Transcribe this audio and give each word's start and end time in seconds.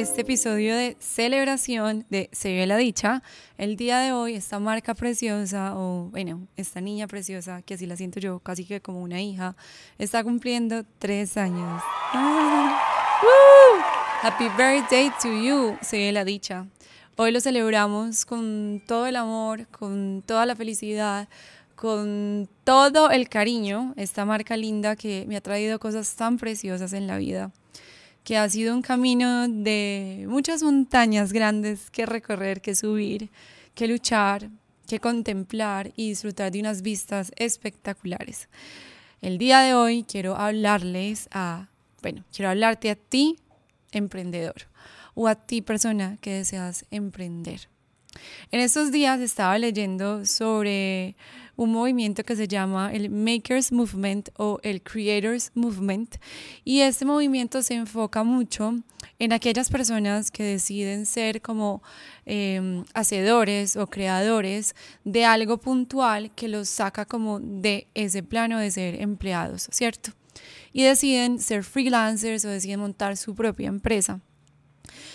este 0.00 0.20
episodio 0.20 0.76
de 0.76 0.94
celebración 1.00 2.04
de 2.10 2.28
Se 2.30 2.52
ve 2.54 2.66
la 2.66 2.76
dicha. 2.76 3.22
El 3.56 3.76
día 3.76 3.98
de 4.00 4.12
hoy, 4.12 4.34
esta 4.34 4.58
marca 4.58 4.92
preciosa, 4.92 5.74
o 5.74 6.10
bueno, 6.10 6.46
esta 6.58 6.82
niña 6.82 7.06
preciosa, 7.06 7.62
que 7.62 7.74
así 7.74 7.86
la 7.86 7.96
siento 7.96 8.20
yo, 8.20 8.38
casi 8.40 8.66
que 8.66 8.82
como 8.82 9.00
una 9.00 9.22
hija, 9.22 9.56
está 9.96 10.22
cumpliendo 10.22 10.84
tres 10.98 11.38
años. 11.38 11.82
Happy 14.22 14.48
birthday 14.58 15.10
to 15.22 15.28
you, 15.28 15.78
Se 15.80 15.96
ve 15.96 16.12
la 16.12 16.26
dicha. 16.26 16.66
Hoy 17.16 17.32
lo 17.32 17.40
celebramos 17.40 18.26
con 18.26 18.82
todo 18.86 19.06
el 19.06 19.16
amor, 19.16 19.66
con 19.68 20.22
toda 20.26 20.44
la 20.44 20.54
felicidad, 20.56 21.26
con 21.74 22.50
todo 22.64 23.10
el 23.10 23.30
cariño, 23.30 23.94
esta 23.96 24.26
marca 24.26 24.58
linda 24.58 24.94
que 24.94 25.24
me 25.26 25.38
ha 25.38 25.40
traído 25.40 25.78
cosas 25.78 26.16
tan 26.16 26.36
preciosas 26.36 26.92
en 26.92 27.06
la 27.06 27.16
vida 27.16 27.50
que 28.26 28.36
ha 28.36 28.48
sido 28.48 28.74
un 28.74 28.82
camino 28.82 29.46
de 29.46 30.26
muchas 30.28 30.60
montañas 30.64 31.32
grandes 31.32 31.92
que 31.92 32.06
recorrer, 32.06 32.60
que 32.60 32.74
subir, 32.74 33.30
que 33.72 33.86
luchar, 33.86 34.50
que 34.88 34.98
contemplar 34.98 35.92
y 35.94 36.08
disfrutar 36.08 36.50
de 36.50 36.58
unas 36.58 36.82
vistas 36.82 37.30
espectaculares. 37.36 38.48
El 39.22 39.38
día 39.38 39.60
de 39.60 39.74
hoy 39.74 40.02
quiero 40.02 40.34
hablarles 40.34 41.28
a, 41.30 41.68
bueno, 42.02 42.24
quiero 42.34 42.50
hablarte 42.50 42.90
a 42.90 42.96
ti, 42.96 43.36
emprendedor, 43.92 44.66
o 45.14 45.28
a 45.28 45.36
ti, 45.36 45.62
persona 45.62 46.18
que 46.20 46.32
deseas 46.32 46.84
emprender. 46.90 47.68
En 48.50 48.58
estos 48.58 48.90
días 48.90 49.20
estaba 49.20 49.56
leyendo 49.56 50.26
sobre 50.26 51.14
un 51.56 51.72
movimiento 51.72 52.22
que 52.22 52.36
se 52.36 52.46
llama 52.46 52.92
el 52.92 53.10
Makers 53.10 53.72
Movement 53.72 54.28
o 54.36 54.60
el 54.62 54.82
Creators 54.82 55.50
Movement. 55.54 56.16
Y 56.64 56.80
este 56.80 57.04
movimiento 57.04 57.62
se 57.62 57.74
enfoca 57.74 58.22
mucho 58.22 58.74
en 59.18 59.32
aquellas 59.32 59.70
personas 59.70 60.30
que 60.30 60.42
deciden 60.42 61.06
ser 61.06 61.40
como 61.40 61.82
em, 62.24 62.84
hacedores 62.94 63.76
o 63.76 63.86
creadores 63.86 64.74
de 65.04 65.24
algo 65.24 65.58
puntual 65.58 66.30
que 66.34 66.48
los 66.48 66.68
saca 66.68 67.04
como 67.04 67.40
de 67.40 67.88
ese 67.94 68.22
plano 68.22 68.58
de 68.58 68.70
ser 68.70 69.00
empleados, 69.00 69.68
¿cierto? 69.72 70.12
Y 70.72 70.82
deciden 70.82 71.40
ser 71.40 71.64
freelancers 71.64 72.44
o 72.44 72.48
deciden 72.48 72.80
montar 72.80 73.16
su 73.16 73.34
propia 73.34 73.68
empresa. 73.68 74.20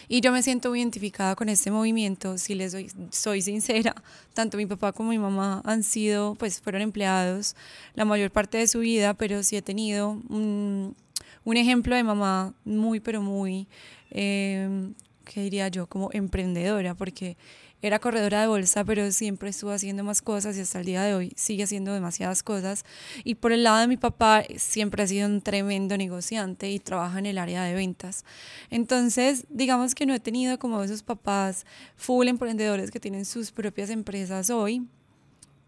Y 0.07 0.21
yo 0.21 0.31
me 0.31 0.43
siento 0.43 0.75
identificada 0.75 1.35
con 1.35 1.49
este 1.49 1.71
movimiento, 1.71 2.37
si 2.37 2.55
les 2.55 2.75
soy, 3.11 3.41
sincera, 3.41 3.95
tanto 4.33 4.57
mi 4.57 4.65
papá 4.65 4.91
como 4.91 5.09
mi 5.09 5.19
mamá 5.19 5.61
han 5.65 5.83
sido, 5.83 6.35
pues 6.35 6.61
fueron 6.61 6.81
empleados 6.81 7.55
la 7.95 8.05
mayor 8.05 8.31
parte 8.31 8.57
de 8.57 8.67
su 8.67 8.79
vida, 8.79 9.13
pero 9.13 9.43
sí 9.43 9.55
he 9.55 9.61
tenido 9.61 10.09
un, 10.29 10.95
un 11.43 11.57
ejemplo 11.57 11.95
de 11.95 12.03
mamá 12.03 12.53
muy, 12.65 12.99
pero 12.99 13.21
muy, 13.21 13.67
eh, 14.11 14.89
¿qué 15.25 15.41
diría 15.41 15.67
yo? 15.69 15.87
Como 15.87 16.09
emprendedora, 16.13 16.95
porque 16.95 17.37
era 17.81 17.99
corredora 17.99 18.41
de 18.41 18.47
bolsa, 18.47 18.83
pero 18.83 19.11
siempre 19.11 19.49
estuvo 19.49 19.71
haciendo 19.71 20.03
más 20.03 20.21
cosas 20.21 20.57
y 20.57 20.61
hasta 20.61 20.79
el 20.79 20.85
día 20.85 21.03
de 21.03 21.15
hoy 21.15 21.33
sigue 21.35 21.63
haciendo 21.63 21.93
demasiadas 21.93 22.43
cosas. 22.43 22.85
Y 23.23 23.35
por 23.35 23.51
el 23.51 23.63
lado 23.63 23.79
de 23.79 23.87
mi 23.87 23.97
papá, 23.97 24.43
siempre 24.57 25.03
ha 25.03 25.07
sido 25.07 25.27
un 25.27 25.41
tremendo 25.41 25.97
negociante 25.97 26.69
y 26.69 26.79
trabaja 26.79 27.19
en 27.19 27.25
el 27.25 27.37
área 27.37 27.63
de 27.63 27.73
ventas. 27.73 28.25
Entonces, 28.69 29.45
digamos 29.49 29.95
que 29.95 30.05
no 30.05 30.13
he 30.13 30.19
tenido 30.19 30.59
como 30.59 30.83
esos 30.83 31.03
papás 31.03 31.65
full 31.95 32.27
emprendedores 32.27 32.91
que 32.91 32.99
tienen 32.99 33.25
sus 33.25 33.51
propias 33.51 33.89
empresas 33.89 34.49
hoy 34.49 34.87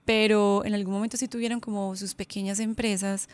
pero 0.06 0.66
en 0.66 0.74
algún 0.74 0.94
momento 0.94 1.18
sí 1.18 1.28
tuvieron 1.28 1.60
como 1.60 1.96
sus 1.96 2.14
pequeñas 2.14 2.60
empresas. 2.60 3.30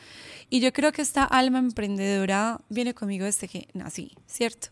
Y 0.50 0.60
yo 0.60 0.72
creo 0.72 0.92
que 0.92 1.02
esta 1.02 1.24
alma 1.24 1.60
emprendedora 1.60 2.62
viene 2.70 2.94
conmigo 2.94 3.26
desde 3.26 3.48
que 3.48 3.68
nací, 3.74 4.16
¿cierto? 4.28 4.70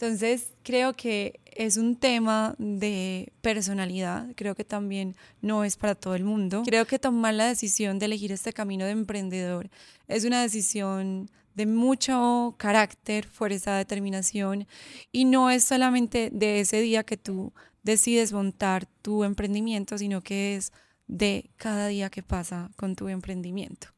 Entonces, 0.00 0.54
creo 0.62 0.94
que 0.94 1.40
es 1.44 1.76
un 1.76 1.94
tema 1.94 2.54
de 2.56 3.34
personalidad, 3.42 4.28
creo 4.34 4.54
que 4.54 4.64
también 4.64 5.14
no 5.42 5.62
es 5.62 5.76
para 5.76 5.94
todo 5.94 6.14
el 6.14 6.24
mundo. 6.24 6.62
Creo 6.64 6.86
que 6.86 6.98
tomar 6.98 7.34
la 7.34 7.46
decisión 7.46 7.98
de 7.98 8.06
elegir 8.06 8.32
este 8.32 8.54
camino 8.54 8.86
de 8.86 8.92
emprendedor 8.92 9.68
es 10.08 10.24
una 10.24 10.40
decisión 10.40 11.30
de 11.54 11.66
mucho 11.66 12.54
carácter, 12.56 13.26
fuerza, 13.26 13.76
determinación 13.76 14.66
y 15.12 15.26
no 15.26 15.50
es 15.50 15.64
solamente 15.64 16.30
de 16.32 16.60
ese 16.60 16.80
día 16.80 17.04
que 17.04 17.18
tú 17.18 17.52
decides 17.82 18.32
montar 18.32 18.86
tu 19.02 19.22
emprendimiento, 19.22 19.98
sino 19.98 20.22
que 20.22 20.56
es 20.56 20.72
de 21.08 21.50
cada 21.58 21.88
día 21.88 22.08
que 22.08 22.22
pasa 22.22 22.70
con 22.76 22.96
tu 22.96 23.08
emprendimiento. 23.08 23.88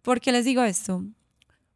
¿Por 0.00 0.22
qué 0.22 0.32
les 0.32 0.46
digo 0.46 0.62
esto? 0.62 1.04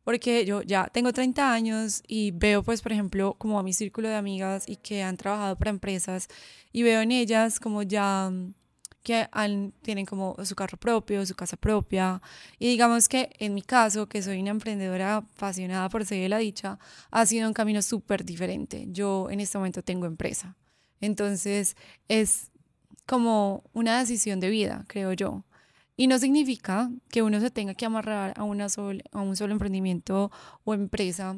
Porque 0.05 0.45
yo 0.45 0.63
ya 0.63 0.87
tengo 0.89 1.13
30 1.13 1.53
años 1.53 2.03
y 2.07 2.31
veo, 2.31 2.63
pues, 2.63 2.83
por 2.83 2.93
ejemplo, 2.93 3.35
como 3.39 3.59
a 3.59 3.63
mi 3.63 3.73
círculo 3.73 4.09
de 4.09 4.17
amigas 4.17 4.69
y 4.69 4.77
que 4.77 5.03
han 5.03 5.17
trabajado 5.17 5.57
para 5.57 5.71
empresas 5.71 6.29
y 6.73 6.83
veo 6.83 7.01
en 7.01 7.11
ellas 7.13 7.59
como 7.59 7.83
ya 7.83 8.31
mm, 8.31 8.55
que 9.03 9.29
tienen 9.83 10.07
como 10.07 10.35
su 10.45 10.55
carro 10.57 10.79
propio, 10.79 11.25
su 11.27 11.35
casa 11.35 11.57
propia. 11.57 12.21
Y 12.59 12.69
digamos 12.69 13.09
que 13.09 13.31
en 13.39 13.55
mi 13.55 13.63
caso, 13.63 14.09
que 14.09 14.23
soy 14.23 14.41
una 14.41 14.51
emprendedora 14.51 15.17
apasionada 15.17 15.89
por 15.91 16.05
seguir 16.07 16.31
la 16.31 16.39
dicha, 16.39 16.79
ha 17.11 17.27
sido 17.27 17.47
un 17.47 17.55
camino 17.55 17.83
súper 17.83 18.25
diferente. 18.25 18.87
Yo 18.89 19.29
en 19.31 19.41
este 19.41 19.59
momento 19.59 19.83
tengo 19.83 20.07
empresa. 20.07 20.57
Entonces 21.01 21.77
es 22.09 22.51
como 23.07 23.63
una 23.75 23.99
decisión 23.99 24.41
de 24.41 24.49
vida, 24.49 24.85
creo 24.89 25.13
yo. 25.13 25.45
Y 25.97 26.07
no 26.07 26.19
significa 26.19 26.91
que 27.09 27.23
uno 27.23 27.41
se 27.41 27.51
tenga 27.51 27.75
que 27.75 27.87
amarrar 27.87 28.35
a, 28.37 28.43
una 28.43 28.67
a 29.13 29.21
un 29.21 29.37
solo 29.37 29.53
emprendimiento 29.53 30.31
o 30.65 30.75
empresa, 30.75 31.37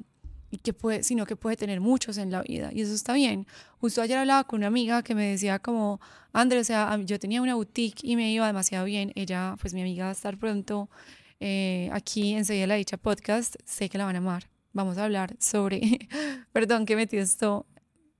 y 0.50 0.58
que 0.58 0.72
puede, 0.72 1.02
sino 1.02 1.26
que 1.26 1.36
puede 1.36 1.56
tener 1.56 1.80
muchos 1.80 2.18
en 2.18 2.30
la 2.30 2.42
vida. 2.42 2.70
Y 2.72 2.82
eso 2.82 2.94
está 2.94 3.12
bien. 3.14 3.46
Justo 3.80 4.00
ayer 4.00 4.18
hablaba 4.18 4.44
con 4.44 4.58
una 4.58 4.68
amiga 4.68 5.02
que 5.02 5.14
me 5.14 5.30
decía 5.30 5.58
como, 5.58 6.00
André, 6.32 6.60
o 6.60 6.64
sea, 6.64 6.98
yo 7.04 7.18
tenía 7.18 7.42
una 7.42 7.54
boutique 7.54 8.00
y 8.02 8.16
me 8.16 8.30
iba 8.32 8.46
demasiado 8.46 8.84
bien. 8.84 9.12
Ella, 9.14 9.56
pues 9.60 9.74
mi 9.74 9.80
amiga 9.80 10.04
va 10.04 10.10
a 10.10 10.12
estar 10.12 10.38
pronto 10.38 10.88
eh, 11.40 11.90
aquí 11.92 12.34
en 12.34 12.44
Seguida 12.44 12.66
la 12.66 12.74
Dicha 12.76 12.96
Podcast. 12.96 13.56
Sé 13.64 13.88
que 13.88 13.98
la 13.98 14.04
van 14.04 14.16
a 14.16 14.18
amar. 14.18 14.48
Vamos 14.72 14.98
a 14.98 15.04
hablar 15.04 15.36
sobre, 15.40 16.08
perdón 16.52 16.86
que 16.86 16.96
metí 16.96 17.16
esto 17.16 17.66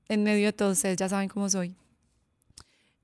en 0.09 0.23
medio 0.23 0.47
de 0.47 0.53
todos 0.53 0.79
ustedes, 0.79 0.97
ya 0.97 1.09
saben 1.09 1.29
cómo 1.29 1.49
soy. 1.49 1.77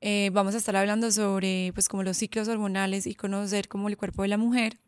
Eh, 0.05 0.31
vamos 0.33 0.57
a 0.57 0.59
estar 0.59 0.75
hablando 0.75 1.13
sobre 1.13 1.71
pues 1.75 1.89
como 1.89 2.03
los 2.03 2.17
ciclos 2.17 2.49
hormonales 2.49 3.07
y 3.07 3.15
conocer 3.15 3.69
como 3.69 3.89
el 3.89 3.97
cuerpo 3.97 4.23
de 4.23 4.29
la 4.29 4.37
mujer. 4.37 4.81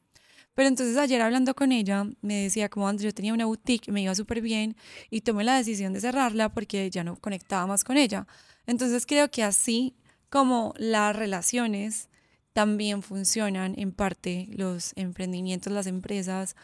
Pero 0.55 0.69
entonces 0.69 0.97
ayer 0.97 1.23
hablando 1.23 1.55
con 1.55 1.71
ella, 1.71 2.05
me 2.21 2.43
decía 2.43 2.69
como 2.69 2.89
antes 2.89 3.05
yo 3.05 3.15
tenía 3.15 3.33
una 3.33 3.47
boutique, 3.47 3.93
me 3.93 4.03
iba 4.03 4.15
súper 4.17 4.41
bien 4.41 4.77
y 5.11 5.21
tomé 5.21 5.45
la 5.45 5.57
decisión 5.57 5.93
de 5.93 6.01
cerrarla 6.01 6.53
porque 6.53 6.91
ya 6.91 7.05
no 7.05 7.15
conectaba 7.15 7.65
más 7.69 7.85
con 7.85 7.97
ella. 7.97 8.27
Entonces 8.67 9.07
creo 9.07 9.31
que 9.31 9.45
así 9.45 9.95
como 10.31 10.75
las 10.79 11.15
relaciones 11.15 12.09
también 12.53 13.03
funcionan 13.03 13.75
en 13.79 13.93
parte, 13.93 14.49
los 14.51 14.95
emprendimientos, 14.97 15.73
las 15.73 15.87
empresas, 15.87 16.57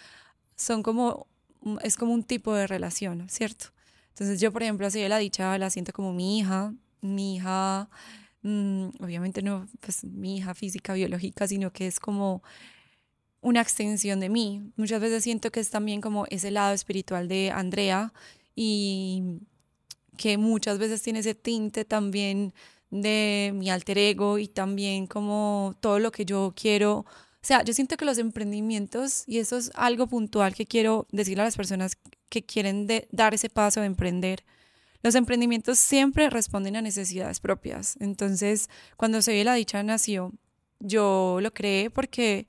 son 0.56 0.82
como, 0.82 1.28
es 1.82 1.96
como 1.96 2.14
un 2.14 2.24
tipo 2.24 2.52
de 2.54 2.66
relación, 2.66 3.28
¿cierto? 3.28 3.66
Entonces 4.08 4.40
yo, 4.40 4.52
por 4.52 4.64
ejemplo, 4.64 4.88
así 4.88 5.00
de 5.00 5.08
la 5.08 5.18
dicha, 5.18 5.56
la 5.56 5.70
siento 5.70 5.92
como 5.92 6.12
mi 6.12 6.38
hija, 6.38 6.74
mi 7.00 7.36
hija 7.36 7.88
Mm, 8.42 8.88
obviamente 9.00 9.42
no 9.42 9.66
pues, 9.80 10.04
mi 10.04 10.38
hija 10.38 10.54
física, 10.54 10.94
biológica, 10.94 11.46
sino 11.46 11.72
que 11.72 11.86
es 11.86 12.00
como 12.00 12.42
una 13.40 13.60
extensión 13.60 14.20
de 14.20 14.28
mí. 14.28 14.72
Muchas 14.76 15.00
veces 15.00 15.24
siento 15.24 15.50
que 15.50 15.60
es 15.60 15.70
también 15.70 16.00
como 16.00 16.26
ese 16.30 16.50
lado 16.50 16.74
espiritual 16.74 17.28
de 17.28 17.50
Andrea 17.50 18.12
y 18.54 19.40
que 20.16 20.38
muchas 20.38 20.78
veces 20.78 21.02
tiene 21.02 21.20
ese 21.20 21.34
tinte 21.34 21.84
también 21.84 22.52
de 22.90 23.52
mi 23.54 23.70
alter 23.70 23.98
ego 23.98 24.38
y 24.38 24.48
también 24.48 25.06
como 25.06 25.74
todo 25.80 25.98
lo 25.98 26.12
que 26.12 26.24
yo 26.24 26.52
quiero. 26.56 26.98
O 26.98 27.42
sea, 27.42 27.62
yo 27.64 27.72
siento 27.72 27.96
que 27.96 28.04
los 28.04 28.18
emprendimientos, 28.18 29.24
y 29.26 29.38
eso 29.38 29.56
es 29.56 29.70
algo 29.74 30.06
puntual 30.08 30.54
que 30.54 30.66
quiero 30.66 31.06
decirle 31.10 31.42
a 31.42 31.46
las 31.46 31.56
personas 31.56 31.96
que 32.28 32.44
quieren 32.44 32.86
dar 33.10 33.32
ese 33.32 33.48
paso 33.48 33.80
de 33.80 33.86
emprender, 33.86 34.44
los 35.02 35.14
emprendimientos 35.14 35.78
siempre 35.78 36.30
responden 36.30 36.76
a 36.76 36.82
necesidades 36.82 37.40
propias. 37.40 37.96
Entonces, 38.00 38.68
cuando 38.96 39.22
Se 39.22 39.32
ve 39.32 39.44
la 39.44 39.54
dicha 39.54 39.82
nació, 39.82 40.32
yo 40.78 41.38
lo 41.40 41.52
creé 41.52 41.90
porque 41.90 42.46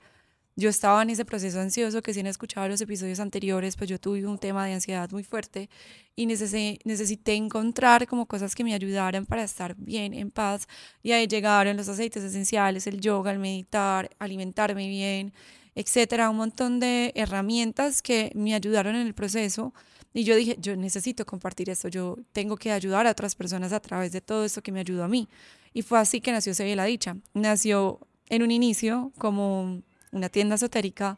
yo 0.56 0.70
estaba 0.70 1.02
en 1.02 1.10
ese 1.10 1.26
proceso 1.26 1.60
ansioso 1.60 2.02
que 2.02 2.14
si 2.14 2.20
han 2.20 2.28
escuchado 2.28 2.68
los 2.68 2.82
episodios 2.82 3.20
anteriores, 3.20 3.76
pues 3.78 3.90
yo 3.90 4.00
tuve 4.00 4.26
un 4.28 4.38
tema 4.38 4.66
de 4.66 4.74
ansiedad 4.74 5.10
muy 5.12 5.24
fuerte 5.24 5.70
y 6.16 6.26
necesité, 6.26 7.34
encontrar 7.36 8.06
como 8.06 8.26
cosas 8.26 8.54
que 8.54 8.64
me 8.64 8.74
ayudaran 8.74 9.26
para 9.26 9.44
estar 9.44 9.76
bien, 9.78 10.14
en 10.14 10.30
paz. 10.30 10.68
Y 11.02 11.14
ahí 11.14 11.28
llegaron 11.28 11.78
los 11.78 11.88
aceites 11.88 12.24
esenciales, 12.24 12.86
el 12.86 13.00
yoga, 13.00 13.32
el 13.32 13.40
meditar, 13.40 14.10
alimentarme 14.20 14.90
bien, 14.90 15.34
etcétera, 15.74 16.30
un 16.30 16.38
montón 16.38 16.80
de 16.80 17.14
herramientas 17.16 18.02
que 18.02 18.32
me 18.36 18.54
ayudaron 18.54 18.96
en 18.96 19.08
el 19.08 19.14
proceso 19.14 19.74
y 20.14 20.24
yo 20.24 20.36
dije, 20.36 20.58
yo 20.60 20.76
necesito 20.76 21.26
compartir 21.26 21.70
esto, 21.70 21.88
yo 21.88 22.18
tengo 22.34 22.58
que 22.58 22.72
ayudar 22.72 23.08
a 23.08 23.12
otras 23.12 23.36
personas 23.36 23.72
a 23.72 23.80
través 23.80 24.12
de 24.12 24.22
todo 24.22 24.44
esto 24.44 24.62
que 24.62 24.72
me 24.72 24.82
ayudó 24.82 25.04
a 25.04 25.08
mí. 25.08 25.30
Y 25.74 25.84
fue 25.84 26.00
así 26.00 26.20
que 26.20 26.32
nació 26.32 26.54
Se 26.54 26.76
la 26.76 26.86
Dicha. 26.86 27.16
Nació 27.34 28.00
en 28.30 28.44
un 28.44 28.52
inicio 28.52 29.12
como 29.18 29.82
una 30.12 30.30
tienda 30.30 30.56
esotérica, 30.56 31.18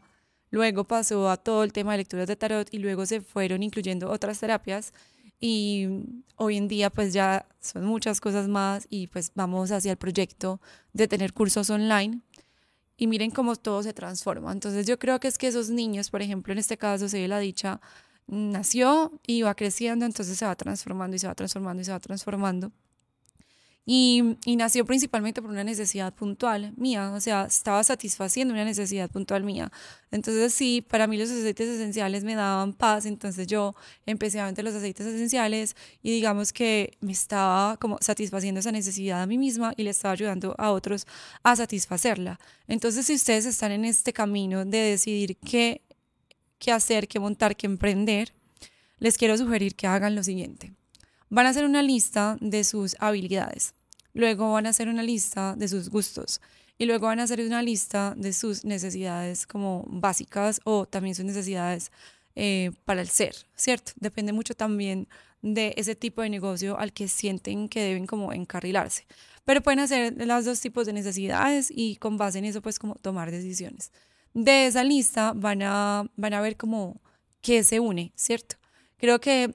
luego 0.51 0.83
pasó 0.83 1.29
a 1.29 1.37
todo 1.37 1.63
el 1.63 1.73
tema 1.73 1.93
de 1.93 1.99
lecturas 1.99 2.27
de 2.27 2.35
tarot 2.35 2.71
y 2.71 2.77
luego 2.77 3.05
se 3.05 3.21
fueron 3.21 3.63
incluyendo 3.63 4.11
otras 4.11 4.39
terapias 4.39 4.93
y 5.39 5.87
hoy 6.37 6.57
en 6.57 6.67
día 6.67 6.89
pues 6.89 7.11
ya 7.11 7.47
son 7.59 7.85
muchas 7.85 8.21
cosas 8.21 8.47
más 8.47 8.87
y 8.89 9.07
pues 9.07 9.31
vamos 9.35 9.71
hacia 9.71 9.91
el 9.91 9.97
proyecto 9.97 10.61
de 10.93 11.07
tener 11.07 11.33
cursos 11.33 11.69
online 11.69 12.21
y 12.97 13.07
miren 13.07 13.31
cómo 13.31 13.55
todo 13.55 13.83
se 13.83 13.93
transforma. 13.93 14.51
Entonces 14.51 14.85
yo 14.85 14.97
creo 14.99 15.19
que 15.19 15.27
es 15.27 15.37
que 15.37 15.47
esos 15.47 15.69
niños, 15.69 16.09
por 16.09 16.21
ejemplo, 16.21 16.53
en 16.53 16.59
este 16.59 16.77
caso 16.77 17.09
se 17.09 17.19
ve 17.19 17.27
la 17.27 17.39
dicha, 17.39 17.81
nació 18.27 19.11
y 19.27 19.41
va 19.41 19.55
creciendo, 19.55 20.05
entonces 20.05 20.37
se 20.37 20.45
va 20.45 20.55
transformando 20.55 21.15
y 21.15 21.19
se 21.19 21.27
va 21.27 21.35
transformando 21.35 21.81
y 21.81 21.85
se 21.85 21.91
va 21.91 21.99
transformando. 21.99 22.71
Y, 23.85 24.37
nació 24.55 24.85
principalmente 24.85 25.41
por 25.41 25.51
una 25.51 25.65
necesidad 25.65 26.13
puntual 26.13 26.73
mía, 26.77 27.11
o 27.11 27.19
sea, 27.19 27.45
estaba 27.45 27.83
satisfaciendo 27.83 28.53
una 28.53 28.63
necesidad 28.63 29.09
puntual 29.09 29.43
mía. 29.43 29.71
Entonces 30.09 30.53
sí, 30.53 30.81
para 30.81 31.05
mí 31.05 31.17
los 31.17 31.29
aceites 31.29 31.67
esenciales 31.67 32.23
me 32.23 32.35
daban 32.35 32.71
paz, 32.71 33.05
entonces 33.05 33.45
yo 33.45 33.75
empecé 34.05 34.39
a 34.39 34.45
vender 34.45 34.63
los 34.63 34.73
aceites 34.73 35.05
esenciales 35.05 35.75
y 36.01 36.11
digamos 36.11 36.53
que 36.53 36.97
me 37.01 37.11
estaba 37.11 37.75
como 37.75 37.97
satisfaciendo 37.99 38.61
esa 38.61 38.71
necesidad 38.71 39.21
a 39.21 39.27
mí 39.27 39.37
misma 39.37 39.73
y 39.75 39.83
le 39.83 39.89
estaba 39.89 40.13
ayudando 40.13 40.55
a 40.57 40.71
otros 40.71 41.05
a 41.43 41.55
satisfacerla. 41.57 42.39
Entonces 42.69 43.05
si 43.05 43.15
ustedes 43.15 43.45
están 43.45 43.73
en 43.73 43.83
este 43.83 44.13
camino 44.13 44.63
de 44.63 44.77
decidir 44.77 45.35
qué, 45.37 45.81
qué 46.59 46.71
hacer, 46.71 47.07
qué 47.07 47.19
montar, 47.19 47.55
qué 47.55 47.67
emprender, 47.67 48.33
les 48.99 49.17
quiero 49.17 49.37
sugerir 49.37 49.75
que 49.75 49.87
hagan 49.87 50.15
lo 50.15 50.23
siguiente 50.23 50.73
Van 51.29 51.47
a 51.47 51.49
hacer 51.49 51.65
una 51.65 51.81
lista 51.81 52.37
de 52.41 52.63
sus 52.63 52.95
habilidades, 52.99 53.73
luego 54.13 54.51
van 54.51 54.67
a 54.67 54.69
hacer 54.69 54.87
una 54.87 55.01
lista 55.01 55.55
de 55.57 55.67
sus 55.67 55.89
gustos 55.89 56.41
y 56.77 56.85
luego 56.85 57.07
van 57.07 57.19
a 57.19 57.23
hacer 57.23 57.41
una 57.41 57.63
lista 57.63 58.13
de 58.15 58.33
sus 58.33 58.65
necesidades 58.65 59.47
como 59.47 59.83
básicas 59.87 60.61
o 60.63 60.85
también 60.85 61.15
sus 61.15 61.25
necesidades 61.25 61.91
eh, 62.35 62.71
para 62.85 63.01
el 63.01 63.07
ser, 63.07 63.35
¿cierto? 63.55 63.93
Depende 63.95 64.31
mucho 64.31 64.53
también 64.53 65.07
de 65.41 65.73
ese 65.75 65.95
tipo 65.95 66.21
de 66.21 66.29
negocio 66.29 66.77
al 66.77 66.93
que 66.93 67.07
sienten 67.07 67.67
que 67.67 67.81
deben 67.81 68.05
como 68.05 68.31
encarrilarse. 68.31 69.07
Pero 69.43 69.61
pueden 69.61 69.79
hacer 69.79 70.13
los 70.25 70.45
dos 70.45 70.59
tipos 70.61 70.85
de 70.85 70.93
necesidades 70.93 71.71
y 71.75 71.95
con 71.97 72.17
base 72.17 72.39
en 72.39 72.45
eso 72.45 72.61
pues 72.61 72.77
como 72.77 72.93
tomar 72.95 73.31
decisiones. 73.31 73.91
De 74.33 74.67
esa 74.67 74.83
lista 74.83 75.33
van 75.35 75.61
a, 75.61 76.09
van 76.15 76.33
a 76.33 76.41
ver 76.41 76.57
como 76.57 77.01
qué 77.41 77.63
se 77.63 77.79
une, 77.79 78.11
¿cierto? 78.15 78.55
Creo 78.97 79.19
que 79.19 79.53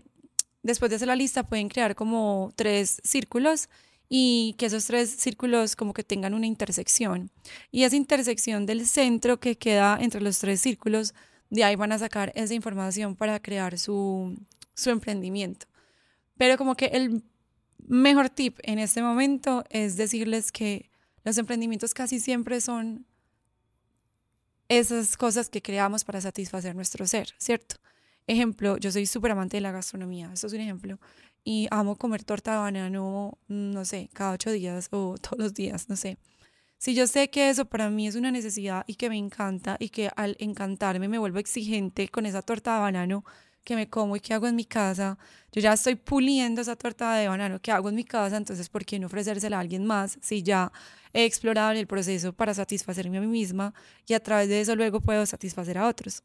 después 0.63 0.91
de 0.91 0.97
hacer 0.97 1.09
la 1.09 1.17
lista 1.17 1.43
pueden 1.43 1.69
crear 1.69 1.95
como 1.95 2.53
tres 2.55 3.01
círculos 3.03 3.69
y 4.09 4.55
que 4.59 4.67
esos 4.67 4.87
tres 4.87 5.11
círculos 5.11 5.77
como 5.77 5.93
que 5.93 6.05
tengan 6.05 6.35
una 6.35 6.47
intersección. 6.47 7.31
Y 7.71 7.83
esa 7.83 7.97
intersección 7.97 8.67
del 8.67 8.87
centro 8.87 9.41
que 9.41 9.59
queda 9.59 9.99
entre 10.01 10.21
los 10.21 10.39
tres 10.39 10.61
círculos, 10.61 11.15
de 11.51 11.65
ahí 11.65 11.77
van 11.77 11.93
a 11.93 11.99
sacar 11.99 12.33
esa 12.35 12.55
información 12.55 13.17
para 13.17 13.41
crear 13.41 13.79
su, 13.79 14.35
su 14.75 14.91
emprendimiento. 14.91 15.67
Pero 16.37 16.57
como 16.57 16.77
que 16.77 16.87
el 16.87 17.23
mejor 17.87 18.31
tip 18.31 18.59
en 18.63 18.79
este 18.79 19.03
momento 19.03 19.65
es 19.71 19.97
decirles 19.97 20.53
que 20.53 20.91
los 21.25 21.37
emprendimientos 21.37 21.95
casi 21.95 22.21
siempre 22.21 22.61
son 22.61 23.07
esas 24.69 25.17
cosas 25.17 25.49
que 25.49 25.63
creamos 25.63 26.05
para 26.05 26.21
satisfacer 26.21 26.75
nuestro 26.75 27.07
ser, 27.07 27.35
¿cierto? 27.39 27.77
Ejemplo, 28.27 28.77
yo 28.77 28.93
soy 28.93 29.07
súper 29.07 29.33
amante 29.33 29.57
de 29.57 29.63
la 29.63 29.73
gastronomía, 29.73 30.31
esto 30.33 30.49
es 30.49 30.53
un 30.53 30.61
ejemplo, 30.61 30.99
y 31.45 31.67
amo 31.71 31.97
comer 31.97 32.25
torta 32.25 32.53
de 32.53 32.59
banano, 32.59 33.39
mm, 33.49 33.71
no 33.73 33.85
sé, 33.85 34.11
cada 34.13 34.33
ocho 34.33 34.51
días 34.51 34.89
o 34.91 35.17
todos 35.21 35.39
los 35.39 35.55
días, 35.55 35.89
no 35.89 35.97
sé. 35.97 36.19
Si 36.77 36.95
yo 36.95 37.07
sé 37.07 37.31
que 37.31 37.51
eso 37.51 37.65
para 37.65 37.91
mí 37.91 38.07
es 38.07 38.15
una 38.15 38.31
necesidad 38.31 38.85
y 38.87 38.95
que 38.95 39.09
me 39.09 39.17
encanta 39.17 39.77
y 39.81 39.89
que 39.89 40.11
al 40.15 40.37
encantarme 40.39 41.09
me 41.09 41.19
vuelvo 41.19 41.39
exigente 41.41 42.09
con 42.09 42.25
esa 42.25 42.43
torta 42.43 42.75
de 42.75 42.81
banano 42.81 43.25
que 43.69 43.77
me 43.77 43.91
como 43.91 44.17
y 44.17 44.21
que 44.21 44.33
hago 44.33 44.47
en 44.47 44.57
mi 44.57 44.65
casa, 44.65 45.19
yo 45.53 45.61
ya 45.61 45.75
estoy 45.75 45.95
puliendo 45.95 46.63
esa 46.63 46.75
torta 46.75 47.17
de 47.17 47.29
banano 47.29 47.61
que 47.61 47.71
hago 47.71 47.91
en 47.91 47.97
mi 47.97 48.05
casa, 48.05 48.39
entonces 48.39 48.71
¿por 48.71 48.87
qué 48.87 48.99
no 48.99 49.09
ofrecérsela 49.09 49.59
a 49.59 49.61
alguien 49.61 49.85
más 49.85 50.19
si 50.23 50.43
ya 50.43 50.73
he 51.13 51.27
explorado 51.27 51.73
el 51.73 51.87
proceso 51.87 52.33
para 52.33 52.55
satisfacerme 52.55 53.19
a 53.19 53.21
mí 53.21 53.27
misma 53.27 53.75
y 54.07 54.15
a 54.15 54.21
través 54.21 54.49
de 54.49 54.63
eso 54.63 54.75
luego 54.75 55.03
puedo 55.03 55.27
satisfacer 55.27 55.77
a 55.77 55.87
otros? 55.87 56.23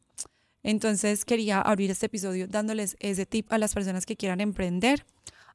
Entonces 0.62 1.26
quería 1.26 1.60
abrir 1.60 1.90
este 1.90 2.06
episodio 2.06 2.48
dándoles 2.48 2.96
ese 2.98 3.26
tip 3.26 3.52
a 3.52 3.58
las 3.58 3.74
personas 3.74 4.06
que 4.06 4.16
quieran 4.16 4.40
emprender. 4.40 5.04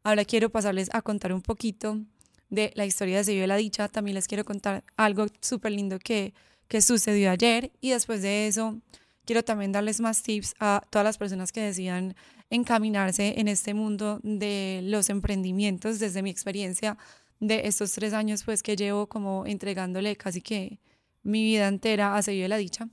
Ahora 0.04 0.26
quiero 0.26 0.52
pasarles 0.52 0.90
a 0.94 1.02
contar 1.02 1.34
un 1.34 1.42
poquito 1.42 1.98
de 2.52 2.72
la 2.76 2.86
historia 2.86 3.18
de 3.18 3.24
Se 3.24 3.48
la 3.48 3.56
Dicha. 3.56 3.88
También 3.88 4.14
les 4.14 4.28
quiero 4.28 4.46
contar 4.46 4.84
algo 4.96 5.26
súper 5.42 5.72
lindo 5.72 5.98
que, 5.98 6.36
que 6.68 6.84
sucedió 6.84 7.32
ayer. 7.32 7.72
Y 7.82 7.90
después 7.90 8.22
de 8.22 8.46
eso, 8.46 8.80
quiero 9.26 9.44
también 9.44 9.72
darles 9.72 10.00
más 10.00 10.24
tips 10.24 10.56
a 10.60 10.84
todas 10.90 11.06
las 11.06 11.18
personas 11.18 11.52
que 11.52 11.62
decidan 11.62 12.16
encaminarse 12.50 13.40
en 13.40 13.48
este 13.48 13.74
mundo 13.74 14.20
de 14.24 14.82
los 14.84 15.10
emprendimientos 15.10 16.00
desde 16.00 16.22
mi 16.24 16.30
experiencia 16.30 16.98
de 17.40 17.68
estos 17.68 17.92
tres 17.94 18.14
años 18.14 18.44
pues 18.44 18.64
que 18.64 18.76
llevo 18.76 19.08
como 19.08 19.46
entregándole 19.46 20.16
casi 20.16 20.42
que 20.42 20.80
mi 21.24 21.44
vida 21.44 21.68
entera 21.68 22.16
a 22.16 22.22
Se 22.22 22.48
la 22.48 22.58
Dicha. 22.58 22.90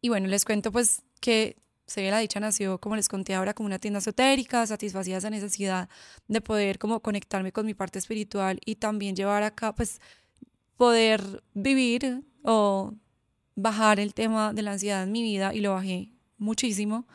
Y 0.00 0.08
bueno, 0.08 0.28
les 0.28 0.44
cuento 0.44 0.70
pues 0.72 1.02
que 1.20 1.56
Se 1.86 2.10
la 2.10 2.18
dicha 2.18 2.38
nació, 2.38 2.78
como 2.78 2.96
les 2.96 3.08
conté 3.08 3.34
ahora, 3.34 3.54
como 3.54 3.66
una 3.66 3.78
tienda 3.78 4.00
esotérica, 4.00 4.66
satisfacía 4.66 5.16
esa 5.18 5.30
necesidad 5.30 5.88
de 6.28 6.40
poder 6.42 6.78
como 6.78 7.00
conectarme 7.00 7.50
con 7.50 7.64
mi 7.66 7.72
parte 7.74 7.98
espiritual 7.98 8.60
y 8.66 8.76
también 8.76 9.16
llevar 9.16 9.42
acá, 9.42 9.74
pues, 9.74 9.98
poder 10.76 11.42
vivir 11.54 12.24
o 12.44 12.92
bajar 13.58 13.98
el 13.98 14.14
tema 14.14 14.52
de 14.52 14.62
la 14.62 14.72
ansiedad 14.72 15.02
en 15.02 15.12
mi 15.12 15.22
vida 15.22 15.52
y 15.52 15.60
lo 15.60 15.72
bajé 15.72 16.10
muchísimo. 16.38 17.06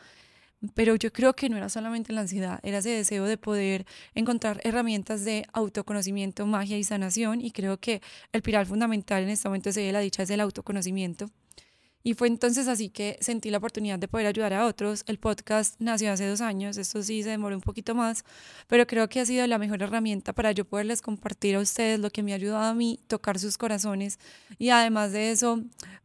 Pero 0.74 0.94
yo 0.96 1.12
creo 1.12 1.34
que 1.34 1.48
no 1.50 1.58
era 1.58 1.68
solamente 1.68 2.12
la 2.12 2.22
ansiedad, 2.22 2.58
era 2.62 2.78
ese 2.78 2.88
deseo 2.88 3.24
de 3.26 3.36
poder 3.36 3.84
encontrar 4.14 4.60
herramientas 4.64 5.24
de 5.24 5.44
autoconocimiento, 5.52 6.46
magia 6.46 6.78
y 6.78 6.84
sanación. 6.84 7.42
Y 7.42 7.50
creo 7.50 7.78
que 7.78 8.00
el 8.32 8.42
pilar 8.42 8.66
fundamental 8.66 9.22
en 9.22 9.28
este 9.28 9.48
momento 9.48 9.70
de 9.70 9.92
la 9.92 10.00
dicha 10.00 10.22
es 10.22 10.30
el 10.30 10.40
autoconocimiento. 10.40 11.26
Y 12.06 12.12
fue 12.12 12.28
entonces 12.28 12.68
así 12.68 12.90
que 12.90 13.16
sentí 13.20 13.50
la 13.50 13.56
oportunidad 13.56 13.98
de 13.98 14.08
poder 14.08 14.26
ayudar 14.26 14.52
a 14.52 14.66
otros. 14.66 15.04
El 15.06 15.18
podcast 15.18 15.76
nació 15.80 16.12
hace 16.12 16.26
dos 16.26 16.42
años, 16.42 16.76
esto 16.76 17.02
sí 17.02 17.22
se 17.22 17.30
demoró 17.30 17.56
un 17.56 17.62
poquito 17.62 17.94
más, 17.94 18.24
pero 18.68 18.86
creo 18.86 19.08
que 19.08 19.20
ha 19.20 19.26
sido 19.26 19.46
la 19.46 19.56
mejor 19.56 19.82
herramienta 19.82 20.34
para 20.34 20.52
yo 20.52 20.66
poderles 20.66 21.00
compartir 21.00 21.56
a 21.56 21.60
ustedes 21.60 21.98
lo 21.98 22.10
que 22.10 22.22
me 22.22 22.32
ha 22.32 22.34
ayudado 22.36 22.62
a 22.64 22.74
mí, 22.74 23.00
tocar 23.06 23.38
sus 23.38 23.56
corazones 23.56 24.18
y 24.58 24.68
además 24.68 25.12
de 25.12 25.30
eso, 25.30 25.62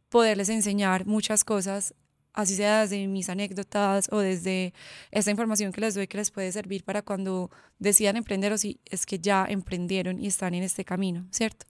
poderles 0.08 0.48
enseñar 0.48 1.04
muchas 1.04 1.44
cosas, 1.44 1.94
así 2.32 2.56
sea 2.56 2.80
desde 2.80 3.06
mis 3.06 3.28
anécdotas 3.28 4.08
o 4.10 4.20
desde 4.20 4.72
esta 5.10 5.30
información 5.30 5.70
que 5.70 5.82
les 5.82 5.94
doy 5.94 6.06
que 6.06 6.16
les 6.16 6.30
puede 6.30 6.50
servir 6.50 6.82
para 6.82 7.02
cuando 7.02 7.50
decidan 7.78 8.16
emprender 8.16 8.54
o 8.54 8.58
si 8.58 8.80
es 8.86 9.04
que 9.04 9.18
ya 9.18 9.44
emprendieron 9.46 10.18
y 10.18 10.28
están 10.28 10.54
en 10.54 10.62
este 10.62 10.82
camino, 10.82 11.26
¿cierto? 11.30 11.69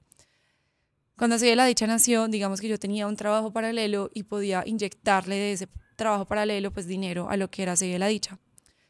Cuando 1.20 1.38
Se 1.38 1.54
la 1.54 1.66
Dicha 1.66 1.86
nació, 1.86 2.28
digamos 2.28 2.62
que 2.62 2.68
yo 2.68 2.78
tenía 2.78 3.06
un 3.06 3.14
trabajo 3.14 3.52
paralelo 3.52 4.10
y 4.14 4.22
podía 4.22 4.62
inyectarle 4.64 5.34
de 5.34 5.52
ese 5.52 5.68
trabajo 5.94 6.24
paralelo 6.24 6.70
pues 6.70 6.86
dinero 6.86 7.28
a 7.28 7.36
lo 7.36 7.50
que 7.50 7.62
era 7.62 7.76
Se 7.76 7.98
la 7.98 8.06
Dicha. 8.06 8.38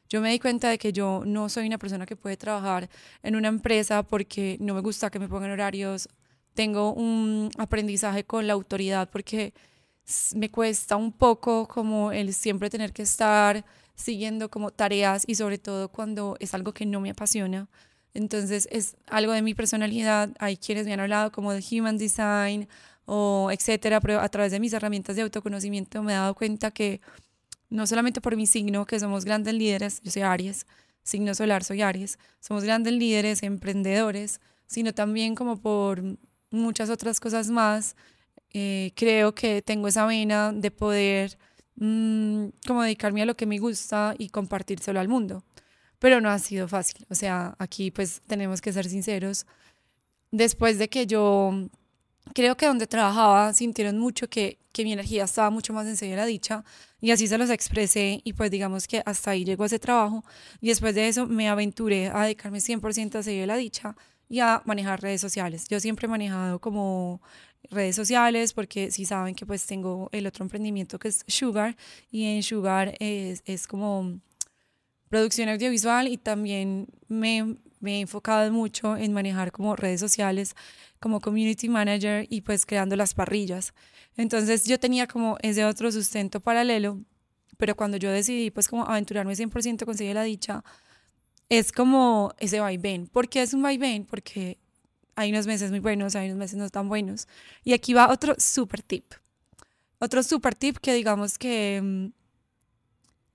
Yo 0.09 0.21
me 0.21 0.31
di 0.31 0.39
cuenta 0.39 0.71
de 0.71 0.79
que 0.79 0.93
yo 0.93 1.25
no 1.27 1.49
soy 1.49 1.67
una 1.67 1.77
persona 1.77 2.07
que 2.07 2.15
puede 2.15 2.37
trabajar 2.37 2.89
en 3.25 3.35
una 3.35 3.49
empresa 3.49 4.05
porque 4.05 4.57
no 4.61 4.75
me 4.75 4.81
gusta 4.81 5.11
que 5.11 5.19
me 5.19 5.27
pongan 5.27 5.51
horarios. 5.51 6.09
Tengo 6.55 6.93
un 6.93 7.51
aprendizaje 7.59 8.23
con 8.23 8.47
la 8.47 8.53
autoridad 8.53 9.11
porque 9.11 9.53
me 10.37 10.53
cuesta 10.53 10.95
un 10.95 11.11
poco 11.11 11.67
como 11.67 12.13
el 12.13 12.33
siempre 12.33 12.71
tener 12.71 12.93
que 12.93 13.03
estar 13.03 13.65
siguiendo 13.97 14.49
como 14.53 14.71
tareas 14.71 15.25
y 15.27 15.35
sobre 15.35 15.59
todo 15.59 15.89
cuando 15.89 16.37
es 16.39 16.55
algo 16.55 16.73
que 16.73 16.87
no 16.87 17.01
me 17.01 17.11
apasiona. 17.11 17.69
Entonces 18.15 18.69
es 18.71 18.97
algo 19.07 19.33
de 19.33 19.43
mi 19.43 19.55
personalidad. 19.55 20.31
Hay 20.39 20.57
quienes 20.57 20.87
me 20.87 20.93
han 20.93 21.01
hablado 21.01 21.31
como 21.33 21.53
de 21.53 21.65
human 21.71 21.99
design 21.99 22.69
o 23.07 23.51
etcétera, 23.53 24.01
pero 24.01 24.21
a 24.21 24.29
través 24.29 24.53
de 24.53 24.61
mis 24.61 24.73
herramientas 24.73 25.17
de 25.17 25.23
autoconocimiento 25.23 26.03
me 26.03 26.13
he 26.13 26.17
dado 26.17 26.35
cuenta 26.35 26.71
que 26.71 27.01
no 27.69 27.87
solamente 27.87 28.21
por 28.21 28.37
mi 28.37 28.47
signo, 28.47 28.85
que 28.85 28.99
somos 28.99 29.25
grandes 29.25 29.55
líderes, 29.55 30.01
yo 30.03 30.11
soy 30.11 30.23
Aries, 30.23 30.67
signo 31.03 31.35
solar 31.35 31.65
soy 31.65 31.83
Aries, 31.83 32.19
somos 32.41 32.65
grandes 32.65 32.93
líderes, 32.93 33.43
emprendedores, 33.43 34.41
sino 34.67 34.93
también 34.93 35.35
como 35.35 35.61
por 35.61 36.03
muchas 36.51 36.91
otras 36.91 37.21
cosas 37.21 37.51
más. 37.51 37.97
Eh, 38.53 38.93
creo 38.97 39.35
que 39.35 39.63
tengo 39.63 39.89
esa 39.89 40.07
vena 40.07 40.53
de 40.53 40.73
poder 40.73 41.39
mm, 41.77 42.47
como 42.67 42.83
dedicarme 42.83 43.23
a 43.23 43.27
lo 43.27 43.37
que 43.37 43.47
me 43.47 43.59
gusta 43.59 44.15
y 44.19 44.29
compartírselo 44.31 44.99
al 44.99 45.09
mundo 45.09 45.45
pero 46.01 46.21
no 46.21 46.31
ha 46.31 46.39
sido 46.41 46.67
fácil. 46.67 47.07
O 47.09 47.15
sea, 47.15 47.55
aquí 47.59 47.93
pues 47.93 48.23
tenemos 48.27 48.61
que 48.61 48.73
ser 48.73 48.89
sinceros. 48.89 49.47
Después 50.33 50.79
de 50.79 50.89
que 50.89 51.07
yo 51.07 51.69
creo 52.35 52.57
que 52.57 52.67
donde 52.67 52.87
trabajaba 52.87 53.53
sintieron 53.53 53.99
mucho 53.99 54.29
que, 54.29 54.59
que 54.73 54.85
mi 54.85 54.93
energía 54.93 55.25
estaba 55.25 55.51
mucho 55.51 55.73
más 55.73 55.87
en 55.87 55.97
serio 55.97 56.17
la 56.17 56.27
dicha 56.27 56.65
y 57.01 57.11
así 57.11 57.27
se 57.27 57.39
los 57.39 57.51
expresé 57.51 58.21
y 58.25 58.33
pues 58.33 58.51
digamos 58.51 58.87
que 58.87 59.03
hasta 59.05 59.33
ahí 59.33 59.45
llegó 59.45 59.65
ese 59.65 59.79
trabajo 59.79 60.25
y 60.61 60.69
después 60.69 60.95
de 60.95 61.09
eso 61.09 61.27
me 61.27 61.49
aventuré 61.49 62.09
a 62.09 62.23
dedicarme 62.25 62.59
100% 62.59 63.17
a 63.17 63.23
seguir 63.23 63.47
la 63.47 63.57
dicha 63.57 63.97
y 64.29 64.41
a 64.41 64.63
manejar 64.65 65.03
redes 65.03 65.21
sociales. 65.21 65.67
Yo 65.69 65.81
siempre 65.81 66.07
he 66.07 66.09
manejado 66.09 66.61
como 66.61 67.21
redes 67.71 67.97
sociales 67.97 68.53
porque 68.53 68.91
si 68.91 69.05
saben 69.05 69.35
que 69.35 69.45
pues 69.45 69.67
tengo 69.67 70.09
el 70.13 70.27
otro 70.27 70.45
emprendimiento 70.45 70.99
que 70.99 71.09
es 71.09 71.25
Sugar 71.27 71.77
y 72.11 72.25
en 72.25 72.43
Sugar 72.43 72.95
es, 73.01 73.43
es 73.45 73.67
como 73.67 74.21
producción 75.11 75.51
audiovisual 75.51 76.09
y 76.09 76.17
también 76.17 76.89
me, 77.09 77.57
me 77.81 77.99
he 77.99 78.01
enfocado 78.01 78.51
mucho 78.51 78.97
en 78.97 79.13
manejar 79.13 79.53
como 79.53 79.77
redes 79.77 80.01
sociales, 80.01 80.55
como 81.01 81.21
community 81.21 81.69
manager 81.69 82.27
y 82.31 82.41
pues 82.41 82.65
creando 82.65 82.97
las 82.97 83.13
parrillas. 83.13 83.75
Entonces 84.17 84.65
yo 84.65 84.81
tenía 84.81 85.07
como 85.07 85.37
ese 85.43 85.67
otro 85.67 85.93
sustento 85.93 86.41
paralelo, 86.41 87.01
pero 87.59 87.77
cuando 87.77 87.99
yo 87.99 88.11
decidí 88.11 88.51
pues 88.51 88.69
como 88.69 88.87
aventurarme 88.87 89.35
100% 89.35 89.85
conseguir 89.85 90.15
la 90.15 90.23
dicha, 90.23 90.65
es 91.49 91.73
como 91.73 92.33
ese 92.39 92.61
vaivén. 92.61 93.09
¿Por 93.09 93.29
qué 93.29 93.43
es 93.43 93.53
un 93.53 93.63
vaivén? 93.63 94.07
Porque 94.07 94.59
hay 95.17 95.31
unos 95.31 95.47
meses 95.47 95.71
muy 95.71 95.81
buenos, 95.81 96.15
hay 96.17 96.29
unos 96.29 96.39
meses 96.39 96.57
no 96.57 96.71
tan 96.71 96.89
buenos. 96.89 97.29
Y 97.65 97.73
aquí 97.73 97.93
va 97.93 98.11
otro 98.11 98.35
super 98.39 98.83
tip. 98.83 99.13
Otro 99.99 100.23
super 100.23 100.55
tip 100.55 100.79
que 100.79 100.95
digamos 100.95 101.37
que 101.37 101.81
mm, 101.83 102.07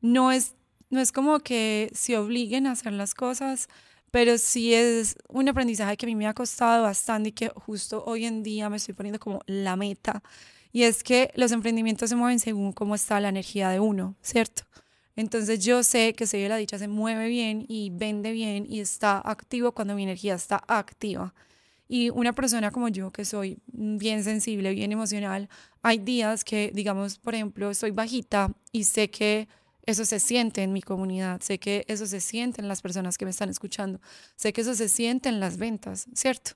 no 0.02 0.32
es, 0.32 0.56
no 0.96 1.02
es 1.02 1.12
como 1.12 1.40
que 1.40 1.92
se 1.94 2.18
obliguen 2.18 2.66
a 2.66 2.72
hacer 2.72 2.94
las 2.94 3.14
cosas, 3.14 3.68
pero 4.12 4.38
sí 4.38 4.74
es 4.74 5.18
un 5.28 5.50
aprendizaje 5.50 5.98
que 5.98 6.06
a 6.06 6.08
mí 6.08 6.16
me 6.16 6.26
ha 6.28 6.34
costado 6.34 6.84
bastante 6.84 7.30
y 7.30 7.32
que 7.34 7.50
justo 7.50 8.04
hoy 8.06 8.26
en 8.26 8.44
día 8.44 8.70
me 8.70 8.78
estoy 8.78 8.94
poniendo 8.94 9.20
como 9.20 9.42
la 9.46 9.76
meta. 9.76 10.24
Y 10.72 10.84
es 10.84 11.04
que 11.04 11.32
los 11.36 11.52
emprendimientos 11.52 12.10
se 12.10 12.16
mueven 12.16 12.40
según 12.40 12.72
cómo 12.72 12.96
está 12.96 13.20
la 13.20 13.30
energía 13.30 13.70
de 13.70 13.80
uno, 13.80 14.16
¿cierto? 14.22 14.64
Entonces 15.16 15.64
yo 15.64 15.84
sé 15.84 16.14
que 16.14 16.28
Sello 16.28 16.50
la 16.50 16.58
Dicha 16.58 16.78
se 16.78 16.88
mueve 16.88 17.28
bien 17.28 17.66
y 17.68 17.90
vende 17.92 18.32
bien 18.32 18.66
y 18.70 18.80
está 18.80 19.22
activo 19.24 19.74
cuando 19.74 19.96
mi 19.96 20.04
energía 20.04 20.36
está 20.36 20.64
activa. 20.68 21.34
Y 21.88 22.10
una 22.10 22.34
persona 22.34 22.72
como 22.72 22.88
yo, 22.90 23.12
que 23.12 23.26
soy 23.26 23.60
bien 23.68 24.24
sensible, 24.24 24.74
bien 24.74 24.92
emocional, 24.92 25.50
hay 25.84 26.00
días 26.00 26.44
que, 26.44 26.72
digamos, 26.74 27.20
por 27.20 27.36
ejemplo, 27.36 27.74
soy 27.74 27.92
bajita 27.92 28.52
y 28.72 28.86
sé 28.86 29.10
que 29.10 29.48
eso 29.86 30.06
se 30.06 30.20
siente 30.20 30.64
en 30.64 30.74
mi 30.74 30.82
comunidad, 30.82 31.42
sé 31.42 31.60
que 31.60 31.86
eso 31.88 32.08
se 32.08 32.22
siente 32.22 32.62
en 32.62 32.68
las 32.68 32.82
personas 32.82 33.18
que 33.18 33.26
me 33.26 33.32
están 33.32 33.50
escuchando, 33.50 34.00
sé 34.36 34.54
que 34.54 34.62
eso 34.62 34.76
se 34.76 34.90
siente 34.90 35.30
en 35.30 35.40
las 35.40 35.58
ventas, 35.58 36.08
¿cierto? 36.14 36.52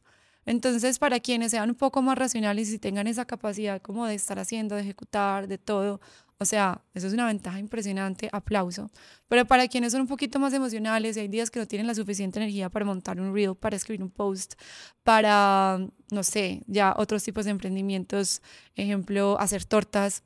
Entonces, 0.46 0.98
para 1.00 1.20
quienes 1.20 1.52
sean 1.52 1.70
un 1.70 1.76
poco 1.76 2.02
más 2.02 2.18
racionales 2.18 2.72
y 2.72 2.80
tengan 2.80 3.08
esa 3.08 3.26
capacidad 3.26 3.82
como 3.82 4.08
de 4.08 4.16
estar 4.16 4.40
haciendo, 4.40 4.76
de 4.76 4.82
ejecutar, 4.82 5.48
de 5.48 5.58
todo, 5.58 6.02
o 6.42 6.46
sea, 6.46 6.82
eso 6.94 7.08
es 7.08 7.14
una 7.14 7.28
ventaja 7.28 7.60
impresionante, 7.60 8.30
aplauso. 8.32 8.90
Pero 9.28 9.46
para 9.46 9.68
quienes 9.68 9.92
son 9.92 10.02
un 10.02 10.08
poquito 10.08 10.40
más 10.40 10.54
emocionales 10.54 11.18
y 11.18 11.20
hay 11.20 11.28
días 11.28 11.52
que 11.52 11.60
no 11.60 11.68
tienen 11.68 11.86
la 11.86 11.94
suficiente 11.94 12.40
energía 12.40 12.70
para 12.70 12.86
montar 12.86 13.20
un 13.20 13.34
reel, 13.34 13.56
para 13.56 13.76
escribir 13.76 14.02
un 14.02 14.10
post, 14.10 14.54
para, 15.04 15.80
no 16.12 16.24
sé, 16.24 16.64
ya 16.66 16.94
otros 16.98 17.24
tipos 17.24 17.44
de 17.44 17.52
emprendimientos, 17.52 18.42
ejemplo, 18.76 19.38
hacer 19.38 19.66
tortas. 19.66 20.24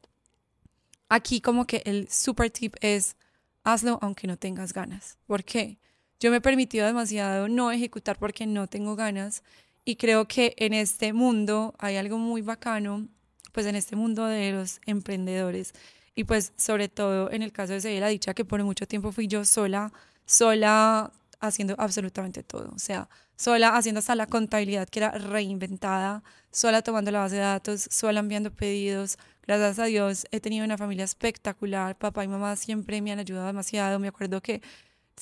Aquí 1.15 1.41
como 1.41 1.67
que 1.67 1.84
el 1.86 2.10
super 2.10 2.50
tip 2.50 2.75
es 2.82 3.17
hazlo 3.63 4.00
aunque 4.01 4.25
no 4.25 4.36
tengas 4.36 4.74
ganas. 4.74 5.20
¿Por 5.27 5.43
qué? 5.43 5.77
Yo 6.20 6.32
me 6.32 6.38
he 6.38 6.41
permitido 6.41 6.88
demasiado 6.88 7.48
no 7.48 7.72
ejecutar 7.72 8.17
porque 8.17 8.48
no 8.48 8.65
tengo 8.65 8.96
ganas 8.96 9.43
y 9.86 9.98
creo 9.98 10.27
que 10.27 10.55
en 10.58 10.74
este 10.74 11.13
mundo 11.13 11.75
hay 11.77 11.98
algo 11.98 12.17
muy 12.17 12.41
bacano, 12.41 13.08
pues 13.51 13.67
en 13.67 13.75
este 13.75 13.96
mundo 13.96 14.25
de 14.25 14.53
los 14.53 14.82
emprendedores 14.88 15.74
y 16.15 16.24
pues 16.24 16.51
sobre 16.58 16.89
todo 16.89 17.29
en 17.29 17.43
el 17.43 17.51
caso 17.51 17.74
de 17.74 18.00
la 18.00 18.08
Dicha, 18.08 18.34
que 18.34 18.43
por 18.43 18.63
mucho 18.63 18.88
tiempo 18.88 19.12
fui 19.12 19.27
yo 19.27 19.46
sola, 19.46 19.93
sola 20.25 21.12
haciendo 21.47 21.75
absolutamente 21.77 22.43
todo. 22.43 22.71
O 22.73 22.79
sea, 22.79 23.09
sola 23.35 23.75
haciendo 23.75 24.00
hasta 24.00 24.15
la 24.15 24.27
contabilidad 24.27 24.88
que 24.89 25.00
era 25.00 25.12
reinventada, 25.12 26.23
sola 26.51 26.81
tomando 26.81 27.12
la 27.12 27.19
base 27.19 27.35
de 27.35 27.41
datos, 27.41 27.88
sola 27.91 28.19
enviando 28.19 28.51
pedidos. 28.51 29.17
Gracias 29.45 29.79
a 29.79 29.85
Dios 29.85 30.25
he 30.31 30.39
tenido 30.39 30.65
una 30.65 30.77
familia 30.77 31.05
espectacular. 31.05 31.97
Papá 31.97 32.23
y 32.23 32.27
mamá 32.27 32.55
siempre 32.55 33.01
me 33.01 33.12
han 33.12 33.19
ayudado 33.19 33.47
demasiado. 33.47 34.00
Me 34.00 34.07
acuerdo 34.07 34.41
que 34.41 34.62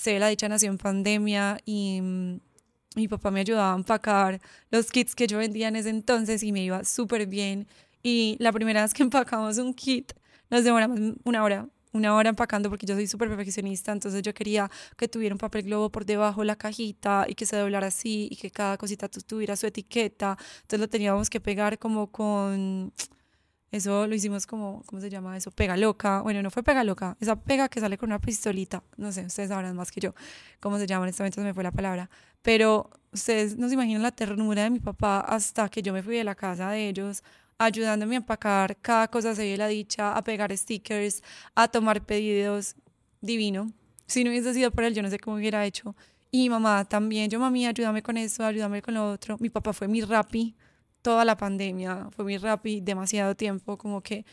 la 0.06 0.28
Dicha 0.28 0.48
nació 0.48 0.70
en 0.70 0.78
pandemia 0.78 1.60
y 1.66 2.00
mm, 2.02 2.40
mi 2.96 3.08
papá 3.08 3.32
me 3.32 3.40
ayudaba 3.40 3.74
a 3.74 3.76
empacar 3.76 4.42
los 4.70 4.92
kits 4.92 5.16
que 5.16 5.28
yo 5.28 5.38
vendía 5.38 5.70
en 5.70 5.76
ese 5.76 5.90
entonces 5.90 6.44
y 6.44 6.52
me 6.52 6.64
iba 6.64 6.84
súper 6.84 7.26
bien. 7.28 7.68
Y 8.04 8.38
la 8.40 8.52
primera 8.52 8.82
vez 8.84 8.94
que 8.94 9.04
empacamos 9.04 9.58
un 9.58 9.74
kit, 9.74 10.14
nos 10.50 10.64
demoramos 10.64 11.00
una 11.24 11.44
hora, 11.44 11.68
una 11.94 12.16
hora 12.16 12.30
empacando 12.30 12.70
porque 12.70 12.86
yo 12.86 12.96
soy 12.96 13.08
súper 13.08 13.30
perfeccionista, 13.30 13.92
entonces 13.92 14.22
yo 14.22 14.34
quería 14.34 14.70
que 14.98 15.08
tuviera 15.08 15.36
un 15.36 15.40
papel 15.40 15.64
globo 15.64 15.90
por 15.90 16.06
debajo 16.06 16.44
la 16.44 16.56
cajita 16.56 17.26
y 17.28 17.36
que 17.36 17.46
se 17.46 17.58
doblara 17.58 17.88
así 17.88 18.28
y 18.32 18.36
que 18.36 18.52
cada 18.52 18.78
cosita 18.78 19.10
tuviera 19.10 19.56
su 19.56 19.68
etiqueta. 19.68 20.38
Entonces 20.62 20.80
lo 20.80 20.88
teníamos 20.88 21.30
que 21.30 21.40
pegar 21.40 21.78
como 21.80 22.08
con... 22.08 22.94
Eso 23.72 24.06
lo 24.06 24.14
hicimos 24.14 24.46
como, 24.46 24.84
¿cómo 24.86 25.02
se 25.02 25.10
llama 25.10 25.38
eso? 25.38 25.50
Pega 25.50 25.78
loca. 25.78 26.22
Bueno, 26.22 26.42
no 26.42 26.52
fue 26.52 26.62
pega 26.62 26.84
loca, 26.84 27.16
esa 27.22 27.38
pega 27.38 27.70
que 27.70 27.80
sale 27.80 27.98
con 27.98 28.10
una 28.10 28.20
pistolita. 28.20 28.84
No 28.98 29.14
sé, 29.14 29.26
ustedes 29.26 29.48
sabrán 29.48 29.78
más 29.78 29.92
que 29.92 30.02
yo 30.02 30.14
cómo 30.60 30.78
se 30.78 30.88
llama. 30.88 31.06
En 31.06 31.10
este 31.12 31.24
momento 31.24 31.40
se 31.40 31.46
me 31.46 31.54
fue 31.54 31.64
la 31.64 31.72
palabra. 31.72 32.10
Pero 32.42 32.90
ustedes 33.14 33.58
no 33.58 33.68
se 33.70 33.76
imaginan 33.76 34.02
la 34.02 34.12
ternura 34.12 34.64
de 34.64 34.70
mi 34.72 34.80
papá 34.80 35.22
hasta 35.22 35.70
que 35.70 35.82
yo 35.82 35.94
me 35.94 36.04
fui 36.04 36.18
de 36.18 36.24
la 36.24 36.36
casa 36.36 36.72
de 36.72 36.90
ellos 36.90 37.24
ayudándome 37.66 38.16
a 38.16 38.18
empacar 38.18 38.78
cada 38.78 39.08
cosa 39.08 39.36
se 39.36 39.44
ve 39.44 39.58
la 39.58 39.68
dicha, 39.68 40.16
a 40.18 40.24
pegar 40.24 40.56
stickers, 40.58 41.22
a 41.56 41.68
tomar 41.68 42.06
pedidos, 42.06 42.76
divino. 43.22 43.72
Si 44.08 44.24
no 44.24 44.32
hubiese 44.32 44.54
sido 44.54 44.72
por 44.72 44.84
él, 44.84 44.94
yo 44.94 45.02
no 45.02 45.10
sé 45.10 45.20
cómo 45.20 45.38
hubiera 45.38 45.66
hecho. 45.66 45.96
Y 46.32 46.50
mamá 46.50 46.86
también, 46.86 47.30
yo 47.30 47.40
mami, 47.40 47.68
ayúdame 47.68 48.02
con 48.02 48.18
eso, 48.18 48.44
ayúdame 48.46 48.82
con 48.82 48.94
lo 48.94 49.12
otro. 49.12 49.38
Mi 49.40 49.50
papá 49.50 49.74
fue 49.74 49.88
mi 49.88 50.02
rapi 50.02 50.56
toda 51.02 51.26
la 51.26 51.38
pandemia, 51.38 52.10
fue 52.12 52.26
mi 52.26 52.38
rapi 52.38 52.82
demasiado 52.82 53.36
tiempo, 53.36 53.78
como 53.78 54.02
que 54.02 54.26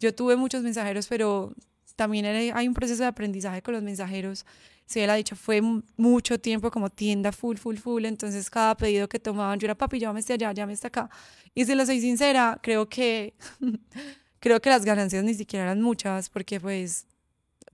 yo 0.00 0.14
tuve 0.14 0.36
muchos 0.36 0.62
mensajeros, 0.62 1.06
pero 1.06 1.54
también 1.96 2.26
hay 2.26 2.68
un 2.68 2.74
proceso 2.74 3.02
de 3.02 3.08
aprendizaje 3.08 3.62
con 3.62 3.74
los 3.74 3.82
mensajeros 3.82 4.44
si 4.86 5.00
él 5.00 5.10
ha 5.10 5.14
dicho, 5.14 5.34
fue 5.34 5.62
mucho 5.96 6.38
tiempo 6.38 6.70
como 6.70 6.90
tienda 6.90 7.32
full, 7.32 7.56
full, 7.56 7.76
full, 7.76 8.04
entonces 8.04 8.50
cada 8.50 8.76
pedido 8.76 9.08
que 9.08 9.18
tomaban, 9.18 9.58
yo 9.58 9.66
era, 9.66 9.74
papi, 9.74 9.98
llámame 9.98 10.20
este 10.20 10.34
allá, 10.34 10.52
llámame 10.52 10.74
este 10.74 10.88
acá. 10.88 11.08
Y 11.54 11.64
si 11.64 11.74
lo 11.74 11.86
soy 11.86 12.00
sincera, 12.00 12.58
creo 12.62 12.88
que, 12.88 13.34
creo 14.40 14.60
que 14.60 14.70
las 14.70 14.84
ganancias 14.84 15.24
ni 15.24 15.34
siquiera 15.34 15.64
eran 15.64 15.80
muchas, 15.80 16.28
porque 16.28 16.60
pues 16.60 17.06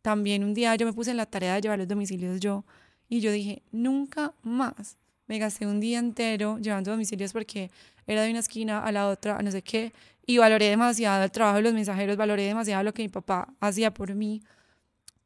también 0.03 0.45
un 0.45 0.55
día 0.55 0.75
yo 0.77 0.87
me 0.87 0.93
puse 0.93 1.11
en 1.11 1.17
la 1.17 1.27
tarea 1.27 1.55
de 1.55 1.63
llevar 1.63 1.79
los 1.79 1.89
domicilios 1.89 2.39
yo, 2.41 2.65
y 3.09 3.21
yo 3.21 3.33
dije, 3.33 3.63
nunca 3.73 4.35
más. 4.43 4.97
Me 5.27 5.39
gasté 5.39 5.67
un 5.67 5.81
día 5.81 5.99
entero 5.99 6.59
llevando 6.59 6.91
domicilios 6.91 7.33
porque 7.33 7.71
era 8.07 8.23
de 8.23 8.31
una 8.31 8.41
esquina 8.41 8.85
a 8.85 8.93
la 8.93 9.09
otra, 9.09 9.37
a 9.37 9.43
no 9.43 9.51
sé 9.51 9.63
qué, 9.63 9.93
y 10.27 10.39
valoré 10.39 10.67
demasiado 10.67 11.25
el 11.25 11.31
trabajo 11.31 11.57
de 11.57 11.63
los 11.63 11.75
mensajeros, 11.75 12.17
valoré 12.17 12.45
demasiado 12.45 12.83
lo 12.83 12.95
que 12.95 13.03
mi 13.03 13.09
papá 13.09 13.49
hacía 13.61 13.93
por 13.93 14.15
mí 14.15 14.43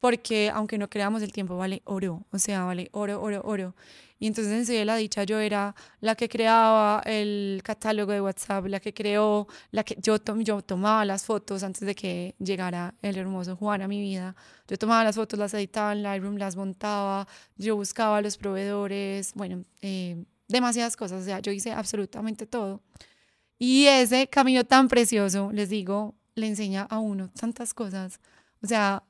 porque 0.05 0.51
aunque 0.53 0.77
no 0.77 0.87
creamos 0.87 1.23
el 1.23 1.31
tiempo 1.31 1.57
vale 1.57 1.81
oro, 1.85 2.27
o 2.31 2.37
sea, 2.37 2.63
vale 2.63 2.89
oro, 2.91 3.19
oro, 3.19 3.41
oro. 3.43 3.75
Y 4.19 4.27
entonces 4.27 4.69
en 4.69 4.85
la 4.85 4.97
dicha 4.97 5.23
yo 5.23 5.39
era 5.39 5.73
la 5.99 6.13
que 6.13 6.29
creaba 6.29 7.01
el 7.07 7.61
catálogo 7.63 8.11
de 8.11 8.21
WhatsApp, 8.21 8.67
la 8.67 8.79
que 8.79 8.93
creó, 8.93 9.47
la 9.71 9.83
que 9.83 9.97
yo, 9.99 10.17
yo 10.43 10.61
tomaba 10.61 11.05
las 11.05 11.25
fotos 11.25 11.63
antes 11.63 11.81
de 11.81 11.95
que 11.95 12.35
llegara 12.37 12.93
el 13.01 13.17
hermoso 13.17 13.55
Juan 13.55 13.81
a 13.81 13.87
mi 13.87 13.99
vida. 13.99 14.35
Yo 14.67 14.77
tomaba 14.77 15.03
las 15.03 15.15
fotos, 15.15 15.39
las 15.39 15.55
editaba 15.55 15.93
en 15.93 16.03
Lightroom, 16.03 16.37
las 16.37 16.55
montaba, 16.55 17.27
yo 17.57 17.75
buscaba 17.75 18.17
a 18.17 18.21
los 18.21 18.37
proveedores, 18.37 19.33
bueno, 19.33 19.63
eh, 19.81 20.23
demasiadas 20.47 20.95
cosas, 20.95 21.23
o 21.23 21.25
sea, 21.25 21.39
yo 21.39 21.51
hice 21.51 21.71
absolutamente 21.71 22.45
todo. 22.45 22.83
Y 23.57 23.85
ese 23.87 24.27
camino 24.27 24.63
tan 24.63 24.87
precioso, 24.87 25.51
les 25.51 25.69
digo, 25.69 26.15
le 26.35 26.47
enseña 26.47 26.83
a 26.83 26.99
uno 26.99 27.29
tantas 27.29 27.73
cosas. 27.73 28.19
O 28.61 28.67
sea, 28.67 29.03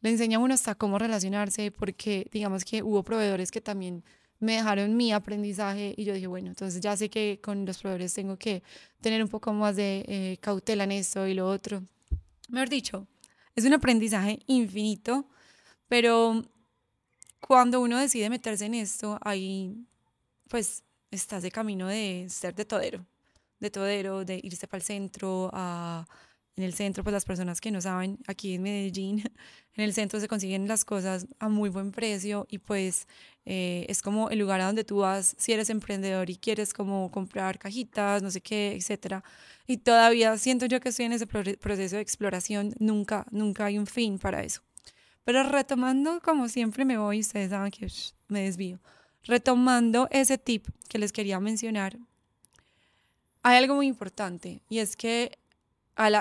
le 0.00 0.10
enseña 0.10 0.38
a 0.38 0.40
uno 0.40 0.54
hasta 0.54 0.74
cómo 0.74 0.98
relacionarse, 0.98 1.70
porque 1.70 2.28
digamos 2.32 2.64
que 2.64 2.82
hubo 2.82 3.02
proveedores 3.02 3.50
que 3.50 3.60
también 3.60 4.04
me 4.40 4.56
dejaron 4.56 4.96
mi 4.96 5.12
aprendizaje 5.12 5.94
y 5.96 6.04
yo 6.04 6.14
dije, 6.14 6.26
bueno, 6.26 6.48
entonces 6.48 6.80
ya 6.80 6.96
sé 6.96 7.08
que 7.08 7.40
con 7.42 7.64
los 7.64 7.78
proveedores 7.78 8.12
tengo 8.12 8.36
que 8.36 8.62
tener 9.00 9.22
un 9.22 9.28
poco 9.28 9.52
más 9.52 9.76
de 9.76 10.04
eh, 10.06 10.38
cautela 10.40 10.84
en 10.84 10.92
esto 10.92 11.26
y 11.26 11.34
lo 11.34 11.48
otro. 11.48 11.82
Mejor 12.48 12.68
dicho, 12.68 13.06
es 13.54 13.64
un 13.64 13.72
aprendizaje 13.72 14.40
infinito, 14.46 15.26
pero 15.88 16.42
cuando 17.40 17.80
uno 17.80 17.98
decide 17.98 18.28
meterse 18.28 18.66
en 18.66 18.74
esto, 18.74 19.18
ahí 19.22 19.86
pues 20.48 20.82
estás 21.10 21.42
de 21.42 21.50
camino 21.50 21.88
de 21.88 22.26
ser 22.28 22.54
de 22.54 22.64
todero, 22.64 23.06
de 23.64 23.70
todero, 23.70 24.24
de 24.24 24.40
irse 24.42 24.66
para 24.68 24.78
el 24.78 24.84
centro, 24.84 25.50
a 25.52 26.06
en 26.56 26.62
el 26.62 26.74
centro, 26.74 27.02
pues 27.02 27.12
las 27.12 27.24
personas 27.24 27.60
que 27.60 27.70
no 27.70 27.80
saben, 27.80 28.18
aquí 28.26 28.54
en 28.54 28.62
Medellín, 28.62 29.24
en 29.76 29.84
el 29.84 29.92
centro 29.92 30.20
se 30.20 30.28
consiguen 30.28 30.68
las 30.68 30.84
cosas 30.84 31.26
a 31.38 31.48
muy 31.48 31.68
buen 31.68 31.90
precio 31.90 32.46
y 32.48 32.58
pues 32.58 33.08
eh, 33.44 33.84
es 33.88 34.02
como 34.02 34.30
el 34.30 34.38
lugar 34.38 34.60
a 34.60 34.66
donde 34.66 34.84
tú 34.84 34.98
vas 34.98 35.34
si 35.38 35.52
eres 35.52 35.68
emprendedor 35.70 36.30
y 36.30 36.36
quieres 36.36 36.72
como 36.72 37.10
comprar 37.10 37.58
cajitas, 37.58 38.22
no 38.22 38.30
sé 38.30 38.40
qué, 38.40 38.74
etcétera. 38.76 39.24
Y 39.66 39.78
todavía 39.78 40.36
siento 40.38 40.66
yo 40.66 40.80
que 40.80 40.90
estoy 40.90 41.06
en 41.06 41.12
ese 41.12 41.26
proceso 41.26 41.96
de 41.96 42.02
exploración, 42.02 42.74
nunca, 42.78 43.26
nunca 43.30 43.66
hay 43.66 43.78
un 43.78 43.86
fin 43.86 44.18
para 44.18 44.42
eso. 44.44 44.62
Pero 45.24 45.42
retomando, 45.42 46.20
como 46.20 46.48
siempre 46.48 46.84
me 46.84 46.98
voy, 46.98 47.20
ustedes 47.20 47.50
saben 47.50 47.72
que 47.72 47.88
me 48.28 48.42
desvío, 48.42 48.78
retomando 49.24 50.06
ese 50.10 50.38
tip 50.38 50.68
que 50.88 50.98
les 50.98 51.12
quería 51.12 51.40
mencionar, 51.40 51.98
hay 53.44 53.58
algo 53.58 53.74
muy 53.76 53.86
importante 53.86 54.62
y 54.68 54.78
es 54.78 54.96
que 54.96 55.38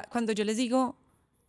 cuando 0.09 0.33
yo 0.33 0.43
les 0.43 0.57
digo 0.57 0.97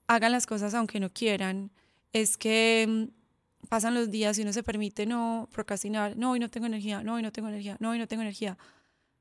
hagan 0.07 0.33
las 0.33 0.47
cosas 0.47 0.73
aunque 0.73 1.00
no 1.00 1.12
quieran, 1.12 1.71
es 2.12 2.37
que 2.37 2.87
mm, 2.88 3.66
pasan 3.69 3.95
los 3.95 4.11
días 4.11 4.38
y 4.38 4.43
uno 4.43 4.52
se 4.52 4.62
permite 4.62 5.04
no 5.04 5.49
procrastinar, 5.52 6.16
no, 6.16 6.31
hoy 6.31 6.38
no 6.38 6.49
tengo 6.49 6.66
energía, 6.66 7.02
no, 7.02 7.14
hoy 7.14 7.23
no 7.23 7.33
tengo 7.33 7.49
energía, 7.49 7.76
no, 7.81 7.90
hoy 7.90 7.99
no 7.99 8.07
tengo 8.07 8.23
energía. 8.23 8.57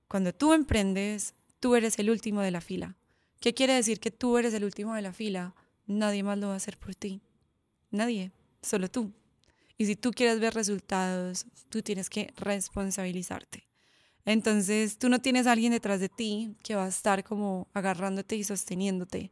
Cuando 0.07 0.31
tú 0.33 0.53
emprendes, 0.53 1.33
tú 1.60 1.75
eres 1.75 1.98
el 1.98 2.10
último 2.10 2.41
de 2.41 2.51
la 2.51 2.62
fila. 2.62 2.95
¿Qué 3.39 3.53
quiere 3.53 3.74
decir 3.74 4.00
que 4.00 4.12
tú 4.12 4.38
eres 4.38 4.53
el 4.53 4.63
último 4.63 4.93
de 4.93 5.01
la 5.01 5.12
fila? 5.12 5.55
Nadie 5.88 6.22
más 6.22 6.38
lo 6.38 6.48
va 6.48 6.53
a 6.53 6.57
hacer 6.57 6.77
por 6.77 6.93
ti. 6.93 7.22
Nadie, 7.89 8.31
solo 8.62 8.89
tú. 8.89 9.12
Y 9.77 9.86
si 9.86 9.95
tú 9.95 10.12
quieres 10.12 10.39
ver 10.39 10.53
resultados, 10.53 11.48
tú 11.69 11.81
tienes 11.81 12.10
que 12.10 12.31
responsabilizarte. 12.38 13.65
Entonces, 14.25 14.97
tú 14.97 15.09
no 15.09 15.19
tienes 15.19 15.47
a 15.47 15.51
alguien 15.51 15.71
detrás 15.71 15.99
de 15.99 16.09
ti 16.09 16.55
que 16.63 16.75
va 16.75 16.85
a 16.85 16.89
estar 16.89 17.23
como 17.23 17.67
agarrándote 17.73 18.35
y 18.35 18.43
sosteniéndote 18.43 19.31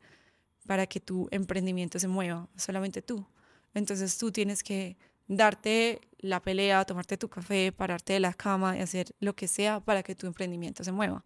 para 0.68 0.86
que 0.86 1.00
tu 1.00 1.28
emprendimiento 1.32 2.00
se 2.00 2.08
mueva, 2.08 2.48
solamente 2.56 3.02
tú. 3.02 3.26
Entonces, 3.74 4.18
tú 4.18 4.32
tienes 4.32 4.64
que 4.64 4.98
darte 5.28 6.02
la 6.20 6.42
pelea, 6.42 6.84
tomarte 6.86 7.18
tu 7.18 7.30
café, 7.30 7.72
pararte 7.72 8.14
de 8.14 8.20
la 8.20 8.34
cama 8.34 8.78
y 8.78 8.82
hacer 8.82 9.16
lo 9.20 9.34
que 9.34 9.48
sea 9.48 9.80
para 9.80 10.04
que 10.04 10.14
tu 10.14 10.28
emprendimiento 10.28 10.84
se 10.84 10.92
mueva. 10.92 11.24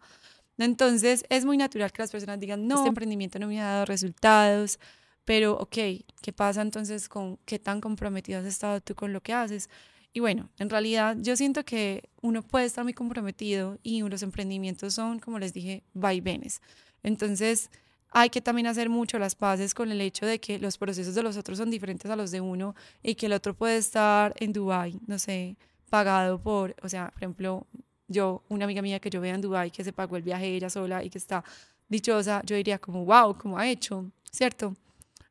Entonces, 0.58 1.26
es 1.30 1.44
muy 1.44 1.58
natural 1.58 1.92
que 1.92 2.02
las 2.02 2.12
personas 2.12 2.40
digan, 2.40 2.68
no, 2.68 2.76
este 2.78 2.90
emprendimiento 2.90 3.40
no 3.40 3.48
me 3.48 3.60
ha 3.60 3.66
dado 3.66 3.86
resultados, 3.86 4.80
pero 5.26 5.54
ok, 5.58 5.78
¿qué 6.22 6.34
pasa 6.34 6.62
entonces 6.62 7.10
con 7.10 7.38
qué 7.46 7.60
tan 7.60 7.82
comprometido 7.82 8.40
has 8.40 8.46
estado 8.46 8.80
tú 8.80 8.96
con 8.96 9.12
lo 9.12 9.22
que 9.22 9.34
haces? 9.34 9.70
Y 10.16 10.22
bueno, 10.22 10.50
en 10.60 10.70
realidad 10.70 11.18
yo 11.20 11.36
siento 11.36 11.66
que 11.66 12.10
uno 12.22 12.42
puede 12.42 12.64
estar 12.64 12.86
muy 12.86 12.94
comprometido 12.94 13.80
y 13.84 14.02
los 14.02 14.24
emprendimientos 14.24 14.94
son, 14.94 15.20
como 15.20 15.40
les 15.40 15.52
dije, 15.52 15.84
vaivenes. 15.94 16.62
Entonces, 17.04 17.70
hay 18.12 18.30
que 18.30 18.40
también 18.40 18.68
hacer 18.68 18.88
mucho 18.88 19.20
las 19.20 19.36
paces 19.36 19.74
con 19.74 19.92
el 19.92 20.00
hecho 20.00 20.26
de 20.26 20.40
que 20.40 20.58
los 20.58 20.78
procesos 20.78 21.16
de 21.16 21.22
los 21.22 21.36
otros 21.36 21.58
son 21.58 21.70
diferentes 21.70 22.10
a 22.10 22.16
los 22.16 22.32
de 22.32 22.40
uno 22.40 22.76
y 23.04 23.16
que 23.16 23.26
el 23.26 23.34
otro 23.34 23.54
puede 23.56 23.76
estar 23.76 24.34
en 24.40 24.54
Dubai, 24.54 24.98
no 25.06 25.20
sé, 25.20 25.58
pagado 25.90 26.42
por, 26.42 26.74
o 26.82 26.88
sea, 26.88 27.10
por 27.10 27.22
ejemplo, 27.22 27.68
yo, 28.08 28.42
una 28.48 28.64
amiga 28.64 28.82
mía 28.82 29.02
que 29.02 29.10
yo 29.10 29.20
veo 29.20 29.36
en 29.36 29.42
Dubai 29.42 29.70
que 29.70 29.84
se 29.84 29.92
pagó 29.92 30.16
el 30.16 30.24
viaje 30.24 30.48
ella 30.48 30.70
sola 30.70 31.04
y 31.04 31.10
que 31.10 31.18
está 31.18 31.44
dichosa, 31.90 32.42
yo 32.46 32.56
diría 32.56 32.80
como, 32.80 33.04
wow, 33.04 33.38
¿cómo 33.38 33.58
ha 33.58 33.68
hecho? 33.68 34.10
¿Cierto? 34.32 34.78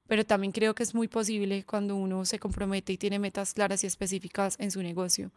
Pero 0.06 0.24
también 0.24 0.52
creo 0.52 0.74
que 0.74 0.82
es 0.82 0.94
muy 0.94 1.08
posible 1.08 1.64
cuando 1.64 1.96
uno 1.96 2.24
se 2.24 2.38
compromete 2.38 2.92
y 2.92 2.98
tiene 2.98 3.18
metas 3.18 3.54
claras 3.54 3.84
y 3.84 3.86
específicas 3.86 4.56
en 4.58 4.70
su 4.70 4.82
negocio. 4.82 5.32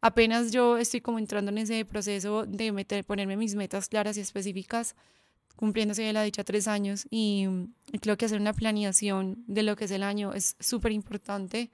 Apenas 0.00 0.52
yo 0.52 0.78
estoy 0.78 1.00
como 1.00 1.18
entrando 1.18 1.50
en 1.50 1.58
ese 1.58 1.84
proceso 1.84 2.46
de 2.46 2.72
meter, 2.72 3.04
ponerme 3.04 3.36
mis 3.36 3.54
metas 3.54 3.88
claras 3.88 4.16
y 4.16 4.20
específicas, 4.20 4.94
cumpliéndose 5.56 6.02
de 6.02 6.12
la 6.12 6.22
dicha 6.22 6.44
tres 6.44 6.68
años 6.68 7.06
y, 7.10 7.48
y 7.92 7.98
creo 7.98 8.16
que 8.16 8.26
hacer 8.26 8.40
una 8.40 8.52
planeación 8.52 9.42
de 9.48 9.64
lo 9.64 9.74
que 9.74 9.86
es 9.86 9.90
el 9.90 10.04
año 10.04 10.32
es 10.32 10.56
súper 10.60 10.92
importante. 10.92 11.70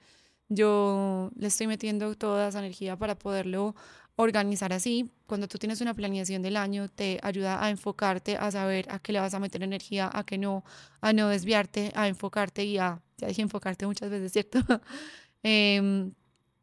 Yo 0.49 1.31
le 1.35 1.47
estoy 1.47 1.67
metiendo 1.67 2.15
toda 2.15 2.49
esa 2.49 2.59
energía 2.59 2.97
para 2.97 3.15
poderlo 3.15 3.75
organizar 4.15 4.71
así, 4.73 5.11
cuando 5.25 5.47
tú 5.47 5.57
tienes 5.57 5.81
una 5.81 5.93
planeación 5.93 6.41
del 6.41 6.57
año, 6.57 6.87
te 6.87 7.19
ayuda 7.21 7.63
a 7.63 7.69
enfocarte, 7.69 8.37
a 8.37 8.49
saber 8.51 8.85
a 8.89 8.99
qué 8.99 9.11
le 9.11 9.19
vas 9.19 9.33
a 9.33 9.39
meter 9.39 9.63
energía, 9.63 10.09
a 10.11 10.25
qué 10.25 10.37
no, 10.37 10.63
a 11.01 11.13
no 11.13 11.29
desviarte, 11.29 11.91
a 11.95 12.07
enfocarte 12.07 12.63
y 12.63 12.77
a, 12.77 13.01
ya 13.17 13.27
dije 13.27 13.41
enfocarte 13.41 13.85
muchas 13.85 14.09
veces, 14.09 14.31
¿cierto? 14.31 14.59
eh, 15.43 16.11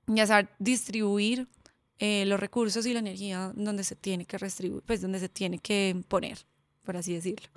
y 0.06 0.20
a 0.20 0.26
saber 0.26 0.48
distribuir 0.58 1.46
eh, 1.98 2.24
los 2.26 2.40
recursos 2.40 2.84
y 2.86 2.92
la 2.92 2.98
energía 2.98 3.52
donde 3.54 3.84
se 3.84 3.94
tiene 3.94 4.24
que 4.24 4.36
distribuir, 4.38 4.82
pues 4.84 5.00
donde 5.00 5.20
se 5.20 5.28
tiene 5.28 5.58
que 5.58 6.02
poner, 6.08 6.38
por 6.84 6.96
así 6.96 7.14
decirlo. 7.14 7.48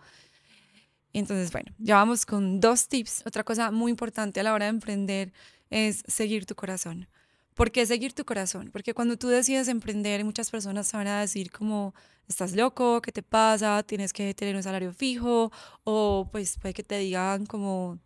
Entonces, 1.14 1.52
bueno, 1.52 1.72
ya 1.80 1.96
vamos 1.96 2.26
con 2.26 2.60
dos 2.60 2.88
tips. 2.88 3.24
Otra 3.26 3.44
cosa 3.44 3.72
muy 3.72 3.90
importante 3.90 4.42
a 4.42 4.44
la 4.44 4.54
hora 4.54 4.66
de 4.66 4.72
emprender 4.72 5.34
es 5.70 6.04
seguir 6.08 6.46
tu 6.46 6.56
corazón. 6.56 7.08
¿Por 7.56 7.72
qué 7.72 7.86
seguir 7.86 8.14
tu 8.14 8.26
corazón? 8.26 8.70
Porque 8.72 8.94
cuando 8.94 9.18
tú 9.18 9.30
decides 9.30 9.70
emprender, 9.70 10.24
muchas 10.26 10.52
personas 10.52 10.92
van 10.92 11.08
a 11.08 11.22
decir 11.22 11.52
como, 11.52 11.96
estás 12.28 12.54
loco, 12.54 13.02
¿qué 13.02 13.14
te 13.14 13.24
pasa? 13.24 13.82
Tienes 13.84 14.12
que 14.12 14.34
tener 14.34 14.56
un 14.58 14.64
salario 14.64 14.94
fijo, 14.94 15.52
o 15.86 16.28
pues 16.32 16.58
puede 16.60 16.74
que 16.74 16.84
te 16.84 16.98
digan 16.98 17.46
como, 17.46 17.98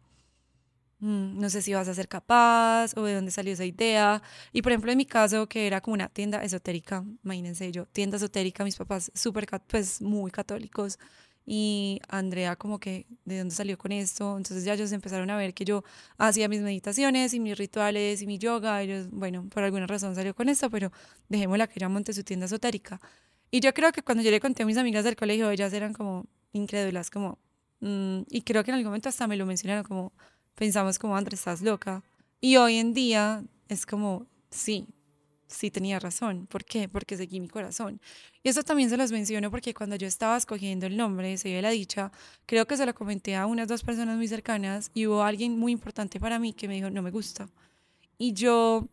mm, 1.00 1.40
no 1.40 1.50
sé 1.50 1.62
si 1.62 1.74
vas 1.74 1.88
a 1.88 1.94
ser 1.94 2.08
capaz, 2.08 2.96
o 2.98 3.04
de 3.04 3.16
dónde 3.16 3.32
salió 3.32 3.54
esa 3.54 3.66
idea. 3.66 4.22
Y 4.52 4.62
por 4.62 4.72
ejemplo, 4.72 4.92
en 4.92 4.98
mi 4.98 5.06
caso, 5.06 5.48
que 5.48 5.68
era 5.68 5.82
como 5.82 5.94
una 5.96 6.10
tienda 6.10 6.44
esotérica, 6.44 7.04
imagínense 7.24 7.72
yo, 7.72 7.86
tienda 7.88 8.18
esotérica, 8.18 8.64
mis 8.64 8.76
papás 8.76 9.12
súper, 9.16 9.48
pues 9.68 10.02
muy 10.02 10.32
católicos, 10.32 11.00
y 11.52 12.00
Andrea 12.10 12.56
como 12.56 12.80
que 12.80 13.08
de 13.26 13.40
dónde 13.40 13.56
salió 13.56 13.76
con 13.76 13.92
esto. 13.92 14.38
Entonces 14.38 14.64
ya 14.66 14.76
ellos 14.76 14.92
empezaron 14.92 15.32
a 15.32 15.36
ver 15.36 15.56
que 15.56 15.66
yo 15.66 15.84
hacía 16.20 16.48
mis 16.48 16.62
meditaciones 16.62 17.34
y 17.34 17.40
mis 17.40 17.58
rituales 17.58 18.22
y 18.22 18.28
mi 18.28 18.38
yoga. 18.38 18.84
Ellos, 18.84 19.10
bueno, 19.10 19.50
por 19.50 19.64
alguna 19.64 19.88
razón 19.88 20.14
salió 20.14 20.36
con 20.36 20.48
esto, 20.48 20.70
pero 20.70 20.92
dejémosla 21.28 21.66
que 21.66 21.74
ella 21.80 21.90
monte 21.90 22.14
su 22.14 22.24
tienda 22.24 22.46
esotérica. 22.46 23.02
Y 23.50 23.62
yo 23.62 23.74
creo 23.74 23.92
que 23.92 24.04
cuando 24.04 24.24
yo 24.24 24.30
le 24.30 24.40
conté 24.40 24.62
a 24.62 24.66
mis 24.68 24.78
amigas 24.78 25.04
del 25.04 25.16
colegio, 25.16 25.50
ellas 25.50 25.74
eran 25.74 25.92
como 25.92 26.28
incrédulas, 26.54 27.10
como, 27.10 27.40
mm", 27.80 28.22
y 28.30 28.42
creo 28.44 28.64
que 28.64 28.70
en 28.70 28.76
algún 28.76 28.90
momento 28.92 29.10
hasta 29.10 29.28
me 29.28 29.36
lo 29.36 29.48
mencionaron, 29.48 29.84
como, 29.84 30.14
pensamos 30.54 31.00
como, 31.00 31.18
Andrea, 31.18 31.36
estás 31.36 31.64
loca. 31.64 32.04
Y 32.40 32.58
hoy 32.58 32.78
en 32.78 32.94
día 32.94 33.44
es 33.70 33.88
como, 33.88 34.28
sí, 34.52 34.86
sí 35.50 35.72
tenía 35.72 36.00
razón. 36.00 36.48
¿Por 36.48 36.64
qué? 36.64 36.88
Porque 36.88 37.18
seguí 37.18 37.40
mi 37.40 37.50
corazón. 37.50 38.00
Y 38.44 38.50
eso 38.50 38.64
también 38.64 38.90
se 38.90 38.98
los 38.98 39.12
menciono 39.12 39.52
porque 39.52 39.74
cuando 39.74 39.96
yo 39.96 40.08
estaba 40.08 40.38
escogiendo 40.38 40.86
el 40.86 40.96
nombre, 40.96 41.38
se 41.38 41.50
dio 41.50 41.62
la 41.62 41.72
dicha, 41.72 42.12
creo 42.46 42.66
que 42.68 42.78
se 42.78 42.86
lo 42.86 42.94
comenté 42.94 43.36
a 43.36 43.46
unas 43.48 43.68
dos 43.68 43.84
personas 43.84 44.16
muy 44.16 44.28
cercanas 44.28 44.92
y 44.94 45.08
hubo 45.08 45.24
alguien 45.24 45.58
muy 45.58 45.72
importante 45.72 46.20
para 46.20 46.40
mí 46.40 46.54
que 46.54 46.68
me 46.68 46.76
dijo, 46.76 46.90
no 46.90 47.02
me 47.02 47.12
gusta. 47.12 47.50
Y 48.18 48.34
yo 48.34 48.88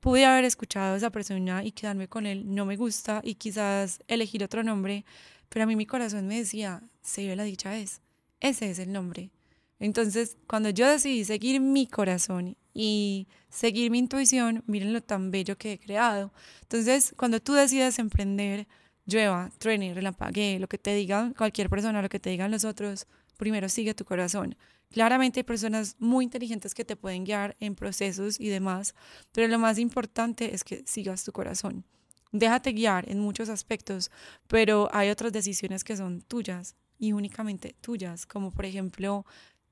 pude 0.00 0.24
haber 0.24 0.44
escuchado 0.44 0.94
a 0.94 0.96
esa 0.96 1.10
persona 1.10 1.64
y 1.64 1.72
quedarme 1.72 2.08
con 2.08 2.26
él, 2.26 2.54
no 2.54 2.66
me 2.66 2.76
gusta, 2.76 3.20
y 3.24 3.34
quizás 3.34 4.02
elegir 4.08 4.44
otro 4.44 4.62
nombre, 4.62 5.04
pero 5.48 5.64
a 5.64 5.66
mí 5.66 5.76
mi 5.76 5.86
corazón 5.86 6.26
me 6.26 6.38
decía, 6.38 6.82
se 7.02 7.22
dio 7.22 7.36
la 7.36 7.44
dicha 7.44 7.76
es, 7.76 8.00
ese 8.40 8.70
es 8.70 8.78
el 8.78 8.92
nombre. 8.92 9.30
Entonces, 9.78 10.36
cuando 10.46 10.70
yo 10.70 10.88
decidí 10.88 11.24
seguir 11.24 11.60
mi 11.60 11.86
corazón 11.86 12.56
y 12.74 13.28
seguir 13.48 13.90
mi 13.90 13.98
intuición, 13.98 14.62
miren 14.66 14.92
lo 14.92 15.02
tan 15.02 15.30
bello 15.30 15.56
que 15.56 15.72
he 15.72 15.78
creado. 15.78 16.32
Entonces, 16.62 17.14
cuando 17.16 17.40
tú 17.40 17.54
decides 17.54 17.98
emprender, 17.98 18.66
llueva, 19.06 19.50
truene, 19.58 19.94
relampague, 19.94 20.58
lo 20.58 20.68
que 20.68 20.78
te 20.78 20.94
digan 20.94 21.34
cualquier 21.34 21.68
persona, 21.68 22.02
lo 22.02 22.08
que 22.08 22.20
te 22.20 22.30
digan 22.30 22.50
los 22.50 22.64
otros, 22.64 23.06
primero 23.36 23.68
sigue 23.68 23.94
tu 23.94 24.04
corazón. 24.04 24.56
Claramente 24.90 25.40
hay 25.40 25.44
personas 25.44 25.96
muy 25.98 26.24
inteligentes 26.24 26.74
que 26.74 26.84
te 26.84 26.96
pueden 26.96 27.24
guiar 27.24 27.56
en 27.60 27.76
procesos 27.76 28.40
y 28.40 28.48
demás, 28.48 28.94
pero 29.32 29.46
lo 29.46 29.58
más 29.58 29.78
importante 29.78 30.54
es 30.54 30.64
que 30.64 30.82
sigas 30.86 31.24
tu 31.24 31.32
corazón. 31.32 31.84
Déjate 32.32 32.72
guiar 32.72 33.08
en 33.08 33.20
muchos 33.20 33.48
aspectos, 33.48 34.10
pero 34.46 34.88
hay 34.92 35.10
otras 35.10 35.32
decisiones 35.32 35.84
que 35.84 35.96
son 35.96 36.22
tuyas 36.22 36.76
y 36.98 37.12
únicamente 37.12 37.74
tuyas, 37.80 38.26
como 38.26 38.50
por 38.52 38.64
ejemplo 38.64 39.24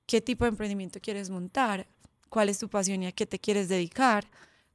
qué 0.06 0.20
tipo 0.20 0.44
de 0.44 0.50
emprendimiento 0.50 1.00
quieres 1.00 1.30
montar, 1.30 1.86
cuál 2.28 2.48
es 2.48 2.58
tu 2.58 2.68
pasión 2.68 3.02
y 3.02 3.06
a 3.06 3.12
qué 3.12 3.26
te 3.26 3.38
quieres 3.38 3.68
dedicar. 3.68 4.26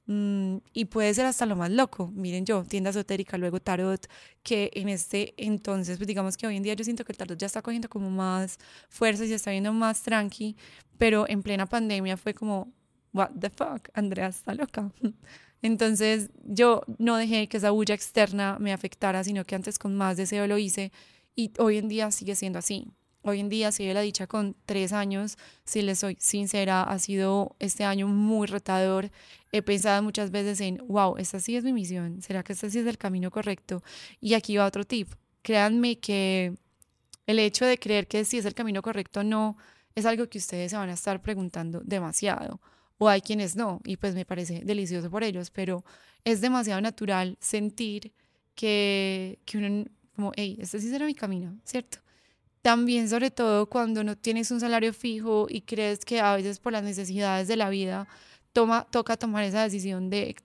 Mm, 0.05 0.57
y 0.73 0.85
puede 0.85 1.13
ser 1.13 1.25
hasta 1.25 1.45
lo 1.45 1.55
más 1.55 1.71
loco. 1.71 2.11
Miren 2.13 2.45
yo, 2.45 2.63
tienda 2.65 2.89
esotérica, 2.89 3.37
luego 3.37 3.59
tarot, 3.61 4.07
que 4.43 4.69
en 4.73 4.89
este 4.89 5.33
entonces, 5.37 5.97
pues 5.97 6.07
digamos 6.07 6.35
que 6.35 6.45
hoy 6.47 6.57
en 6.57 6.63
día 6.63 6.73
yo 6.73 6.83
siento 6.83 7.05
que 7.05 7.13
el 7.13 7.17
tarot 7.17 7.37
ya 7.37 7.47
está 7.47 7.61
cogiendo 7.61 7.89
como 7.89 8.09
más 8.09 8.59
fuerza 8.89 9.23
y 9.25 9.29
se 9.29 9.35
está 9.35 9.51
viendo 9.51 9.71
más 9.73 10.03
tranqui, 10.03 10.57
pero 10.97 11.25
en 11.29 11.41
plena 11.41 11.65
pandemia 11.67 12.17
fue 12.17 12.33
como, 12.33 12.73
what 13.13 13.31
the 13.39 13.49
fuck, 13.49 13.89
Andrea 13.93 14.27
está 14.27 14.53
loca. 14.53 14.91
Entonces 15.61 16.29
yo 16.43 16.83
no 16.97 17.15
dejé 17.15 17.47
que 17.47 17.57
esa 17.57 17.71
bulla 17.71 17.95
externa 17.95 18.57
me 18.59 18.73
afectara, 18.73 19.23
sino 19.23 19.45
que 19.45 19.55
antes 19.55 19.79
con 19.79 19.95
más 19.95 20.17
deseo 20.17 20.45
lo 20.47 20.57
hice 20.57 20.91
y 21.35 21.51
hoy 21.59 21.77
en 21.77 21.87
día 21.87 22.11
sigue 22.11 22.35
siendo 22.35 22.59
así. 22.59 22.91
Hoy 23.25 23.39
en 23.39 23.47
día, 23.47 23.71
si 23.71 23.91
la 23.93 24.01
dicha 24.01 24.27
con 24.27 24.53
tres 24.65 24.91
años, 24.91 25.37
si 25.63 25.81
les 25.81 25.99
soy 25.99 26.17
sincera, 26.19 26.83
ha 26.83 26.99
sido 26.99 27.55
este 27.59 27.85
año 27.85 28.05
muy 28.07 28.47
retador. 28.47 29.11
He 29.53 29.61
pensado 29.61 30.03
muchas 30.03 30.29
veces 30.29 30.59
en, 30.59 30.83
wow, 30.89 31.15
esta 31.17 31.39
sí 31.39 31.55
es 31.55 31.63
mi 31.63 31.71
misión, 31.71 32.21
¿será 32.21 32.43
que 32.43 32.51
este 32.51 32.69
sí 32.69 32.79
es 32.79 32.85
el 32.85 32.97
camino 32.97 33.31
correcto? 33.31 33.81
Y 34.19 34.33
aquí 34.33 34.57
va 34.57 34.65
otro 34.65 34.83
tip. 34.83 35.07
Créanme 35.41 35.99
que 35.99 36.53
el 37.25 37.39
hecho 37.39 37.65
de 37.65 37.77
creer 37.77 38.07
que 38.07 38.25
sí 38.25 38.39
es 38.39 38.45
el 38.45 38.53
camino 38.53 38.81
correcto 38.81 39.23
no 39.23 39.55
es 39.95 40.05
algo 40.05 40.27
que 40.27 40.37
ustedes 40.39 40.71
se 40.71 40.77
van 40.77 40.89
a 40.89 40.93
estar 40.93 41.21
preguntando 41.21 41.81
demasiado. 41.85 42.59
O 42.97 43.07
hay 43.07 43.21
quienes 43.21 43.55
no, 43.55 43.79
y 43.85 43.95
pues 43.95 44.15
me 44.15 44.25
parece 44.25 44.63
delicioso 44.65 45.09
por 45.09 45.23
ellos, 45.23 45.49
pero 45.49 45.85
es 46.25 46.41
demasiado 46.41 46.81
natural 46.81 47.37
sentir 47.39 48.11
que, 48.53 49.39
que 49.45 49.57
uno, 49.57 49.85
como, 50.13 50.33
hey, 50.35 50.57
este 50.59 50.79
sí 50.81 50.89
será 50.89 51.05
mi 51.05 51.15
camino, 51.15 51.57
¿cierto? 51.63 52.02
También, 52.63 53.09
sobre 53.09 53.29
todo, 53.29 53.67
cuando 53.67 54.05
no 54.05 54.15
tienes 54.17 54.49
un 54.49 54.61
salario 54.61 54.93
fijo 54.93 55.47
y 55.49 55.61
crees 55.61 56.05
que 56.05 56.21
a 56.21 56.33
veces 56.37 56.59
por 56.59 56.71
las 56.71 56.81
necesidades 56.81 57.49
de 57.49 57.57
la 57.57 57.69
vida 57.69 58.07
toma, 58.53 58.87
toca 58.89 59.17
tomar 59.17 59.43
esa 59.43 59.63
decisión 59.63 60.09
de 60.09 60.37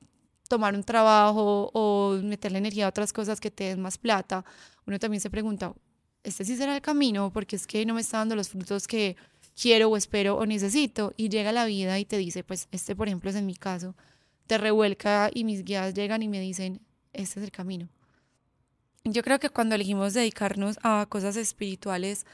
tomar 0.49 0.75
un 0.75 0.83
trabajo 0.83 1.71
o 1.73 2.19
meterle 2.21 2.59
energía 2.59 2.87
a 2.87 2.89
otras 2.89 3.13
cosas 3.13 3.39
que 3.39 3.53
te 3.53 3.65
den 3.65 3.81
más 3.81 3.99
plata, 3.99 4.45
uno 4.85 4.99
también 4.99 5.21
se 5.21 5.31
pregunta, 5.31 5.73
¿este 6.25 6.45
sí 6.45 6.57
será 6.57 6.75
el 6.75 6.83
camino? 6.83 7.33
Porque 7.33 7.55
es 7.55 7.69
que 7.69 7.87
no 7.87 7.95
me 7.95 8.01
está 8.01 8.19
dando 8.19 8.35
los 8.35 8.49
frutos 8.49 8.89
que 8.89 9.17
quiero 9.55 9.89
o 9.89 9.97
espero 9.97 10.37
o 10.37 10.45
necesito 10.45 11.13
y 11.17 11.29
llega 11.29 11.53
la 11.53 11.67
vida 11.67 12.01
y 12.01 12.05
te 12.05 12.19
dice, 12.19 12.43
pues 12.43 12.67
este 12.73 12.97
por 12.97 13.07
ejemplo 13.07 13.31
es 13.31 13.37
en 13.37 13.47
mi 13.47 13.55
caso, 13.55 13.95
te 14.49 14.59
revuelca 14.59 15.31
y 15.33 15.45
mis 15.45 15.65
guías 15.65 15.95
llegan 15.95 16.25
y 16.25 16.29
me 16.29 16.41
dicen, 16.41 16.81
este 17.13 17.39
es 17.39 17.45
el 17.45 17.53
camino. 17.53 17.89
Yo 19.05 19.23
creo 19.23 19.39
que 19.39 19.51
cuando 19.51 19.75
elegimos 19.75 20.15
dedicarnos 20.15 20.79
a 20.83 21.07
cosas 21.09 21.37
espirituales, 21.37 22.27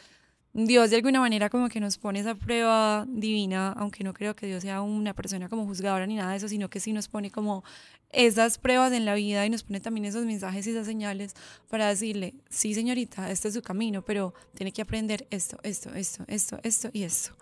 Dios 0.57 0.91
de 0.91 0.97
alguna 0.97 1.19
manera 1.19 1.51
como 1.51 1.69
que 1.69 1.81
nos 1.81 1.99
pone 1.99 2.21
esa 2.21 2.37
prueba 2.37 3.07
divina, 3.09 3.73
aunque 3.73 4.05
no 4.05 4.15
creo 4.15 4.37
que 4.37 4.47
Dios 4.47 4.63
sea 4.63 4.83
una 4.83 5.13
persona 5.13 5.49
como 5.49 5.67
juzgadora 5.67 6.07
ni 6.07 6.15
nada 6.15 6.31
de 6.31 6.37
eso, 6.37 6.49
sino 6.49 6.71
que 6.71 6.79
sí 6.79 6.93
nos 6.93 7.09
pone 7.09 7.33
como 7.33 7.65
esas 8.13 8.59
pruebas 8.59 8.93
en 8.93 9.05
la 9.05 9.15
vida 9.15 9.45
y 9.45 9.51
nos 9.51 9.65
pone 9.65 9.81
también 9.81 10.05
esos 10.05 10.25
mensajes 10.25 10.65
y 10.67 10.71
esas 10.71 10.87
señales 10.87 11.35
para 11.69 11.89
decirle, 11.89 12.35
sí 12.51 12.73
señorita, 12.73 13.33
este 13.33 13.49
es 13.49 13.55
su 13.55 13.63
camino, 13.63 14.03
pero 14.03 14.33
tiene 14.55 14.71
que 14.71 14.83
aprender 14.83 15.27
esto, 15.31 15.59
esto, 15.65 15.93
esto, 15.93 16.25
esto, 16.29 16.61
esto 16.63 16.91
y 16.93 17.03
esto. 17.03 17.33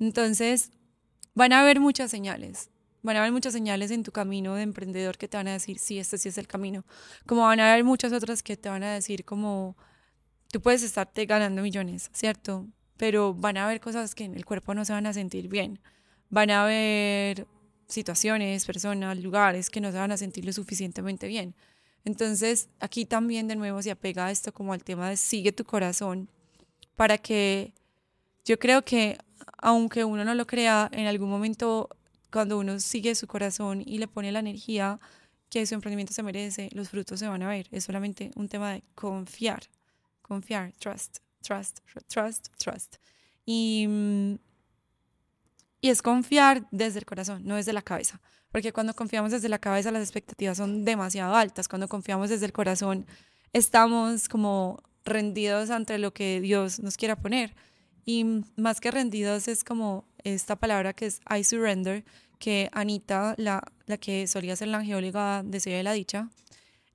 Entonces, 0.00 0.70
van 1.34 1.52
a 1.52 1.60
haber 1.60 1.80
muchas 1.80 2.10
señales, 2.10 2.70
van 3.04 3.16
a 3.16 3.20
haber 3.20 3.32
muchas 3.32 3.52
señales 3.52 3.90
en 3.90 4.02
tu 4.02 4.10
camino 4.10 4.54
de 4.54 4.62
emprendedor 4.62 5.16
que 5.18 5.28
te 5.28 5.36
van 5.36 5.46
a 5.46 5.52
decir, 5.52 5.78
sí, 5.78 5.98
este 5.98 6.18
sí 6.18 6.30
es 6.30 6.38
el 6.38 6.48
camino, 6.48 6.84
como 7.26 7.42
van 7.42 7.60
a 7.60 7.70
haber 7.70 7.84
muchas 7.84 8.12
otras 8.12 8.42
que 8.42 8.56
te 8.56 8.68
van 8.68 8.82
a 8.82 8.92
decir 8.92 9.24
como 9.24 9.76
tú 10.50 10.60
puedes 10.60 10.82
estarte 10.82 11.26
ganando 11.26 11.62
millones, 11.62 12.10
¿cierto? 12.12 12.66
Pero 12.96 13.34
van 13.34 13.58
a 13.58 13.66
haber 13.66 13.80
cosas 13.80 14.14
que 14.14 14.24
en 14.24 14.34
el 14.34 14.44
cuerpo 14.44 14.74
no 14.74 14.84
se 14.84 14.92
van 14.92 15.06
a 15.06 15.12
sentir 15.12 15.48
bien. 15.48 15.80
Van 16.30 16.50
a 16.50 16.64
haber 16.64 17.46
situaciones, 17.88 18.64
personas, 18.64 19.18
lugares 19.18 19.68
que 19.68 19.80
no 19.80 19.92
se 19.92 19.98
van 19.98 20.12
a 20.12 20.16
sentir 20.16 20.44
lo 20.44 20.52
suficientemente 20.52 21.26
bien. 21.26 21.54
Entonces, 22.04 22.68
aquí 22.80 23.04
también 23.04 23.48
de 23.48 23.56
nuevo 23.56 23.82
se 23.82 23.90
apega 23.90 24.30
esto 24.30 24.52
como 24.52 24.72
al 24.72 24.82
tema 24.82 25.10
de 25.10 25.16
sigue 25.16 25.52
tu 25.52 25.64
corazón 25.64 26.28
para 26.96 27.18
que 27.18 27.74
yo 28.44 28.58
creo 28.58 28.82
que 28.82 29.18
aunque 29.58 30.04
uno 30.04 30.24
no 30.24 30.34
lo 30.34 30.46
crea, 30.46 30.88
en 30.92 31.06
algún 31.06 31.30
momento 31.30 31.88
cuando 32.34 32.58
uno 32.58 32.78
sigue 32.80 33.14
su 33.14 33.26
corazón 33.26 33.82
y 33.86 33.96
le 33.96 34.08
pone 34.08 34.30
la 34.30 34.40
energía 34.40 35.00
que 35.48 35.64
su 35.64 35.74
emprendimiento 35.74 36.12
se 36.12 36.22
merece, 36.22 36.68
los 36.72 36.90
frutos 36.90 37.18
se 37.20 37.28
van 37.28 37.42
a 37.42 37.48
ver. 37.48 37.68
Es 37.70 37.84
solamente 37.84 38.30
un 38.34 38.48
tema 38.48 38.72
de 38.72 38.82
confiar 38.94 39.62
confiar, 40.24 40.72
trust, 40.78 41.18
trust, 41.42 41.80
trust, 42.08 42.48
trust. 42.56 42.96
Y, 43.46 43.86
y 45.80 45.90
es 45.90 46.02
confiar 46.02 46.66
desde 46.70 46.98
el 46.98 47.04
corazón, 47.04 47.42
no 47.44 47.56
desde 47.56 47.72
la 47.72 47.82
cabeza. 47.82 48.20
Porque 48.50 48.72
cuando 48.72 48.94
confiamos 48.94 49.32
desde 49.32 49.48
la 49.48 49.58
cabeza 49.58 49.90
las 49.90 50.02
expectativas 50.02 50.56
son 50.56 50.84
demasiado 50.84 51.34
altas. 51.34 51.68
Cuando 51.68 51.88
confiamos 51.88 52.30
desde 52.30 52.46
el 52.46 52.52
corazón 52.52 53.06
estamos 53.52 54.28
como 54.28 54.82
rendidos 55.04 55.70
ante 55.70 55.98
lo 55.98 56.12
que 56.14 56.40
Dios 56.40 56.80
nos 56.80 56.96
quiera 56.96 57.16
poner. 57.16 57.54
Y 58.06 58.24
más 58.56 58.80
que 58.80 58.90
rendidos 58.90 59.48
es 59.48 59.62
como 59.62 60.06
esta 60.24 60.56
palabra 60.56 60.92
que 60.94 61.06
es 61.06 61.20
I 61.30 61.44
surrender, 61.44 62.04
que 62.38 62.68
Anita, 62.72 63.34
la, 63.38 63.62
la 63.86 63.96
que 63.98 64.26
solía 64.26 64.56
ser 64.56 64.68
la 64.68 64.78
angeóloga 64.78 65.42
de 65.42 65.58
de 65.58 65.82
la 65.82 65.92
Dicha, 65.92 66.28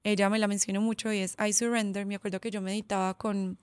ella 0.03 0.29
me 0.29 0.39
la 0.39 0.47
mencionó 0.47 0.81
mucho 0.81 1.11
y 1.11 1.19
es 1.19 1.35
I 1.39 1.53
Surrender. 1.53 2.05
Me 2.05 2.15
acuerdo 2.15 2.39
que 2.39 2.51
yo 2.51 2.61
meditaba 2.61 3.17
con, 3.17 3.57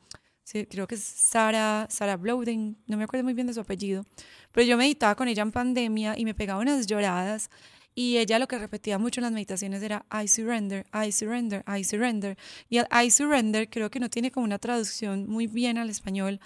creo 0.68 0.86
que 0.86 0.94
es 0.94 1.02
Sara, 1.02 1.86
Sara 1.90 2.16
Blowden, 2.16 2.76
no 2.86 2.96
me 2.96 3.04
acuerdo 3.04 3.24
muy 3.24 3.34
bien 3.34 3.46
de 3.46 3.54
su 3.54 3.60
apellido, 3.60 4.04
pero 4.52 4.66
yo 4.66 4.76
meditaba 4.76 5.14
con 5.14 5.28
ella 5.28 5.42
en 5.42 5.52
pandemia 5.52 6.14
y 6.18 6.24
me 6.24 6.34
pegaba 6.34 6.60
unas 6.60 6.86
lloradas. 6.86 7.50
Y 7.98 8.18
ella 8.18 8.38
lo 8.38 8.46
que 8.46 8.58
repetía 8.58 8.98
mucho 8.98 9.20
en 9.20 9.22
las 9.22 9.32
meditaciones 9.32 9.82
era 9.82 10.04
I 10.12 10.28
surrender, 10.28 10.84
I 10.92 11.10
surrender, 11.12 11.64
I 11.66 11.82
surrender. 11.82 12.36
Y 12.68 12.76
el 12.76 12.86
I 12.92 13.10
surrender 13.10 13.70
creo 13.70 13.90
que 13.90 14.00
no 14.00 14.10
tiene 14.10 14.30
como 14.30 14.44
una 14.44 14.58
traducción 14.58 15.26
muy 15.26 15.46
bien 15.46 15.78
al 15.78 15.88
español, 15.88 16.38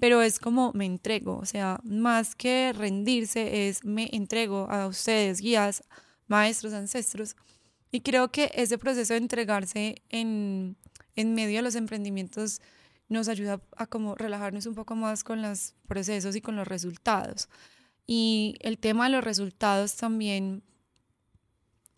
pero 0.00 0.22
es 0.22 0.38
como 0.40 0.72
me 0.72 0.86
entrego, 0.86 1.36
o 1.36 1.44
sea, 1.44 1.78
más 1.84 2.34
que 2.34 2.72
rendirse 2.72 3.68
es 3.68 3.84
me 3.84 4.08
entrego 4.12 4.68
a 4.70 4.86
ustedes, 4.86 5.40
guías, 5.40 5.84
maestros, 6.26 6.72
ancestros, 6.72 7.36
y 7.92 8.00
creo 8.00 8.32
que 8.32 8.50
ese 8.54 8.78
proceso 8.78 9.14
de 9.14 9.18
entregarse 9.18 10.02
en, 10.08 10.76
en 11.16 11.34
medio 11.34 11.58
de 11.58 11.62
los 11.62 11.74
emprendimientos 11.74 12.60
nos 13.08 13.28
ayuda 13.28 13.60
a 13.76 13.86
como 13.86 14.14
relajarnos 14.14 14.66
un 14.66 14.74
poco 14.74 14.94
más 14.94 15.24
con 15.24 15.42
los 15.42 15.74
procesos 15.86 16.36
y 16.36 16.40
con 16.40 16.56
los 16.56 16.66
resultados. 16.66 17.48
Y 18.06 18.56
el 18.60 18.78
tema 18.78 19.04
de 19.06 19.10
los 19.10 19.24
resultados 19.24 19.96
también 19.96 20.62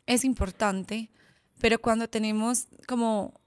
es 0.06 0.24
importante, 0.24 1.10
pero 1.60 1.78
cuando 1.80 2.08
tenemos 2.08 2.66
como, 2.88 3.40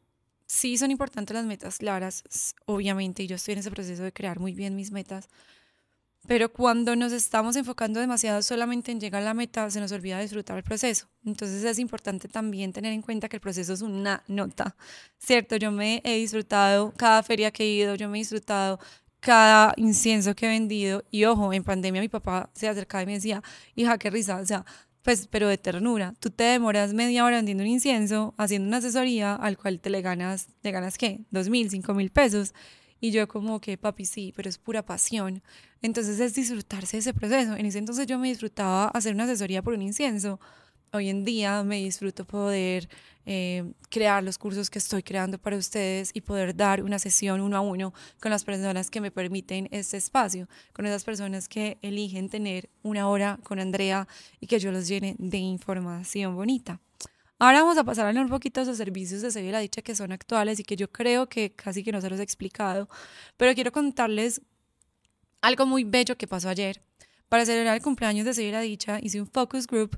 sí 0.45 0.77
son 0.77 0.91
importantes 0.91 1.35
las 1.35 1.45
metas 1.45 1.77
claras, 1.77 2.23
obviamente, 2.65 3.23
y 3.23 3.27
yo 3.27 3.35
estoy 3.35 3.53
en 3.53 3.59
ese 3.59 3.71
proceso 3.71 4.03
de 4.03 4.13
crear 4.13 4.39
muy 4.39 4.53
bien 4.53 4.75
mis 4.75 4.91
metas, 4.91 5.27
pero 6.27 6.51
cuando 6.51 6.95
nos 6.95 7.11
estamos 7.11 7.55
enfocando 7.55 7.99
demasiado 7.99 8.41
solamente 8.41 8.91
en 8.91 8.99
llegar 8.99 9.21
a 9.21 9.25
la 9.25 9.33
meta, 9.35 9.69
se 9.69 9.79
nos 9.79 9.91
olvida 9.91 10.19
disfrutar 10.19 10.57
el 10.57 10.63
proceso. 10.63 11.07
Entonces 11.23 11.63
es 11.63 11.77
importante 11.77 12.27
también 12.27 12.73
tener 12.73 12.93
en 12.93 13.03
cuenta 13.03 13.29
que 13.29 13.37
el 13.37 13.41
proceso 13.41 13.73
es 13.73 13.81
una 13.81 14.23
nota, 14.27 14.75
¿cierto? 15.19 15.55
Yo 15.57 15.71
me 15.71 16.01
he 16.03 16.17
disfrutado 16.17 16.93
cada 16.97 17.21
feria 17.21 17.51
que 17.51 17.63
he 17.63 17.67
ido, 17.67 17.95
yo 17.95 18.09
me 18.09 18.17
he 18.17 18.21
disfrutado 18.21 18.79
cada 19.19 19.73
incienso 19.77 20.35
que 20.35 20.47
he 20.47 20.49
vendido. 20.49 21.03
Y 21.11 21.25
ojo, 21.25 21.53
en 21.53 21.63
pandemia 21.63 22.01
mi 22.01 22.09
papá 22.09 22.49
se 22.53 22.67
acercaba 22.67 23.03
y 23.03 23.05
me 23.05 23.13
decía, 23.13 23.43
hija, 23.75 23.97
qué 23.99 24.09
risa, 24.09 24.37
o 24.37 24.45
sea, 24.45 24.65
pues, 25.05 25.27
pero 25.27 25.47
de 25.47 25.59
ternura. 25.59 26.15
Tú 26.19 26.31
te 26.31 26.43
demoras 26.45 26.95
media 26.95 27.23
hora 27.23 27.37
vendiendo 27.37 27.63
un 27.63 27.69
incienso, 27.69 28.33
haciendo 28.37 28.67
una 28.67 28.77
asesoría 28.77 29.35
al 29.35 29.55
cual 29.55 29.79
te 29.79 29.91
le 29.91 30.01
ganas, 30.01 30.47
¿le 30.63 30.71
ganas 30.71 30.97
qué? 30.97 31.21
Dos 31.29 31.47
mil, 31.47 31.69
cinco 31.69 31.93
mil 31.93 32.09
pesos. 32.09 32.55
Y 32.99 33.11
yo 33.11 33.27
como 33.27 33.61
que, 33.61 33.77
papi, 33.77 34.05
sí, 34.05 34.33
pero 34.35 34.49
es 34.49 34.57
pura 34.57 34.83
pasión. 34.83 35.43
Entonces 35.83 36.19
es 36.19 36.33
disfrutarse 36.33 36.97
de 36.97 37.01
ese 37.01 37.13
proceso. 37.13 37.55
En 37.55 37.67
ese 37.67 37.77
entonces 37.77 38.07
yo 38.07 38.17
me 38.17 38.29
disfrutaba 38.29 38.87
hacer 38.87 39.13
una 39.13 39.25
asesoría 39.25 39.61
por 39.61 39.75
un 39.75 39.83
incienso. 39.83 40.39
Hoy 40.93 41.09
en 41.09 41.25
día 41.25 41.63
me 41.63 41.77
disfruto 41.77 42.25
poder 42.25 42.87
eh, 43.25 43.73
crear 43.89 44.23
los 44.23 44.37
cursos 44.37 44.69
que 44.69 44.79
estoy 44.79 45.01
creando 45.01 45.37
para 45.37 45.57
ustedes 45.57 46.11
y 46.13 46.21
poder 46.21 46.55
dar 46.55 46.83
una 46.83 46.99
sesión 46.99 47.41
uno 47.41 47.57
a 47.57 47.61
uno 47.61 47.93
con 48.21 48.31
las 48.31 48.43
personas 48.43 48.89
que 48.89 49.01
me 49.01 49.11
permiten 49.11 49.67
este 49.71 49.97
espacio, 49.97 50.47
con 50.73 50.85
esas 50.85 51.03
personas 51.03 51.49
que 51.49 51.77
eligen 51.81 52.29
tener 52.29 52.69
una 52.83 53.09
hora 53.09 53.39
con 53.43 53.59
Andrea 53.59 54.07
y 54.39 54.47
que 54.47 54.59
yo 54.59 54.71
los 54.71 54.87
llene 54.87 55.15
de 55.17 55.37
información 55.37 56.35
bonita. 56.35 56.79
Ahora 57.39 57.61
vamos 57.61 57.77
a 57.77 57.83
pasar 57.83 58.05
a 58.05 58.09
hablar 58.09 58.23
un 58.23 58.29
poquito 58.29 58.63
de 58.63 58.75
servicios 58.75 59.21
de 59.21 59.31
Sevilla 59.31 59.53
la 59.53 59.59
Dicha 59.59 59.81
que 59.81 59.95
son 59.95 60.11
actuales 60.11 60.59
y 60.59 60.63
que 60.63 60.77
yo 60.77 60.89
creo 60.89 61.27
que 61.27 61.51
casi 61.51 61.83
que 61.83 61.91
no 61.91 61.99
se 61.99 62.09
los 62.09 62.19
he 62.19 62.23
explicado, 62.23 62.87
pero 63.35 63.53
quiero 63.53 63.71
contarles 63.73 64.41
algo 65.41 65.65
muy 65.65 65.83
bello 65.83 66.17
que 66.17 66.27
pasó 66.27 66.47
ayer. 66.47 66.81
Para 67.27 67.45
celebrar 67.45 67.75
el 67.75 67.81
cumpleaños 67.81 68.25
de 68.25 68.33
Sevilla 68.33 68.59
la 68.59 68.61
Dicha 68.61 68.99
hice 69.01 69.19
un 69.19 69.27
focus 69.27 69.67
group. 69.67 69.97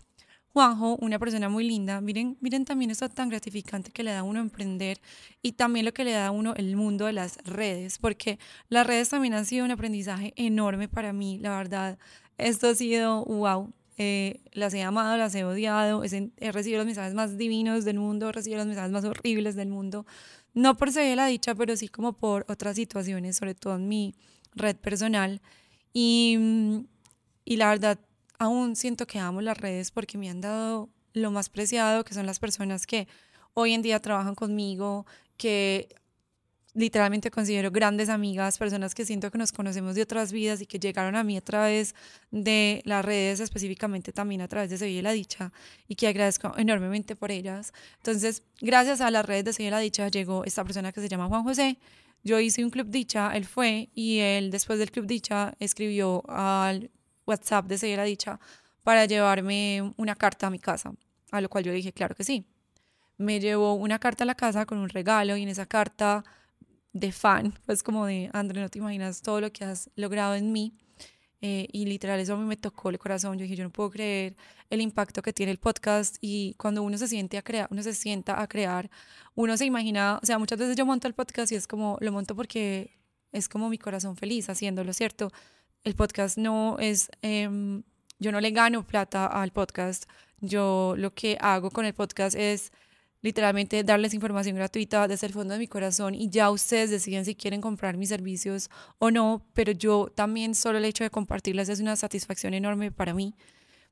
Juanjo, 0.58 0.98
una 1.02 1.20
persona 1.20 1.50
muy 1.50 1.68
linda, 1.68 2.02
miren, 2.02 2.36
miren 2.42 2.66
también 2.66 2.90
esto 2.90 3.08
tan 3.10 3.30
gratificante 3.30 3.92
que 3.92 4.02
le 4.02 4.10
da 4.10 4.20
a 4.22 4.24
uno 4.24 4.40
emprender 4.40 5.00
y 5.44 5.52
también 5.52 5.86
lo 5.86 5.94
que 5.94 6.04
le 6.04 6.14
da 6.14 6.26
a 6.26 6.32
uno 6.32 6.56
el 6.56 6.76
mundo 6.76 7.06
de 7.06 7.14
las 7.14 7.38
redes, 7.44 8.00
porque 8.00 8.40
las 8.68 8.88
redes 8.88 9.08
también 9.10 9.36
han 9.36 9.46
sido 9.46 9.66
un 9.66 9.70
aprendizaje 9.70 10.34
enorme 10.36 10.88
para 10.88 11.14
mí, 11.14 11.38
la 11.38 11.56
verdad. 11.56 12.00
Esto 12.40 12.70
ha 12.70 12.74
sido 12.74 13.24
wow, 13.26 13.72
eh, 14.00 14.42
las 14.52 14.74
he 14.74 14.82
amado, 14.82 15.16
las 15.16 15.36
he 15.36 15.44
odiado, 15.44 16.04
he, 16.04 16.52
recibido 16.52 16.80
los 16.80 16.88
mensajes 16.88 17.14
más 17.14 17.38
divinos 17.38 17.86
del 17.86 18.00
mundo, 18.00 18.30
he 18.30 18.32
recibido 18.32 18.58
los 18.58 18.66
mensajes 18.66 18.92
más 18.92 19.06
horribles 19.06 19.56
del 19.56 19.70
mundo, 19.70 20.08
no 20.56 20.76
por 20.76 20.92
ser 20.92 21.16
la 21.18 21.28
dicha, 21.28 21.54
pero 21.54 21.78
sí 21.78 21.88
como 21.88 22.14
por 22.14 22.46
otras 22.50 22.76
situaciones, 22.76 23.38
sobre 23.38 23.54
todo 23.54 23.76
en 23.76 23.88
mi 23.88 24.16
red 24.56 24.76
personal. 24.76 25.40
Y, 25.94 26.36
y 27.46 27.58
la 27.58 27.70
verdad, 27.70 28.00
aún 28.38 28.76
siento 28.76 29.08
que 29.08 29.20
amo 29.20 29.42
las 29.42 29.58
redes 29.58 29.92
porque 29.92 30.18
me 30.18 30.30
han 30.30 30.42
dado 30.42 30.90
lo 31.14 31.32
más 31.32 31.50
preciado, 31.50 32.04
que 32.04 32.14
son 32.14 32.26
las 32.26 32.40
personas 32.40 32.86
que 32.86 33.08
hoy 33.54 33.74
en 33.74 33.82
día 33.82 34.00
trabajan 34.00 34.36
conmigo, 34.36 35.06
que 35.36 35.90
literalmente 36.78 37.32
considero 37.32 37.72
grandes 37.72 38.08
amigas, 38.08 38.60
personas 38.60 38.94
que 38.94 39.04
siento 39.04 39.32
que 39.32 39.40
nos 39.40 39.52
conocemos 39.52 39.96
de 39.96 40.04
otras 40.04 40.32
vidas 40.32 40.62
y 40.62 40.68
que 40.68 40.78
llegaron 40.78 41.16
a 41.16 41.24
mí 41.24 41.36
a 41.36 41.42
través 41.42 41.96
de 42.30 42.84
las 42.86 43.04
redes, 43.04 43.40
específicamente 43.40 44.14
también 44.14 44.42
a 44.42 44.48
través 44.48 44.70
de 44.70 44.78
Sevilla 44.78 45.02
la 45.02 45.12
Dicha, 45.12 45.52
y 45.88 45.96
que 45.96 46.08
agradezco 46.08 46.54
enormemente 46.56 47.16
por 47.16 47.32
ellas. 47.32 47.74
Entonces, 47.98 48.44
gracias 48.62 49.02
a 49.02 49.10
las 49.10 49.26
redes 49.26 49.46
de 49.46 49.54
Sevilla 49.54 49.72
la 49.72 49.80
Dicha 49.80 50.08
llegó 50.10 50.44
esta 50.46 50.64
persona 50.64 50.92
que 50.92 51.02
se 51.02 51.10
llama 51.10 51.28
Juan 51.28 51.44
José. 51.44 51.80
Yo 52.24 52.40
hice 52.40 52.64
un 52.64 52.70
club 52.70 52.90
dicha, 52.90 53.36
él 53.36 53.46
fue 53.46 53.90
y 53.96 54.20
él 54.20 54.52
después 54.52 54.78
del 54.78 54.92
club 54.92 55.08
dicha 55.08 55.56
escribió 55.60 56.24
al 56.30 56.92
WhatsApp 57.28 57.68
de 57.68 57.98
la 57.98 58.04
Dicha 58.04 58.40
para 58.84 59.06
llevarme 59.06 59.94
una 59.98 60.16
carta 60.16 60.48
a 60.48 60.50
mi 60.50 60.60
casa, 60.60 60.94
a 61.32 61.42
lo 61.42 61.50
cual 61.50 61.66
yo 61.66 61.72
dije, 61.74 61.92
claro 61.92 62.16
que 62.16 62.24
sí. 62.24 62.46
Me 63.18 63.40
llevó 63.40 63.74
una 63.74 64.00
carta 64.00 64.24
a 64.24 64.28
la 64.28 64.36
casa 64.36 64.66
con 64.66 64.78
un 64.78 64.90
regalo 64.90 65.36
y 65.36 65.44
en 65.44 65.50
esa 65.50 65.66
carta 65.66 66.24
de 66.94 67.12
fan, 67.12 67.54
pues 67.66 67.84
como 67.84 68.06
de, 68.06 68.30
André, 68.34 68.62
no 68.62 68.70
te 68.70 68.80
imaginas 68.80 69.22
todo 69.22 69.42
lo 69.42 69.52
que 69.52 69.66
has 69.66 69.90
logrado 69.96 70.36
en 70.36 70.52
mí. 70.52 70.74
Eh, 71.42 71.68
y 71.72 71.86
literal 71.86 72.20
eso 72.20 72.34
a 72.34 72.38
mí 72.38 72.46
me 72.46 72.58
tocó 72.58 72.90
el 72.90 72.98
corazón. 72.98 73.38
Yo 73.38 73.44
dije, 73.44 73.56
yo 73.56 73.64
no 73.64 73.72
puedo 73.72 73.92
creer 73.92 74.36
el 74.70 74.82
impacto 74.82 75.22
que 75.22 75.34
tiene 75.34 75.52
el 75.52 75.60
podcast 75.60 76.18
y 76.22 76.56
cuando 76.58 76.82
uno 76.82 76.98
se 76.98 77.08
siente 77.08 77.38
a 77.38 77.42
crear, 77.42 77.68
uno 77.72 77.84
se 77.84 77.94
sienta 77.94 78.42
a 78.42 78.48
crear, 78.48 78.90
uno 79.36 79.56
se 79.58 79.66
imagina, 79.66 80.20
o 80.22 80.26
sea, 80.26 80.40
muchas 80.40 80.58
veces 80.60 80.76
yo 80.76 80.86
monto 80.86 81.08
el 81.08 81.14
podcast 81.14 81.52
y 81.52 81.56
es 81.56 81.68
como, 81.68 81.98
lo 82.02 82.12
monto 82.12 82.36
porque 82.36 82.98
es 83.32 83.48
como 83.50 83.70
mi 83.70 83.78
corazón 83.78 84.16
feliz 84.18 84.50
haciéndolo, 84.50 84.94
¿cierto? 84.94 85.32
El 85.88 85.96
podcast 85.96 86.38
no 86.38 86.78
es, 86.80 87.10
em, 87.22 87.84
yo 88.20 88.32
no 88.32 88.42
le 88.42 88.52
gano 88.52 88.86
plata 88.86 89.26
al 89.26 89.52
podcast, 89.52 90.04
yo 90.40 90.96
lo 90.98 91.14
que 91.14 91.38
hago 91.40 91.72
con 91.72 91.86
el 91.86 91.94
podcast 91.94 92.36
es 92.36 92.72
literalmente 93.22 93.84
darles 93.84 94.14
información 94.14 94.56
gratuita 94.56 95.08
desde 95.08 95.28
el 95.28 95.34
fondo 95.34 95.54
de 95.54 95.60
mi 95.60 95.68
corazón 95.68 96.14
y 96.14 96.30
ya 96.30 96.52
ustedes 96.52 96.92
deciden 96.92 97.26
si 97.26 97.36
quieren 97.36 97.62
comprar 97.62 97.98
mis 97.98 98.10
servicios 98.10 98.70
o 99.00 99.12
no, 99.12 99.46
pero 99.54 99.72
yo 99.72 100.12
también 100.14 100.56
solo 100.56 100.78
el 100.78 100.86
hecho 100.86 101.04
de 101.04 101.10
compartirles 101.10 101.70
es 101.70 101.80
una 101.80 101.96
satisfacción 101.96 102.54
enorme 102.54 102.92
para 102.92 103.14
mí. 103.14 103.34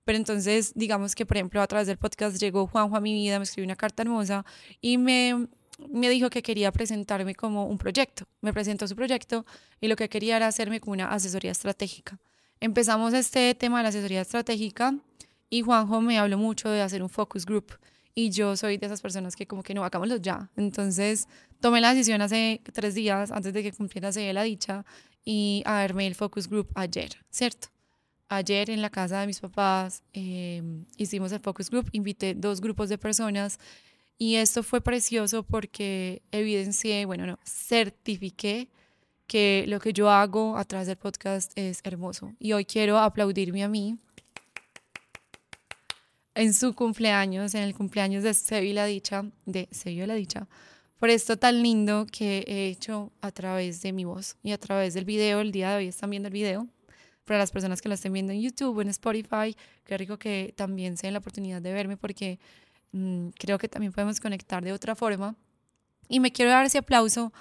Pero 0.03 0.17
entonces, 0.17 0.71
digamos 0.75 1.15
que, 1.15 1.25
por 1.25 1.37
ejemplo, 1.37 1.61
a 1.61 1.67
través 1.67 1.87
del 1.87 1.97
podcast 1.97 2.37
llegó 2.39 2.67
Juanjo 2.67 2.95
a 2.95 3.01
mi 3.01 3.13
vida, 3.13 3.39
me 3.39 3.43
escribió 3.43 3.65
una 3.65 3.75
carta 3.75 4.03
hermosa 4.03 4.45
y 4.79 4.99
me, 4.99 5.47
me 5.89 6.09
dijo 6.09 6.29
que 6.29 6.41
quería 6.41 6.71
presentarme 6.71 7.35
como 7.35 7.65
un 7.65 7.77
proyecto. 7.77 8.25
Me 8.41 8.53
presentó 8.53 8.87
su 8.87 8.95
proyecto 8.95 9.45
y 9.81 9.87
lo 9.87 9.95
que 9.95 10.09
quería 10.09 10.37
era 10.37 10.47
hacerme 10.47 10.79
como 10.79 10.93
una 10.93 11.11
asesoría 11.11 11.51
estratégica. 11.51 12.19
Empezamos 12.59 13.13
este 13.13 13.53
tema 13.55 13.77
de 13.77 13.83
la 13.83 13.89
asesoría 13.89 14.21
estratégica 14.21 14.95
y 15.49 15.61
Juanjo 15.61 16.01
me 16.01 16.17
habló 16.17 16.37
mucho 16.37 16.69
de 16.69 16.81
hacer 16.81 17.03
un 17.03 17.09
focus 17.09 17.45
group 17.45 17.77
y 18.15 18.29
yo 18.29 18.55
soy 18.55 18.77
de 18.77 18.85
esas 18.85 19.01
personas 19.01 19.35
que 19.35 19.45
como 19.45 19.61
que 19.61 19.73
no, 19.73 19.83
hagámoslo 19.83 20.15
ya. 20.15 20.49
Entonces 20.55 21.27
tomé 21.59 21.81
la 21.81 21.93
decisión 21.93 22.21
hace 22.21 22.61
tres 22.73 22.95
días, 22.95 23.31
antes 23.31 23.53
de 23.53 23.61
que 23.61 23.73
cumpliera 23.73 24.09
la 24.33 24.43
dicha, 24.43 24.85
y 25.25 25.63
a 25.65 25.79
verme 25.79 26.07
el 26.07 26.15
focus 26.15 26.47
group 26.47 26.69
ayer, 26.75 27.09
¿cierto? 27.29 27.67
Ayer 28.29 28.69
en 28.69 28.81
la 28.81 28.89
casa 28.89 29.19
de 29.19 29.27
mis 29.27 29.39
papás 29.39 30.01
em, 30.13 30.85
hicimos 30.97 31.31
el 31.31 31.41
focus 31.41 31.69
group, 31.69 31.89
invité 31.91 32.33
dos 32.33 32.61
grupos 32.61 32.89
de 32.89 32.97
personas 32.97 33.59
y 34.17 34.35
esto 34.35 34.63
fue 34.63 34.81
precioso 34.81 35.43
porque 35.43 36.21
evidencié, 36.31 37.05
bueno, 37.05 37.25
no, 37.25 37.39
certifiqué 37.45 38.69
que 39.27 39.65
lo 39.67 39.79
que 39.79 39.91
yo 39.91 40.09
hago 40.09 40.57
a 40.57 40.63
través 40.63 40.87
del 40.87 40.97
podcast 40.97 41.51
es 41.55 41.81
hermoso. 41.83 42.33
Y 42.39 42.53
hoy 42.53 42.65
quiero 42.65 42.97
aplaudirme 42.99 43.63
a 43.63 43.67
mí 43.67 43.97
en 46.35 46.53
su 46.53 46.73
cumpleaños, 46.73 47.55
en 47.55 47.63
el 47.63 47.75
cumpleaños 47.75 48.23
de 48.23 48.33
Sevi 48.33 48.73
la 48.73 48.85
Dicha, 48.85 49.25
de 49.45 49.67
Sevi 49.71 50.05
la 50.05 50.13
Dicha, 50.13 50.47
por 50.99 51.09
esto 51.09 51.37
tan 51.37 51.61
lindo 51.61 52.05
que 52.09 52.45
he 52.47 52.67
hecho 52.67 53.11
a 53.21 53.31
través 53.31 53.81
de 53.81 53.91
mi 53.91 54.05
voz 54.05 54.37
y 54.43 54.51
a 54.51 54.57
través 54.57 54.93
del 54.93 55.05
video. 55.05 55.41
El 55.41 55.51
día 55.51 55.71
de 55.71 55.77
hoy 55.77 55.87
están 55.87 56.09
viendo 56.09 56.27
el 56.27 56.33
video. 56.33 56.67
Para 57.25 57.39
las 57.39 57.51
personas 57.51 57.81
que 57.81 57.89
lo 57.89 57.95
estén 57.95 58.13
viendo 58.13 58.31
en 58.33 58.41
YouTube 58.41 58.81
en 58.81 58.89
Spotify, 58.89 59.55
qué 59.83 59.97
rico 59.97 60.19
que 60.19 60.53
también 60.55 60.95
se 60.95 61.07
den 61.07 61.13
la 61.13 61.19
oportunidad 61.19 61.59
de 61.59 61.73
verme 61.73 61.97
porque 61.97 62.39
creo 63.37 63.57
que 63.57 63.67
también 63.67 63.93
podemos 63.93 64.19
conectar 64.19 64.63
de 64.63 64.73
otra 64.73 64.95
forma. 64.95 65.35
Y 66.07 66.19
me 66.19 66.31
quiero 66.31 66.51
dar 66.51 66.65
ese 66.65 66.77
aplauso 66.77 67.33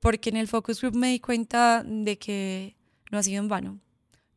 porque 0.00 0.30
en 0.30 0.36
el 0.36 0.48
Focus 0.48 0.80
Group 0.80 0.94
me 0.94 1.08
di 1.08 1.20
cuenta 1.20 1.84
de 1.84 2.18
que 2.18 2.76
no 3.10 3.18
ha 3.18 3.22
sido 3.22 3.42
en 3.42 3.48
vano. 3.48 3.80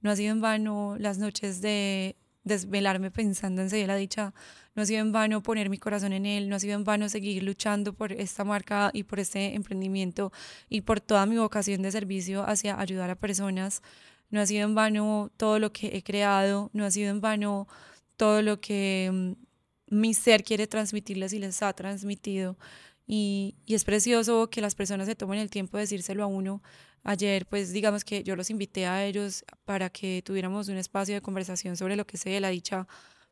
No 0.01 0.11
ha 0.11 0.15
sido 0.15 0.31
en 0.31 0.41
vano 0.41 0.95
las 0.97 1.17
noches 1.17 1.61
de 1.61 2.15
desvelarme 2.43 3.11
pensando 3.11 3.61
en 3.61 3.69
seguir 3.69 3.87
la 3.87 3.95
dicha. 3.95 4.33
No 4.75 4.83
ha 4.83 4.85
sido 4.85 5.01
en 5.01 5.11
vano 5.11 5.43
poner 5.43 5.69
mi 5.69 5.77
corazón 5.77 6.13
en 6.13 6.25
él, 6.25 6.49
no 6.49 6.55
ha 6.55 6.59
sido 6.59 6.75
en 6.75 6.83
vano 6.83 7.09
seguir 7.09 7.43
luchando 7.43 7.93
por 7.93 8.13
esta 8.13 8.43
marca 8.43 8.89
y 8.93 9.03
por 9.03 9.19
este 9.19 9.53
emprendimiento 9.55 10.31
y 10.69 10.81
por 10.81 11.01
toda 11.01 11.25
mi 11.25 11.37
vocación 11.37 11.81
de 11.81 11.91
servicio 11.91 12.43
hacia 12.47 12.79
ayudar 12.79 13.09
a 13.09 13.15
personas. 13.15 13.81
No 14.29 14.39
ha 14.39 14.45
sido 14.45 14.63
en 14.63 14.73
vano 14.75 15.29
todo 15.37 15.59
lo 15.59 15.73
que 15.73 15.97
he 15.97 16.03
creado, 16.03 16.69
no 16.73 16.85
ha 16.85 16.91
sido 16.91 17.09
en 17.09 17.19
vano 17.19 17.67
todo 18.15 18.41
lo 18.41 18.61
que 18.61 19.09
mm, 19.11 19.50
mi 19.91 20.15
ser 20.15 20.43
quiere 20.43 20.65
transmitirles 20.65 21.33
y 21.33 21.39
les 21.39 21.61
ha 21.61 21.71
transmitido. 21.73 22.57
Y, 23.05 23.55
y 23.67 23.75
es 23.75 23.83
precioso 23.83 24.49
que 24.49 24.61
las 24.61 24.73
personas 24.73 25.07
se 25.07 25.15
tomen 25.15 25.39
el 25.39 25.51
tiempo 25.51 25.77
de 25.77 25.83
decírselo 25.83 26.23
a 26.23 26.27
uno 26.27 26.63
Ayer, 27.03 27.47
pues 27.47 27.73
digamos 27.73 28.05
que 28.05 28.23
yo 28.23 28.35
los 28.35 28.51
invité 28.51 28.85
a 28.85 29.03
ellos 29.05 29.43
para 29.65 29.89
que 29.89 30.21
tuviéramos 30.23 30.67
un 30.67 30.77
espacio 30.77 31.15
de 31.15 31.21
conversación 31.21 31.75
sobre 31.75 31.95
lo 31.95 32.05
que 32.05 32.17
sé 32.17 32.29
de 32.29 32.39
la 32.39 32.49
dicha, 32.49 32.87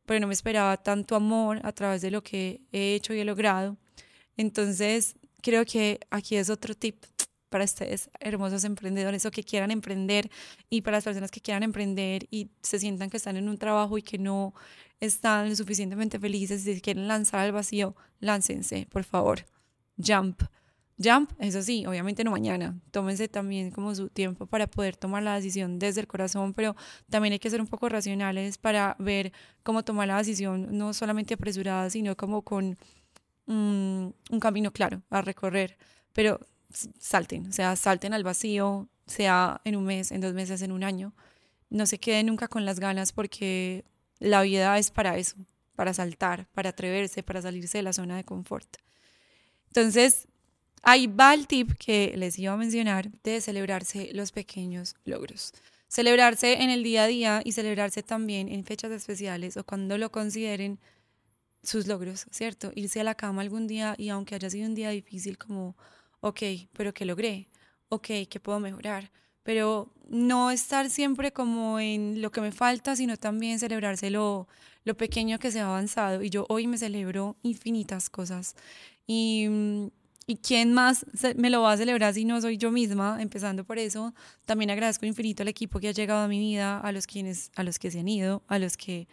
pero 0.06 0.20
no 0.20 0.28
me 0.28 0.34
esperaba 0.34 0.76
tanto 0.78 1.16
amor 1.16 1.60
a 1.64 1.72
través 1.72 2.02
de 2.02 2.10
lo 2.10 2.24
que 2.24 2.62
he 2.72 2.96
hecho 2.96 3.14
y 3.14 3.20
he 3.20 3.26
logrado. 3.26 3.78
Entonces, 4.38 5.16
creo 5.44 5.66
que 5.66 6.00
aquí 6.10 6.36
es 6.36 6.50
otro 6.50 6.74
tip 6.74 7.04
para 7.50 7.66
ustedes, 7.66 8.10
hermosos 8.20 8.64
emprendedores 8.64 9.26
o 9.26 9.32
que 9.32 9.44
quieran 9.44 9.72
emprender 9.72 10.30
y 10.70 10.82
para 10.82 10.98
las 10.98 11.04
personas 11.04 11.32
que 11.32 11.42
quieran 11.42 11.64
emprender 11.64 12.28
y 12.32 12.50
se 12.62 12.80
sientan 12.80 13.10
que 13.10 13.18
están 13.18 13.38
en 13.38 13.50
un 13.50 13.58
trabajo 13.58 13.98
y 13.98 14.02
que 14.02 14.18
no 14.18 14.54
están 15.00 15.50
lo 15.50 15.56
suficientemente 15.56 16.20
felices 16.20 16.66
y 16.66 16.76
se 16.76 16.82
quieren 16.82 17.08
lanzar 17.08 17.42
al 17.42 17.52
vacío, 17.52 17.96
láncense, 18.20 18.88
por 18.92 19.04
favor. 19.04 19.46
Jump. 19.98 20.44
Jump, 21.02 21.32
eso 21.40 21.62
sí, 21.62 21.86
obviamente 21.86 22.26
no 22.26 22.32
mañana. 22.32 22.78
Tómense 22.92 23.30
también 23.30 23.72
como 23.72 23.96
su 23.96 24.10
tiempo 24.10 24.48
para 24.48 24.68
poder 24.68 24.98
tomar 24.98 25.24
la 25.24 25.36
decisión 25.36 25.80
desde 25.80 26.02
el 26.02 26.08
corazón, 26.08 26.54
pero 26.54 26.76
también 27.10 27.32
hay 27.32 27.40
que 27.40 27.50
ser 27.50 27.62
un 27.62 27.68
poco 27.68 27.88
racionales 27.88 28.58
para 28.58 28.98
ver 29.00 29.32
cómo 29.64 29.84
tomar 29.84 30.10
la 30.10 30.18
decisión, 30.18 30.78
no 30.78 30.94
solamente 30.94 31.36
apresurada, 31.36 31.90
sino 31.90 32.18
como 32.18 32.42
con 32.42 32.78
mm, 33.46 34.08
un 34.32 34.40
camino 34.42 34.72
claro 34.72 35.02
a 35.10 35.22
recorrer. 35.22 35.78
Pero 36.12 36.42
salten, 37.00 37.48
o 37.48 37.52
sea, 37.52 37.76
salten 37.76 38.14
al 38.14 38.24
vacío, 38.24 38.88
sea 39.08 39.62
en 39.64 39.76
un 39.76 39.86
mes, 39.86 40.12
en 40.12 40.22
dos 40.22 40.34
meses, 40.34 40.62
en 40.62 40.72
un 40.72 40.84
año. 40.84 41.14
No 41.70 41.86
se 41.86 42.00
queden 42.00 42.28
nunca 42.28 42.48
con 42.48 42.66
las 42.66 42.80
ganas 42.80 43.12
porque 43.12 43.86
la 44.20 44.42
vida 44.42 44.78
es 44.78 44.92
para 44.92 45.18
eso, 45.18 45.38
para 45.76 45.94
saltar, 45.94 46.48
para 46.54 46.70
atreverse, 46.70 47.24
para 47.24 47.42
salirse 47.42 47.80
de 47.80 47.84
la 47.84 47.94
zona 47.94 48.18
de 48.18 48.24
confort. 48.24 48.78
Entonces, 49.68 50.28
Ahí 50.82 51.08
va 51.08 51.34
el 51.34 51.48
tip 51.48 51.74
que 51.74 52.14
les 52.16 52.40
iba 52.40 52.54
a 52.54 52.58
mencionar 52.58 53.12
de 53.24 53.42
celebrarse 53.42 54.12
los 54.14 54.32
pequeños 54.32 54.96
logros. 55.06 55.54
Celebrarse 55.88 56.62
en 56.62 56.70
el 56.70 56.84
día 56.84 57.04
a 57.04 57.08
día 57.08 57.42
y 57.44 57.52
celebrarse 57.52 58.04
también 58.04 58.48
en 58.48 58.64
fechas 58.64 58.92
especiales 58.92 59.58
o 59.58 59.66
cuando 59.66 59.98
lo 59.98 60.12
consideren 60.12 60.80
sus 61.64 61.88
logros, 61.88 62.28
¿cierto? 62.32 62.72
Irse 62.76 63.02
a 63.02 63.04
la 63.04 63.16
cama 63.16 63.42
algún 63.42 63.68
día 63.68 63.96
y 63.98 64.10
aunque 64.10 64.36
haya 64.36 64.50
sido 64.50 64.68
un 64.68 64.76
día 64.76 64.90
difícil 64.92 65.38
como, 65.38 65.76
ok, 66.22 66.42
pero 66.74 66.94
¿qué 66.94 67.06
logré? 67.06 67.50
Ok, 67.90 68.08
¿qué 68.30 68.40
puedo 68.42 68.60
mejorar? 68.60 69.12
Pero 69.44 69.94
no 70.08 70.52
estar 70.52 70.90
siempre 70.90 71.32
como 71.32 71.80
en 71.80 72.22
lo 72.22 72.32
que 72.32 72.42
me 72.42 72.52
falta, 72.52 72.96
sino 72.96 73.18
también 73.18 73.60
celebrarse 73.60 74.10
lo, 74.10 74.48
lo 74.84 74.96
pequeño 74.98 75.40
que 75.40 75.52
se 75.52 75.60
ha 75.60 75.66
avanzado. 75.66 76.24
Y 76.24 76.30
yo 76.30 76.46
hoy 76.50 76.68
me 76.68 76.78
celebro 76.78 77.38
infinitas 77.44 78.10
cosas. 78.10 78.56
Y 79.08 79.48
mm, 79.50 79.88
¿Y 80.30 80.36
quién 80.36 80.74
más 80.74 81.08
me 81.38 81.50
lo 81.50 81.64
va 81.64 81.72
a 81.72 81.78
celebrar 81.78 82.14
si 82.14 82.24
no 82.24 82.40
soy 82.40 82.58
yo 82.58 82.70
misma? 82.70 83.18
Empezando 83.20 83.64
por 83.64 83.80
eso, 83.80 84.14
también 84.46 84.70
agradezco 84.70 85.08
infinito 85.08 85.42
al 85.42 85.48
equipo 85.48 85.80
que 85.80 85.88
ha 85.88 85.92
llegado 85.92 86.24
a 86.24 86.28
mi 86.28 86.38
vida, 86.38 86.80
a 86.80 86.92
los, 86.92 87.08
quienes, 87.08 87.50
a 87.56 87.64
los 87.64 87.80
que 87.80 87.90
se 87.90 88.02
han 88.02 88.08
ido, 88.08 88.44
a 88.48 88.60
los 88.60 88.78
que 88.78 89.08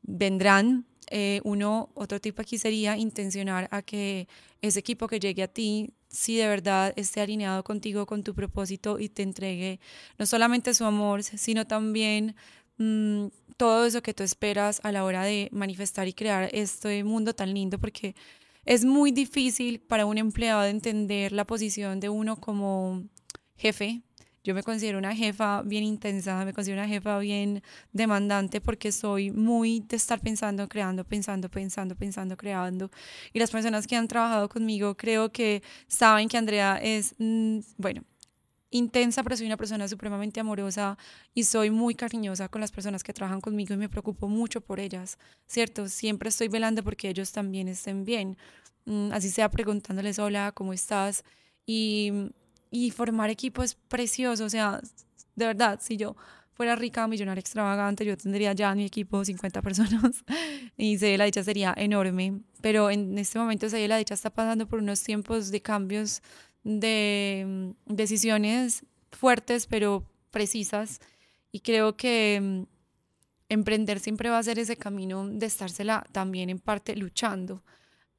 vendrán. 0.00 0.86
Eh, 1.10 1.42
uno, 1.44 1.90
otro 1.92 2.18
tipo 2.18 2.40
aquí 2.40 2.56
sería 2.56 2.96
intencionar 2.96 3.68
a 3.70 3.82
que 3.82 4.26
ese 4.62 4.78
equipo 4.78 5.06
que 5.06 5.20
llegue 5.20 5.42
a 5.42 5.48
ti, 5.48 5.92
si 6.08 6.36
de 6.36 6.48
verdad 6.48 6.92
esté 6.96 7.20
alineado 7.20 7.62
contigo, 7.64 8.06
con 8.06 8.24
tu 8.24 8.34
propósito 8.34 8.98
y 8.98 9.08
te 9.08 9.22
entregue 9.22 9.80
no 10.18 10.26
solamente 10.26 10.74
su 10.74 10.84
amor, 10.84 11.22
sino 11.22 11.66
también 11.66 12.34
mm, 12.78 13.26
todo 13.56 13.86
eso 13.86 14.02
que 14.02 14.14
tú 14.14 14.22
esperas 14.22 14.80
a 14.84 14.92
la 14.92 15.04
hora 15.04 15.24
de 15.24 15.48
manifestar 15.52 16.08
y 16.08 16.14
crear 16.14 16.48
este 16.52 17.04
mundo 17.04 17.34
tan 17.34 17.52
lindo, 17.52 17.78
porque 17.78 18.14
es 18.64 18.84
muy 18.84 19.12
difícil 19.12 19.80
para 19.80 20.06
un 20.06 20.18
empleado 20.18 20.64
entender 20.64 21.32
la 21.32 21.46
posición 21.46 22.00
de 22.00 22.08
uno 22.08 22.36
como 22.36 23.04
jefe. 23.56 24.02
Yo 24.44 24.54
me 24.54 24.62
considero 24.62 24.98
una 24.98 25.14
jefa 25.14 25.62
bien 25.62 25.84
intensa, 25.84 26.44
me 26.44 26.52
considero 26.52 26.80
una 26.80 26.88
jefa 26.88 27.18
bien 27.18 27.62
demandante 27.92 28.60
porque 28.60 28.92
soy 28.92 29.30
muy 29.30 29.80
de 29.80 29.96
estar 29.96 30.20
pensando, 30.20 30.68
creando, 30.68 31.04
pensando, 31.04 31.48
pensando, 31.50 31.96
pensando, 31.96 32.36
creando. 32.36 32.90
Y 33.32 33.38
las 33.38 33.50
personas 33.50 33.86
que 33.86 33.96
han 33.96 34.08
trabajado 34.08 34.48
conmigo 34.48 34.96
creo 34.96 35.30
que 35.32 35.62
saben 35.88 36.28
que 36.28 36.36
Andrea 36.38 36.78
es, 36.82 37.14
mm, 37.18 37.58
bueno, 37.76 38.04
intensa, 38.70 39.22
pero 39.22 39.36
soy 39.36 39.46
una 39.46 39.56
persona 39.56 39.88
supremamente 39.88 40.40
amorosa 40.40 40.98
y 41.34 41.44
soy 41.44 41.70
muy 41.70 41.94
cariñosa 41.94 42.48
con 42.48 42.60
las 42.60 42.70
personas 42.70 43.02
que 43.02 43.12
trabajan 43.12 43.40
conmigo 43.40 43.74
y 43.74 43.76
me 43.78 43.88
preocupo 43.88 44.28
mucho 44.28 44.60
por 44.60 44.78
ellas, 44.80 45.18
¿cierto? 45.46 45.88
Siempre 45.88 46.28
estoy 46.28 46.48
velando 46.48 46.82
porque 46.84 47.08
ellos 47.08 47.32
también 47.32 47.68
estén 47.68 48.04
bien, 48.04 48.36
mm, 48.84 49.12
así 49.12 49.30
sea 49.30 49.50
preguntándoles, 49.50 50.18
hola, 50.18 50.52
¿cómo 50.52 50.72
estás? 50.72 51.24
Y, 51.66 52.12
y 52.70 52.90
formar 52.90 53.30
equipo 53.30 53.62
es 53.62 53.74
precioso, 53.74 54.44
o 54.44 54.50
sea, 54.50 54.80
de 55.34 55.46
verdad, 55.46 55.78
si 55.82 55.96
yo 55.96 56.16
fuera 56.52 56.74
rica, 56.74 57.06
millonaria, 57.06 57.40
extravagante, 57.40 58.04
yo 58.04 58.16
tendría 58.16 58.52
ya 58.52 58.74
mi 58.74 58.84
equipo 58.84 59.24
50 59.24 59.62
personas 59.68 60.24
y 60.76 60.98
sé 60.98 61.16
la 61.16 61.24
dicha 61.24 61.44
sería 61.44 61.72
enorme, 61.76 62.40
pero 62.60 62.90
en 62.90 63.16
este 63.16 63.38
momento 63.38 63.68
sé 63.70 63.86
la 63.86 63.96
dicha 63.96 64.14
está 64.14 64.30
pasando 64.30 64.66
por 64.66 64.80
unos 64.80 65.02
tiempos 65.02 65.50
de 65.50 65.62
cambios 65.62 66.20
de 66.64 67.44
mm, 67.46 67.94
decisiones 67.94 68.84
fuertes 69.12 69.66
pero 69.66 70.04
precisas 70.30 71.00
y 71.52 71.60
creo 71.60 71.96
que 71.96 72.40
mm, 72.42 72.62
emprender 73.48 74.00
siempre 74.00 74.28
va 74.28 74.38
a 74.38 74.42
ser 74.42 74.58
ese 74.58 74.76
camino 74.76 75.28
de 75.28 75.46
estársela 75.46 76.04
también 76.12 76.50
en 76.50 76.58
parte 76.58 76.96
luchando. 76.96 77.62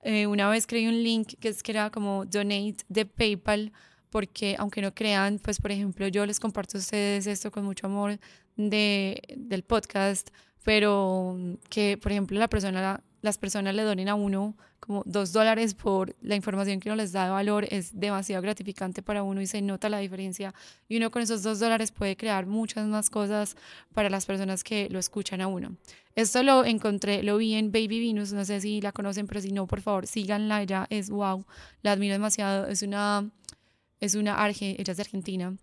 Eh, 0.01 0.27
una 0.27 0.49
vez 0.49 0.65
creé 0.65 0.87
un 0.87 1.03
link 1.03 1.33
que, 1.41 1.49
es, 1.49 1.61
que 1.61 1.73
era 1.73 1.89
como 1.89 2.25
donate 2.25 2.77
de 2.87 3.05
PayPal 3.05 3.73
porque 4.09 4.55
aunque 4.57 4.81
no 4.81 4.93
crean, 4.93 5.39
pues 5.39 5.59
por 5.59 5.71
ejemplo 5.71 6.07
yo 6.07 6.25
les 6.25 6.39
comparto 6.39 6.77
a 6.77 6.81
ustedes 6.81 7.27
esto 7.27 7.51
con 7.51 7.65
mucho 7.65 7.87
amor 7.87 8.19
de, 8.55 9.21
del 9.37 9.63
podcast, 9.63 10.29
pero 10.63 11.37
que 11.69 11.97
por 11.97 12.11
ejemplo 12.11 12.37
la 12.39 12.47
persona, 12.47 13.03
las 13.21 13.37
personas 13.37 13.75
le 13.75 13.83
donen 13.83 14.09
a 14.09 14.15
uno 14.15 14.55
como 14.79 15.03
dos 15.05 15.33
dólares 15.33 15.73
por 15.75 16.15
la 16.21 16.35
información 16.35 16.79
que 16.79 16.89
uno 16.89 16.95
les 16.95 17.11
da 17.11 17.25
de 17.25 17.29
valor 17.29 17.67
es 17.69 17.99
demasiado 17.99 18.41
gratificante 18.41 19.01
para 19.03 19.23
uno 19.23 19.41
y 19.41 19.47
se 19.47 19.61
nota 19.61 19.89
la 19.89 19.99
diferencia 19.99 20.53
y 20.87 20.97
uno 20.97 21.11
con 21.11 21.21
esos 21.21 21.43
dos 21.43 21.59
dólares 21.59 21.91
puede 21.91 22.15
crear 22.15 22.45
muchas 22.45 22.87
más 22.87 23.09
cosas 23.09 23.55
para 23.93 24.09
las 24.09 24.25
personas 24.25 24.63
que 24.63 24.89
lo 24.89 24.99
escuchan 24.99 25.41
a 25.41 25.47
uno. 25.47 25.75
Esto 26.15 26.43
lo 26.43 26.65
encontré, 26.65 27.23
lo 27.23 27.37
vi 27.37 27.53
en 27.53 27.71
Baby 27.71 27.99
Venus, 27.99 28.33
no 28.33 28.43
sé 28.43 28.59
si 28.61 28.81
la 28.81 28.91
conocen, 28.91 29.27
pero 29.27 29.41
si 29.41 29.51
no, 29.51 29.67
por 29.67 29.81
favor, 29.81 30.07
síganla, 30.07 30.61
ella 30.61 30.87
es 30.89 31.09
wow, 31.09 31.45
la 31.81 31.91
admiro 31.91 32.13
demasiado, 32.13 32.67
es 32.67 32.81
una 32.81 33.29
es 33.99 34.15
una 34.15 34.35
arge, 34.35 34.75
ella 34.79 34.91
es 34.91 34.97
de 34.97 35.01
Argentina. 35.01 35.55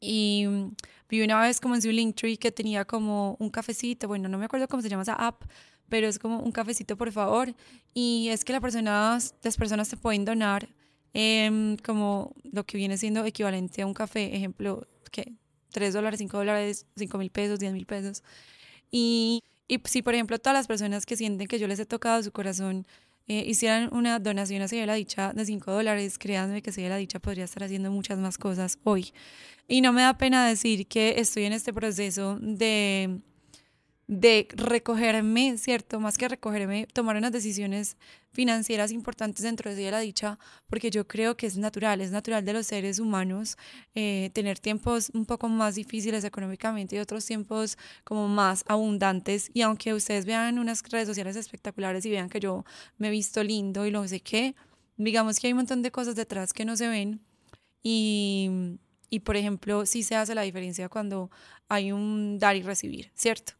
Y 0.00 0.46
mm, 0.46 0.74
vi 1.08 1.22
una 1.22 1.40
vez 1.40 1.60
como 1.60 1.74
en 1.74 1.82
su 1.82 1.90
Linktree 1.90 2.36
que 2.36 2.52
tenía 2.52 2.84
como 2.84 3.36
un 3.38 3.50
cafecito, 3.50 4.08
bueno, 4.08 4.28
no 4.28 4.38
me 4.38 4.44
acuerdo 4.44 4.68
cómo 4.68 4.82
se 4.82 4.88
llama 4.88 5.02
esa 5.02 5.14
app, 5.14 5.42
pero 5.88 6.08
es 6.08 6.18
como 6.18 6.40
un 6.40 6.52
cafecito 6.52 6.96
por 6.96 7.12
favor. 7.12 7.54
Y 7.94 8.28
es 8.28 8.44
que 8.44 8.52
las 8.52 8.62
personas, 8.62 9.34
las 9.42 9.56
personas 9.56 9.88
te 9.88 9.96
pueden 9.96 10.24
donar 10.24 10.68
em, 11.14 11.76
como 11.78 12.34
lo 12.52 12.64
que 12.64 12.76
viene 12.76 12.98
siendo 12.98 13.24
equivalente 13.24 13.82
a 13.82 13.86
un 13.86 13.94
café, 13.94 14.34
ejemplo, 14.36 14.86
que 15.10 15.32
3 15.72 15.94
dólares, 15.94 16.18
5 16.18 16.36
dólares, 16.38 16.86
5 16.96 17.18
mil 17.18 17.30
pesos, 17.30 17.58
10 17.58 17.72
mil 17.72 17.86
pesos. 17.86 18.22
Y, 18.90 19.42
y 19.68 19.80
si, 19.84 20.02
por 20.02 20.14
ejemplo, 20.14 20.38
todas 20.38 20.56
las 20.56 20.66
personas 20.66 21.06
que 21.06 21.16
sienten 21.16 21.48
que 21.48 21.58
yo 21.58 21.66
les 21.68 21.78
he 21.80 21.86
tocado 21.86 22.22
su 22.22 22.32
corazón 22.32 22.86
eh, 23.28 23.44
hicieran 23.46 23.88
una 23.92 24.18
donación 24.18 24.62
a 24.62 24.86
la 24.86 24.94
Dicha 24.94 25.32
de 25.32 25.44
5 25.44 25.72
dólares, 25.72 26.18
créanme 26.18 26.62
que 26.62 26.88
la 26.88 26.96
Dicha 26.96 27.18
podría 27.18 27.44
estar 27.44 27.64
haciendo 27.64 27.90
muchas 27.90 28.18
más 28.18 28.38
cosas 28.38 28.78
hoy. 28.84 29.12
Y 29.68 29.80
no 29.80 29.92
me 29.92 30.02
da 30.02 30.16
pena 30.16 30.46
decir 30.46 30.86
que 30.86 31.14
estoy 31.18 31.44
en 31.44 31.52
este 31.52 31.72
proceso 31.72 32.38
de 32.40 33.20
de 34.08 34.46
recogerme, 34.52 35.58
¿cierto? 35.58 35.98
Más 35.98 36.16
que 36.16 36.28
recogerme, 36.28 36.86
tomar 36.92 37.16
unas 37.16 37.32
decisiones 37.32 37.96
financieras 38.32 38.92
importantes 38.92 39.42
dentro 39.42 39.74
de 39.74 39.90
la 39.90 39.98
dicha, 39.98 40.38
porque 40.68 40.90
yo 40.90 41.08
creo 41.08 41.36
que 41.36 41.46
es 41.46 41.56
natural, 41.56 42.00
es 42.00 42.12
natural 42.12 42.44
de 42.44 42.52
los 42.52 42.66
seres 42.66 43.00
humanos 43.00 43.56
eh, 43.94 44.30
tener 44.32 44.60
tiempos 44.60 45.10
un 45.14 45.26
poco 45.26 45.48
más 45.48 45.74
difíciles 45.74 46.22
económicamente 46.22 46.96
y 46.96 46.98
otros 47.00 47.24
tiempos 47.24 47.78
como 48.04 48.28
más 48.28 48.62
abundantes. 48.68 49.50
Y 49.54 49.62
aunque 49.62 49.92
ustedes 49.94 50.24
vean 50.24 50.58
unas 50.58 50.82
redes 50.88 51.08
sociales 51.08 51.34
espectaculares 51.34 52.04
y 52.06 52.10
vean 52.10 52.28
que 52.28 52.38
yo 52.38 52.64
me 52.98 53.08
he 53.08 53.10
visto 53.10 53.42
lindo 53.42 53.86
y 53.86 53.90
lo 53.90 54.06
sé 54.06 54.20
qué, 54.20 54.54
digamos 54.96 55.40
que 55.40 55.48
hay 55.48 55.52
un 55.52 55.58
montón 55.58 55.82
de 55.82 55.90
cosas 55.90 56.14
detrás 56.14 56.52
que 56.52 56.64
no 56.64 56.76
se 56.76 56.88
ven 56.88 57.20
y, 57.82 58.78
y 59.10 59.20
por 59.20 59.36
ejemplo, 59.36 59.84
sí 59.86 60.02
se 60.04 60.14
hace 60.14 60.34
la 60.34 60.42
diferencia 60.42 60.88
cuando 60.88 61.30
hay 61.68 61.90
un 61.90 62.38
dar 62.38 62.54
y 62.56 62.62
recibir, 62.62 63.10
¿cierto? 63.14 63.54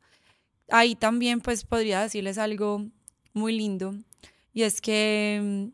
Ahí 0.69 0.95
también 0.95 1.41
pues 1.41 1.65
podría 1.65 2.01
decirles 2.01 2.39
algo 2.39 2.85
muy 3.33 3.57
lindo 3.57 3.95
y 4.57 4.63
es 4.63 4.81
que 4.81 5.39
mm, 5.43 5.67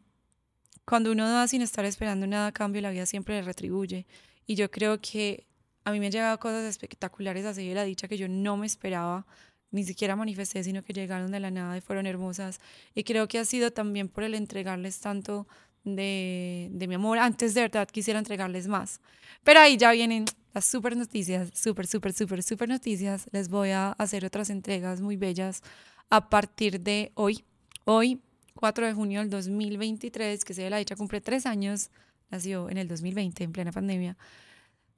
cuando 0.84 1.12
uno 1.12 1.30
da 1.30 1.46
sin 1.46 1.62
estar 1.62 1.84
esperando 1.84 2.26
nada 2.26 2.48
a 2.48 2.52
cambio, 2.52 2.82
la 2.82 2.90
vida 2.90 3.06
siempre 3.06 3.36
le 3.36 3.42
retribuye. 3.42 4.08
Y 4.44 4.56
yo 4.56 4.72
creo 4.72 5.00
que 5.00 5.46
a 5.84 5.92
mí 5.92 6.00
me 6.00 6.06
han 6.06 6.12
llegado 6.12 6.36
cosas 6.40 6.64
espectaculares 6.64 7.46
así 7.46 7.68
de 7.68 7.76
la 7.76 7.84
dicha 7.84 8.08
que 8.08 8.18
yo 8.18 8.26
no 8.28 8.56
me 8.56 8.66
esperaba, 8.66 9.24
ni 9.70 9.84
siquiera 9.84 10.16
manifesté, 10.16 10.64
sino 10.64 10.82
que 10.82 10.92
llegaron 10.92 11.30
de 11.30 11.38
la 11.38 11.52
nada 11.52 11.76
y 11.76 11.80
fueron 11.80 12.06
hermosas. 12.06 12.60
Y 12.92 13.04
creo 13.04 13.28
que 13.28 13.38
ha 13.38 13.44
sido 13.44 13.70
también 13.70 14.08
por 14.08 14.24
el 14.24 14.34
entregarles 14.34 14.98
tanto 14.98 15.46
de, 15.84 16.68
de 16.72 16.88
mi 16.88 16.96
amor. 16.96 17.20
Antes 17.20 17.54
de 17.54 17.60
verdad 17.60 17.86
quisiera 17.88 18.18
entregarles 18.18 18.66
más. 18.66 19.00
Pero 19.44 19.60
ahí 19.60 19.76
ya 19.76 19.92
vienen 19.92 20.24
las 20.52 20.64
super 20.64 20.96
noticias, 20.96 21.50
super, 21.54 21.86
super, 21.86 22.12
super, 22.12 22.42
super 22.42 22.68
noticias. 22.68 23.26
Les 23.32 23.48
voy 23.48 23.70
a 23.70 23.92
hacer 23.92 24.24
otras 24.24 24.50
entregas 24.50 25.00
muy 25.00 25.16
bellas 25.16 25.62
a 26.10 26.28
partir 26.28 26.80
de 26.80 27.12
hoy. 27.14 27.44
Hoy, 27.84 28.20
4 28.54 28.86
de 28.86 28.92
junio 28.92 29.20
del 29.20 29.30
2023, 29.30 30.44
que 30.44 30.54
se 30.54 30.68
la 30.68 30.76
dicha 30.76 30.94
cumple 30.94 31.20
tres 31.20 31.46
años, 31.46 31.90
nació 32.30 32.68
en 32.70 32.78
el 32.78 32.86
2020, 32.86 33.44
en 33.44 33.52
plena 33.52 33.72
pandemia. 33.72 34.16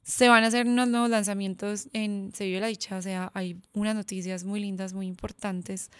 Se 0.02 0.28
van 0.28 0.44
a 0.44 0.48
hacer 0.48 0.66
unos 0.66 0.88
nuevos 0.88 1.08
lanzamientos 1.08 1.88
en 1.94 2.30
Se 2.34 2.44
vive 2.44 2.60
la 2.60 2.66
dicha, 2.66 2.98
o 2.98 3.02
sea, 3.02 3.30
hay 3.32 3.56
unas 3.72 3.94
noticias 3.94 4.44
muy 4.44 4.60
lindas, 4.60 4.92
muy 4.92 5.06
importantes. 5.06 5.90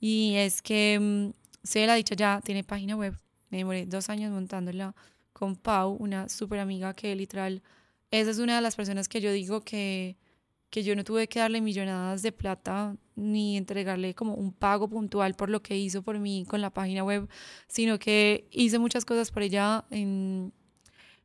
Y 0.00 0.34
es 0.36 0.62
que 0.62 0.98
mm, 1.00 1.32
Se 1.62 1.86
la 1.86 1.94
dicha 1.94 2.14
ya 2.14 2.40
tiene 2.42 2.64
página 2.64 2.96
web. 2.96 3.18
Me 3.50 3.58
demoré 3.58 3.84
dos 3.86 4.08
años 4.08 4.32
montándola 4.32 4.94
con 5.32 5.56
Pau, 5.56 5.96
una 5.98 6.28
súper 6.28 6.60
amiga 6.60 6.94
que 6.94 7.14
literal 7.14 7.62
esa 8.10 8.30
es 8.30 8.38
una 8.38 8.56
de 8.56 8.62
las 8.62 8.76
personas 8.76 9.08
que 9.08 9.20
yo 9.20 9.32
digo 9.32 9.60
que, 9.62 10.16
que 10.70 10.82
yo 10.82 10.96
no 10.96 11.04
tuve 11.04 11.28
que 11.28 11.40
darle 11.40 11.60
millonadas 11.60 12.22
de 12.22 12.32
plata 12.32 12.96
ni 13.16 13.56
entregarle 13.56 14.14
como 14.14 14.34
un 14.34 14.52
pago 14.52 14.88
puntual 14.88 15.34
por 15.34 15.50
lo 15.50 15.62
que 15.62 15.76
hizo 15.76 16.02
por 16.02 16.18
mí 16.18 16.44
con 16.48 16.60
la 16.60 16.70
página 16.70 17.04
web, 17.04 17.28
sino 17.68 17.98
que 17.98 18.48
hice 18.50 18.78
muchas 18.78 19.04
cosas 19.04 19.30
por 19.30 19.42
ella 19.42 19.84
en, 19.90 20.52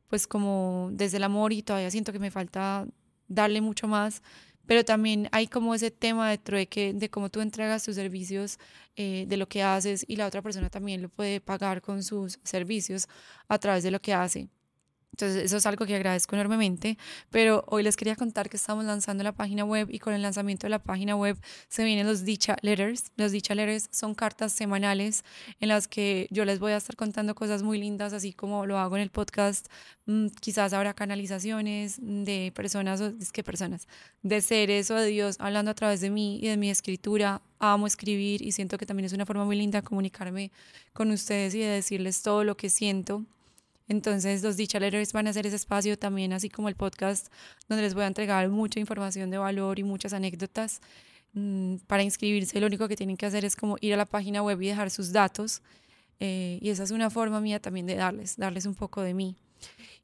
pues 0.08 0.26
como 0.26 0.90
desde 0.92 1.16
el 1.16 1.24
amor 1.24 1.52
y 1.52 1.62
todavía 1.62 1.90
siento 1.90 2.12
que 2.12 2.18
me 2.18 2.30
falta 2.30 2.86
darle 3.28 3.60
mucho 3.60 3.88
más, 3.88 4.22
pero 4.66 4.84
también 4.84 5.28
hay 5.32 5.46
como 5.46 5.74
ese 5.74 5.90
tema 5.90 6.30
de 6.30 6.38
trueque 6.38 6.92
de 6.92 7.08
cómo 7.08 7.30
tú 7.30 7.40
entregas 7.40 7.84
tus 7.84 7.94
servicios, 7.94 8.58
eh, 8.96 9.26
de 9.28 9.36
lo 9.36 9.48
que 9.48 9.62
haces 9.62 10.04
y 10.08 10.16
la 10.16 10.26
otra 10.26 10.42
persona 10.42 10.70
también 10.70 11.02
lo 11.02 11.08
puede 11.08 11.40
pagar 11.40 11.82
con 11.82 12.02
sus 12.02 12.38
servicios 12.42 13.08
a 13.48 13.58
través 13.58 13.84
de 13.84 13.90
lo 13.90 14.00
que 14.00 14.12
hace. 14.12 14.48
Entonces, 15.16 15.44
eso 15.44 15.56
es 15.56 15.64
algo 15.64 15.86
que 15.86 15.96
agradezco 15.96 16.36
enormemente, 16.36 16.98
pero 17.30 17.64
hoy 17.68 17.82
les 17.82 17.96
quería 17.96 18.16
contar 18.16 18.50
que 18.50 18.58
estamos 18.58 18.84
lanzando 18.84 19.24
la 19.24 19.32
página 19.32 19.64
web 19.64 19.88
y 19.90 19.98
con 19.98 20.12
el 20.12 20.20
lanzamiento 20.20 20.66
de 20.66 20.70
la 20.70 20.78
página 20.78 21.16
web 21.16 21.38
se 21.68 21.84
vienen 21.84 22.06
los 22.06 22.26
Dicha 22.26 22.56
Letters. 22.60 23.12
Los 23.16 23.32
Dicha 23.32 23.54
Letters 23.54 23.88
son 23.90 24.14
cartas 24.14 24.52
semanales 24.52 25.24
en 25.58 25.68
las 25.68 25.88
que 25.88 26.28
yo 26.30 26.44
les 26.44 26.58
voy 26.58 26.72
a 26.72 26.76
estar 26.76 26.96
contando 26.96 27.34
cosas 27.34 27.62
muy 27.62 27.78
lindas, 27.78 28.12
así 28.12 28.34
como 28.34 28.66
lo 28.66 28.78
hago 28.78 28.96
en 28.96 29.02
el 29.02 29.10
podcast. 29.10 29.68
Mm, 30.04 30.26
quizás 30.38 30.74
habrá 30.74 30.92
canalizaciones 30.92 31.96
de 31.98 32.52
personas, 32.54 33.00
es 33.00 33.32
que 33.32 33.42
personas, 33.42 33.88
de 34.22 34.42
seres 34.42 34.90
o 34.90 34.96
de 34.96 35.06
Dios 35.06 35.36
hablando 35.38 35.70
a 35.70 35.74
través 35.74 36.02
de 36.02 36.10
mí 36.10 36.40
y 36.42 36.48
de 36.48 36.58
mi 36.58 36.68
escritura. 36.68 37.40
Amo 37.58 37.86
escribir 37.86 38.42
y 38.42 38.52
siento 38.52 38.76
que 38.76 38.84
también 38.84 39.06
es 39.06 39.14
una 39.14 39.24
forma 39.24 39.46
muy 39.46 39.56
linda 39.56 39.80
de 39.80 39.86
comunicarme 39.86 40.52
con 40.92 41.10
ustedes 41.10 41.54
y 41.54 41.60
de 41.60 41.68
decirles 41.68 42.20
todo 42.20 42.44
lo 42.44 42.54
que 42.54 42.68
siento 42.68 43.24
entonces 43.88 44.42
los 44.42 44.56
Dicha 44.56 44.80
Letters 44.80 45.12
van 45.12 45.28
a 45.28 45.32
ser 45.32 45.46
ese 45.46 45.56
espacio 45.56 45.98
también, 45.98 46.32
así 46.32 46.48
como 46.48 46.68
el 46.68 46.74
podcast, 46.74 47.28
donde 47.68 47.82
les 47.82 47.94
voy 47.94 48.04
a 48.04 48.06
entregar 48.06 48.48
mucha 48.48 48.80
información 48.80 49.30
de 49.30 49.38
valor 49.38 49.78
y 49.78 49.84
muchas 49.84 50.12
anécdotas. 50.12 50.80
Mm, 51.34 51.76
para 51.86 52.02
inscribirse 52.02 52.60
lo 52.60 52.66
único 52.66 52.88
que 52.88 52.96
tienen 52.96 53.16
que 53.16 53.26
hacer 53.26 53.44
es 53.44 53.56
como 53.56 53.76
ir 53.80 53.92
a 53.94 53.96
la 53.96 54.06
página 54.06 54.42
web 54.42 54.60
y 54.62 54.68
dejar 54.68 54.90
sus 54.90 55.12
datos. 55.12 55.62
Eh, 56.18 56.58
y 56.62 56.70
esa 56.70 56.82
es 56.82 56.90
una 56.90 57.10
forma 57.10 57.40
mía 57.40 57.60
también 57.60 57.86
de 57.86 57.94
darles, 57.94 58.36
darles 58.36 58.66
un 58.66 58.74
poco 58.74 59.02
de 59.02 59.14
mí. 59.14 59.36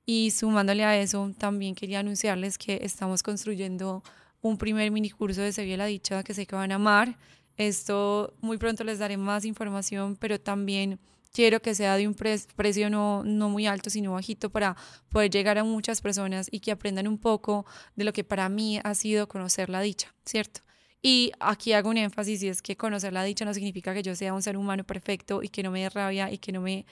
Y 0.05 0.31
sumándole 0.31 0.85
a 0.85 1.01
eso, 1.01 1.33
también 1.39 1.75
quería 1.75 2.01
anunciarles 2.01 2.59
que 2.59 2.81
estamos 2.83 3.23
construyendo 3.23 4.03
un 4.43 4.59
primer 4.59 4.91
mini 4.91 5.11
curso 5.11 5.41
de 5.41 5.53
Sevilla 5.53 5.77
la 5.79 5.87
Dicha 5.87 6.23
que 6.23 6.35
sé 6.35 6.47
que 6.47 6.57
van 6.57 6.73
a 6.73 6.77
amar. 6.77 7.17
Esto 7.57 8.35
muy 8.41 8.59
pronto 8.59 8.85
les 8.85 8.99
daré 8.99 9.17
más 9.17 9.45
información, 9.45 10.17
pero 10.17 10.41
también 10.41 10.99
quiero 11.33 11.61
que 11.61 11.75
sea 11.75 11.97
de 11.97 12.07
un 12.07 12.15
precio 12.15 12.91
no, 12.91 13.25
no 13.25 13.49
muy 13.49 13.67
alto, 13.67 13.91
sino 13.91 14.13
bajito 14.13 14.51
para 14.51 14.77
poder 15.09 15.31
llegar 15.31 15.59
a 15.59 15.65
muchas 15.65 16.01
personas 16.01 16.49
y 16.51 16.61
que 16.61 16.71
aprendan 16.71 17.09
un 17.09 17.19
poco 17.19 17.67
de 17.97 18.05
lo 18.05 18.13
que 18.13 18.25
para 18.25 18.49
mí 18.49 18.81
ha 18.85 18.95
sido 18.95 19.29
conocer 19.29 19.71
la 19.71 19.81
dicha, 19.81 20.15
¿cierto? 20.25 20.61
Y 21.03 21.33
aquí 21.41 21.73
hago 21.73 21.91
un 21.91 21.97
énfasis 21.97 22.43
y 22.45 22.49
es 22.49 22.63
que 22.63 22.77
conocer 22.77 23.13
la 23.13 23.25
dicha 23.25 23.45
no 23.45 23.53
significa 23.55 23.93
que 23.93 24.03
yo 24.03 24.15
sea 24.15 24.33
un 24.35 24.43
ser 24.43 24.57
humano 24.57 24.85
perfecto 24.85 25.43
y 25.43 25.49
que 25.49 25.63
no 25.63 25.73
me 25.73 25.83
dé 25.83 25.89
rabia 25.91 26.31
y 26.31 26.39
que 26.39 26.53
no 26.53 26.61
me 26.61 26.87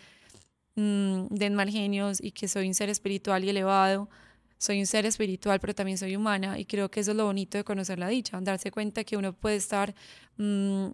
mm, 0.74 1.26
den 1.30 1.54
mal 1.54 1.70
genios 1.70 2.20
y 2.20 2.32
que 2.32 2.48
soy 2.48 2.66
un 2.66 2.74
ser 2.74 2.88
espiritual 2.88 3.44
y 3.44 3.50
elevado. 3.50 4.08
Soy 4.58 4.80
un 4.80 4.86
ser 4.86 5.06
espiritual, 5.06 5.60
pero 5.60 5.74
también 5.74 5.96
soy 5.96 6.16
humana 6.16 6.58
y 6.58 6.66
creo 6.66 6.90
que 6.90 7.00
eso 7.00 7.12
es 7.12 7.16
lo 7.16 7.24
bonito 7.24 7.56
de 7.56 7.64
conocer 7.64 7.98
la 7.98 8.08
dicha, 8.08 8.38
darse 8.42 8.70
cuenta 8.70 9.04
que 9.04 9.16
uno 9.16 9.32
puede 9.32 9.56
estar... 9.56 9.94
Mm, 10.38 10.88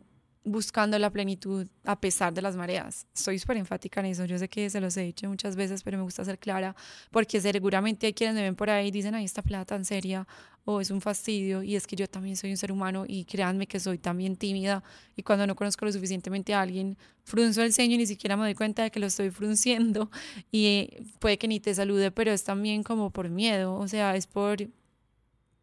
buscando 0.47 0.97
la 0.99 1.11
plenitud 1.11 1.67
a 1.85 2.01
pesar 2.01 2.33
de 2.33 2.41
las 2.41 2.57
mareas. 2.57 3.07
Soy 3.13 3.39
súper 3.39 3.57
enfática 3.57 4.01
en 4.01 4.07
eso. 4.07 4.25
Yo 4.25 4.39
sé 4.39 4.49
que 4.49 4.71
se 4.71 4.81
los 4.81 4.97
he 4.97 5.03
dicho 5.03 5.29
muchas 5.29 5.57
veces, 5.57 5.83
pero 5.83 5.99
me 5.99 6.05
gusta 6.05 6.25
ser 6.25 6.39
clara 6.39 6.75
porque 7.11 7.41
seguramente 7.41 8.07
hay 8.07 8.15
quienes 8.15 8.37
me 8.37 8.43
ven 8.43 8.55
por 8.55 8.71
ahí 8.71 8.89
y 8.89 8.91
dicen, 8.93 9.15
ay, 9.15 9.25
esta 9.25 9.43
plata 9.43 9.67
tan 9.67 9.85
seria 9.85 10.27
o 10.65 10.81
es 10.81 10.91
un 10.91 11.01
fastidio. 11.01 11.63
Y 11.63 11.75
es 11.75 11.87
que 11.87 11.97
yo 11.97 12.09
también 12.09 12.37
soy 12.37 12.51
un 12.51 12.57
ser 12.57 12.71
humano 12.71 13.05
y 13.09 13.25
créanme 13.25 13.67
que 13.67 13.81
soy 13.81 13.99
también 13.99 14.37
tímida 14.37 14.85
y 15.17 15.23
cuando 15.23 15.47
no 15.47 15.57
conozco 15.57 15.85
lo 15.85 15.93
suficientemente 15.93 16.55
a 16.55 16.61
alguien, 16.61 16.97
frunzo 17.25 17.63
el 17.63 17.73
ceño 17.73 17.97
y 17.97 17.99
ni 17.99 18.07
siquiera 18.07 18.37
me 18.37 18.45
doy 18.45 18.55
cuenta 18.55 18.85
de 18.85 18.93
que 18.93 19.01
lo 19.01 19.07
estoy 19.07 19.31
frunciendo 19.31 20.11
y 20.53 20.89
puede 21.19 21.39
que 21.39 21.49
ni 21.49 21.59
te 21.59 21.75
salude, 21.75 22.13
pero 22.13 22.31
es 22.31 22.45
también 22.45 22.85
como 22.85 23.11
por 23.11 23.31
miedo, 23.31 23.75
o 23.75 23.89
sea, 23.89 24.15
es 24.15 24.29
por 24.29 24.69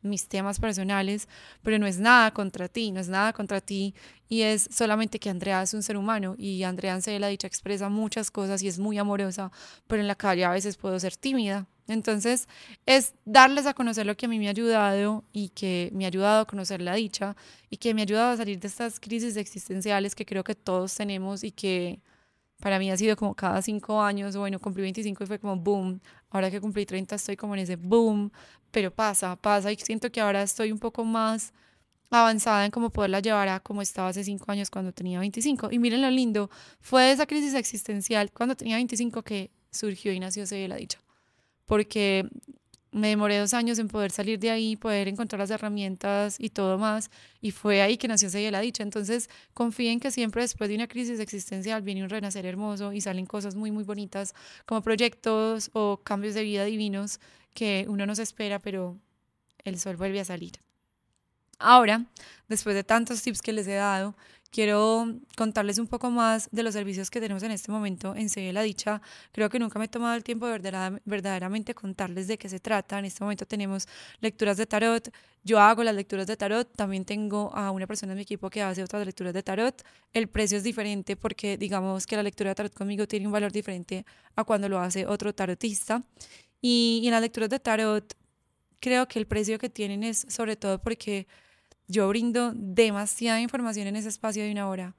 mis 0.03 0.27
temas 0.27 0.59
personales, 0.59 1.27
pero 1.61 1.79
no 1.79 1.87
es 1.87 1.99
nada 1.99 2.31
contra 2.31 2.67
ti, 2.67 2.91
no 2.91 2.99
es 2.99 3.09
nada 3.09 3.33
contra 3.33 3.61
ti 3.61 3.93
y 4.29 4.41
es 4.41 4.67
solamente 4.71 5.19
que 5.19 5.29
Andrea 5.29 5.61
es 5.61 5.73
un 5.73 5.83
ser 5.83 5.97
humano 5.97 6.35
y 6.37 6.63
Andrea 6.63 6.99
se 7.01 7.19
la 7.19 7.27
dicha 7.27 7.47
expresa 7.47 7.89
muchas 7.89 8.31
cosas 8.31 8.61
y 8.63 8.67
es 8.67 8.79
muy 8.79 8.97
amorosa, 8.97 9.51
pero 9.87 10.01
en 10.01 10.07
la 10.07 10.15
calle 10.15 10.45
a 10.45 10.51
veces 10.51 10.77
puedo 10.77 10.99
ser 10.99 11.15
tímida. 11.15 11.67
Entonces, 11.87 12.47
es 12.85 13.13
darles 13.25 13.65
a 13.65 13.73
conocer 13.73 14.05
lo 14.05 14.15
que 14.15 14.25
a 14.25 14.29
mí 14.29 14.39
me 14.39 14.47
ha 14.47 14.51
ayudado 14.51 15.25
y 15.33 15.49
que 15.49 15.91
me 15.93 16.05
ha 16.05 16.07
ayudado 16.07 16.41
a 16.41 16.45
conocer 16.45 16.81
la 16.81 16.95
dicha 16.95 17.35
y 17.69 17.77
que 17.77 17.93
me 17.93 18.01
ha 18.01 18.03
ayudado 18.03 18.31
a 18.31 18.37
salir 18.37 18.59
de 18.59 18.67
estas 18.67 18.99
crisis 18.99 19.35
existenciales 19.35 20.15
que 20.15 20.25
creo 20.25 20.43
que 20.43 20.55
todos 20.55 20.95
tenemos 20.95 21.43
y 21.43 21.51
que 21.51 21.99
para 22.63 22.79
mí 22.79 22.89
ha 22.89 22.95
sido 22.95 23.17
como 23.17 23.35
cada 23.35 23.61
cinco 23.61 24.01
años, 24.01 24.37
bueno, 24.37 24.57
cumplí 24.59 24.83
25 24.83 25.25
y 25.25 25.27
fue 25.27 25.39
como 25.39 25.57
boom, 25.57 25.99
ahora 26.29 26.49
que 26.49 26.61
cumplí 26.61 26.85
30 26.85 27.15
estoy 27.15 27.35
como 27.35 27.55
en 27.55 27.61
ese 27.61 27.75
boom, 27.75 28.31
pero 28.73 28.91
pasa, 28.91 29.35
pasa 29.35 29.71
y 29.71 29.75
siento 29.77 30.11
que 30.11 30.19
ahora 30.19 30.41
estoy 30.41 30.71
un 30.71 30.79
poco 30.79 31.05
más 31.05 31.53
avanzada 32.09 32.65
en 32.65 32.71
cómo 32.71 32.89
poderla 32.89 33.19
llevar 33.19 33.47
a 33.47 33.59
como 33.59 33.83
estaba 33.83 34.09
hace 34.09 34.23
cinco 34.23 34.51
años 34.51 34.71
cuando 34.71 34.91
tenía 34.91 35.19
25. 35.19 35.69
Y 35.71 35.77
miren 35.77 36.01
lo 36.01 36.09
lindo, 36.09 36.49
fue 36.81 37.11
esa 37.11 37.27
crisis 37.27 37.53
existencial 37.53 38.31
cuando 38.31 38.55
tenía 38.55 38.75
25 38.77 39.21
que 39.21 39.51
surgió 39.71 40.11
y 40.11 40.19
nació 40.19 40.47
Se 40.47 40.67
la 40.67 40.75
Dicha. 40.75 40.99
Porque 41.65 42.27
me 42.91 43.09
demoré 43.09 43.37
dos 43.37 43.53
años 43.53 43.77
en 43.77 43.87
poder 43.87 44.11
salir 44.11 44.39
de 44.39 44.49
ahí, 44.49 44.75
poder 44.75 45.07
encontrar 45.07 45.39
las 45.39 45.51
herramientas 45.51 46.35
y 46.39 46.49
todo 46.49 46.77
más, 46.79 47.09
y 47.41 47.51
fue 47.51 47.81
ahí 47.81 47.97
que 47.97 48.07
nació 48.07 48.31
Se 48.31 48.49
la 48.49 48.59
Dicha. 48.59 48.81
Entonces, 48.81 49.29
confíen 49.53 49.99
que 49.99 50.09
siempre 50.09 50.41
después 50.41 50.67
de 50.67 50.75
una 50.75 50.87
crisis 50.87 51.19
existencial 51.19 51.83
viene 51.83 52.03
un 52.03 52.09
renacer 52.09 52.45
hermoso 52.47 52.91
y 52.91 53.01
salen 53.01 53.27
cosas 53.27 53.55
muy, 53.55 53.71
muy 53.71 53.83
bonitas, 53.83 54.33
como 54.65 54.81
proyectos 54.81 55.69
o 55.73 56.01
cambios 56.03 56.33
de 56.33 56.41
vida 56.41 56.65
divinos 56.65 57.19
que 57.53 57.85
uno 57.87 58.05
no 58.05 58.15
se 58.15 58.23
espera, 58.23 58.59
pero 58.59 58.97
el 59.63 59.79
sol 59.79 59.95
vuelve 59.95 60.19
a 60.19 60.25
salir. 60.25 60.53
Ahora, 61.59 62.05
después 62.47 62.75
de 62.75 62.83
tantos 62.83 63.21
tips 63.21 63.41
que 63.41 63.53
les 63.53 63.67
he 63.67 63.75
dado, 63.75 64.15
quiero 64.53 65.07
contarles 65.35 65.79
un 65.79 65.87
poco 65.87 66.11
más 66.11 66.47
de 66.51 66.61
los 66.61 66.73
servicios 66.73 67.09
que 67.09 67.19
tenemos 67.19 67.41
en 67.41 67.51
este 67.51 67.71
momento 67.71 68.15
en 68.15 68.29
Sevilla 68.29 68.53
la 68.53 68.61
Dicha. 68.61 69.01
Creo 69.31 69.49
que 69.49 69.59
nunca 69.59 69.79
me 69.79 69.85
he 69.85 69.87
tomado 69.87 70.15
el 70.15 70.23
tiempo 70.23 70.45
de 70.47 70.59
verdaderamente 71.05 71.73
contarles 71.73 72.27
de 72.27 72.37
qué 72.37 72.47
se 72.49 72.59
trata. 72.59 72.99
En 72.99 73.05
este 73.05 73.23
momento 73.23 73.47
tenemos 73.47 73.87
lecturas 74.19 74.57
de 74.57 74.67
tarot. 74.67 75.09
Yo 75.43 75.59
hago 75.59 75.83
las 75.83 75.95
lecturas 75.95 76.27
de 76.27 76.37
tarot. 76.37 76.71
También 76.75 77.03
tengo 77.03 77.51
a 77.55 77.71
una 77.71 77.87
persona 77.87 78.13
en 78.13 78.17
mi 78.17 78.23
equipo 78.23 78.49
que 78.49 78.61
hace 78.61 78.83
otras 78.83 79.05
lecturas 79.05 79.33
de 79.33 79.41
tarot. 79.41 79.83
El 80.13 80.27
precio 80.27 80.57
es 80.57 80.63
diferente 80.63 81.15
porque 81.15 81.57
digamos 81.57 82.05
que 82.05 82.15
la 82.15 82.23
lectura 82.23 82.51
de 82.51 82.55
tarot 82.55 82.73
conmigo 82.73 83.07
tiene 83.07 83.25
un 83.25 83.33
valor 83.33 83.51
diferente 83.51 84.05
a 84.35 84.43
cuando 84.43 84.69
lo 84.69 84.79
hace 84.79 85.07
otro 85.07 85.33
tarotista. 85.33 86.03
Y, 86.65 87.01
en 87.03 87.11
las 87.11 87.21
lecturas 87.21 87.49
de 87.49 87.59
tarot 87.59 88.15
creo 88.79 89.07
que 89.09 89.19
el 89.19 89.27
precio 89.27 89.59
que 89.59 89.69
tienen 89.69 90.01
es 90.03 90.25
sobre 90.29 90.55
todo 90.55 90.81
porque 90.81 91.27
yo 91.89 92.07
brindo 92.07 92.53
demasiada 92.55 93.41
información 93.41 93.87
en 93.87 93.97
ese 93.97 94.07
espacio 94.07 94.43
de 94.43 94.51
una 94.51 94.69
hora. 94.69 94.95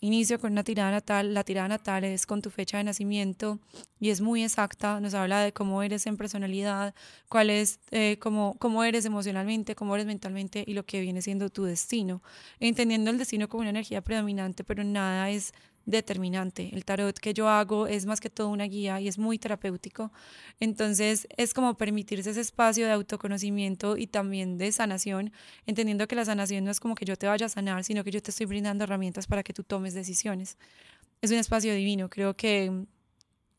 Inicio 0.00 0.40
con 0.40 0.52
una 0.52 0.64
tirada 0.64 0.90
natal, 0.90 1.32
la 1.32 1.44
tirada 1.44 1.68
natal 1.68 2.02
es 2.02 2.26
con 2.26 2.42
tu 2.42 2.50
fecha 2.50 2.78
de 2.78 2.84
nacimiento 2.84 3.60
y 4.00 4.10
es 4.10 4.20
muy 4.20 4.42
exacta, 4.42 4.98
nos 4.98 5.14
habla 5.14 5.40
de 5.40 5.52
cómo 5.52 5.84
eres 5.84 6.06
en 6.08 6.16
personalidad, 6.16 6.94
cuál 7.28 7.48
es, 7.48 7.78
eh, 7.92 8.18
cómo, 8.18 8.56
cómo 8.58 8.82
eres 8.82 9.04
emocionalmente, 9.04 9.76
cómo 9.76 9.94
eres 9.94 10.06
mentalmente 10.06 10.64
y 10.66 10.74
lo 10.74 10.84
que 10.84 11.00
viene 11.00 11.22
siendo 11.22 11.48
tu 11.48 11.62
destino. 11.62 12.22
Entendiendo 12.58 13.12
el 13.12 13.18
destino 13.18 13.48
como 13.48 13.60
una 13.60 13.70
energía 13.70 14.02
predominante, 14.02 14.64
pero 14.64 14.82
nada 14.82 15.30
es 15.30 15.54
determinante. 15.86 16.70
El 16.72 16.84
tarot 16.84 17.18
que 17.18 17.34
yo 17.34 17.48
hago 17.48 17.86
es 17.86 18.06
más 18.06 18.20
que 18.20 18.30
todo 18.30 18.48
una 18.48 18.64
guía 18.64 19.00
y 19.00 19.08
es 19.08 19.18
muy 19.18 19.38
terapéutico. 19.38 20.12
Entonces 20.60 21.26
es 21.36 21.54
como 21.54 21.74
permitirse 21.76 22.30
ese 22.30 22.40
espacio 22.40 22.86
de 22.86 22.92
autoconocimiento 22.92 23.96
y 23.96 24.06
también 24.06 24.58
de 24.58 24.72
sanación, 24.72 25.32
entendiendo 25.66 26.06
que 26.08 26.16
la 26.16 26.24
sanación 26.24 26.64
no 26.64 26.70
es 26.70 26.80
como 26.80 26.94
que 26.94 27.04
yo 27.04 27.16
te 27.16 27.26
vaya 27.26 27.46
a 27.46 27.48
sanar, 27.48 27.84
sino 27.84 28.04
que 28.04 28.10
yo 28.10 28.22
te 28.22 28.30
estoy 28.30 28.46
brindando 28.46 28.84
herramientas 28.84 29.26
para 29.26 29.42
que 29.42 29.52
tú 29.52 29.62
tomes 29.64 29.94
decisiones. 29.94 30.56
Es 31.20 31.30
un 31.30 31.38
espacio 31.38 31.74
divino, 31.74 32.08
creo 32.08 32.34
que 32.34 32.86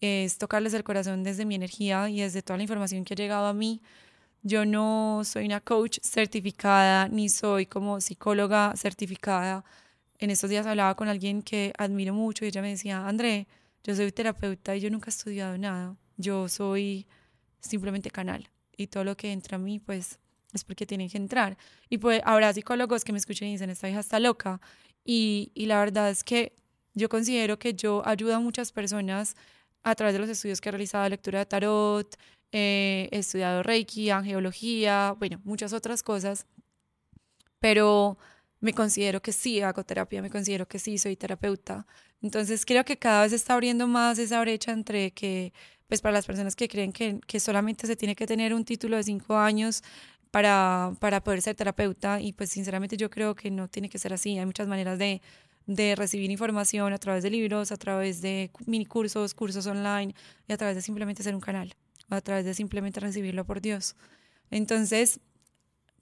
es 0.02 0.38
tocarles 0.38 0.74
el 0.74 0.84
corazón 0.84 1.24
desde 1.24 1.46
mi 1.46 1.56
energía 1.56 2.10
y 2.10 2.22
desde 2.22 2.42
toda 2.42 2.58
la 2.58 2.64
información 2.64 3.04
que 3.06 3.14
ha 3.14 3.18
llegado 3.18 3.48
a 3.48 3.54
mí. 3.54 3.82
Yo 4.44 4.66
no 4.66 5.24
soy 5.24 5.46
una 5.46 5.62
coach 5.62 5.98
certificada 6.04 7.08
ni 7.08 7.30
soy 7.30 7.66
como 7.66 8.00
psicóloga 8.02 8.74
certificada 8.76 9.66
en 10.20 10.30
estos 10.30 10.49
días 10.49 10.66
hablaba 10.66 10.95
con 10.95 11.07
alguien 11.07 11.41
que 11.41 11.74
admiro 11.78 12.13
mucho 12.13 12.45
y 12.45 12.49
ella 12.49 12.61
me 12.61 12.70
decía, 12.70 13.07
André, 13.07 13.47
yo 13.84 13.95
soy 13.95 14.11
terapeuta 14.11 14.76
y 14.76 14.80
yo 14.80 14.89
nunca 14.89 15.07
he 15.07 15.09
estudiado 15.09 15.57
nada, 15.57 15.95
yo 16.18 16.47
soy 16.47 17.05
simplemente 17.59 18.09
canal 18.11 18.49
y 18.78 18.88
todo 18.88 19.03
lo 19.03 19.16
que 19.18 19.32
entra 19.32 19.55
a 19.55 19.59
mí 19.59 19.80
pues 19.80 20.20
es 20.53 20.63
porque 20.63 20.86
tienen 20.86 21.09
que 21.09 21.18
entrar. 21.18 21.57
Y 21.89 21.97
pues 21.97 22.22
habrá 22.24 22.53
psicólogos 22.53 23.03
que 23.03 23.11
me 23.11 23.18
escuchen 23.18 23.49
y 23.49 23.51
dicen, 23.51 23.70
esta 23.70 23.89
hija 23.89 23.99
está 23.99 24.20
loca. 24.20 24.61
Y, 25.03 25.51
y 25.53 25.66
la 25.66 25.80
verdad 25.80 26.09
es 26.09 26.24
que 26.24 26.53
yo 26.93 27.09
considero 27.09 27.59
que 27.59 27.74
yo 27.74 28.01
ayudo 28.05 28.36
a 28.36 28.39
muchas 28.39 28.72
personas 28.72 29.36
a 29.84 29.95
través 29.95 30.13
de 30.13 30.20
los 30.20 30.30
estudios 30.30 30.61
que 30.61 30.70
he 30.70 30.72
realizado, 30.72 31.07
lectura 31.09 31.39
de 31.39 31.45
tarot, 31.45 32.18
eh, 32.51 33.09
he 33.11 33.20
estudiado 33.20 33.63
Reiki, 33.63 34.09
angeología, 34.09 35.13
bueno, 35.20 35.41
muchas 35.43 35.74
otras 35.74 36.01
cosas, 36.01 36.47
pero 37.59 38.18
me 38.66 38.74
considero 38.74 39.22
que 39.22 39.32
sí 39.32 39.61
hago 39.61 39.84
terapia, 39.84 40.22
me 40.24 40.32
considero 40.32 40.68
que 40.68 40.80
sí 40.80 40.97
soy 40.97 41.16
terapeuta. 41.16 41.86
Entonces 42.22 42.66
creo 42.66 42.84
que 42.84 42.97
cada 42.97 43.22
vez 43.22 43.30
se 43.30 43.36
está 43.36 43.53
abriendo 43.53 43.88
más 43.88 44.18
esa 44.18 44.41
brecha 44.41 44.72
entre 44.72 45.11
que, 45.11 45.53
pues 45.88 46.01
para 46.01 46.13
las 46.13 46.26
personas 46.26 46.55
que 46.55 46.68
creen 46.68 46.91
que, 46.91 47.20
que 47.28 47.39
solamente 47.39 47.86
se 47.86 47.95
tiene 47.95 48.16
que 48.16 48.26
tener 48.26 48.55
un 48.55 48.66
título 48.66 48.97
de 48.97 49.03
cinco 49.03 49.38
años 49.38 49.84
para, 50.32 50.93
para 50.99 51.24
poder 51.24 51.43
ser 51.43 51.55
terapeuta 51.55 52.20
y 52.20 52.34
pues 52.34 52.49
sinceramente 52.49 52.97
yo 52.97 53.11
creo 53.11 53.36
que 53.36 53.51
no 53.51 53.68
tiene 53.68 53.88
que 53.88 53.99
ser 53.99 54.13
así. 54.13 54.38
Hay 54.39 54.47
muchas 54.47 54.68
maneras 54.68 54.97
de, 54.97 55.22
de 55.68 55.95
recibir 55.95 56.32
información 56.32 56.91
a 56.91 56.97
través 56.97 57.22
de 57.22 57.30
libros, 57.30 57.72
a 57.72 57.78
través 57.78 58.22
de 58.22 58.49
mini 58.66 58.88
cursos, 58.88 59.36
cursos 59.36 59.68
online 59.68 60.16
y 60.47 60.53
a 60.53 60.57
través 60.57 60.76
de 60.76 60.82
simplemente 60.82 61.22
ser 61.22 61.36
un 61.36 61.41
canal, 61.41 61.76
a 62.09 62.20
través 62.20 62.45
de 62.45 62.55
simplemente 62.55 62.99
recibirlo 62.99 63.45
por 63.45 63.61
Dios. 63.61 63.95
Entonces, 64.49 65.20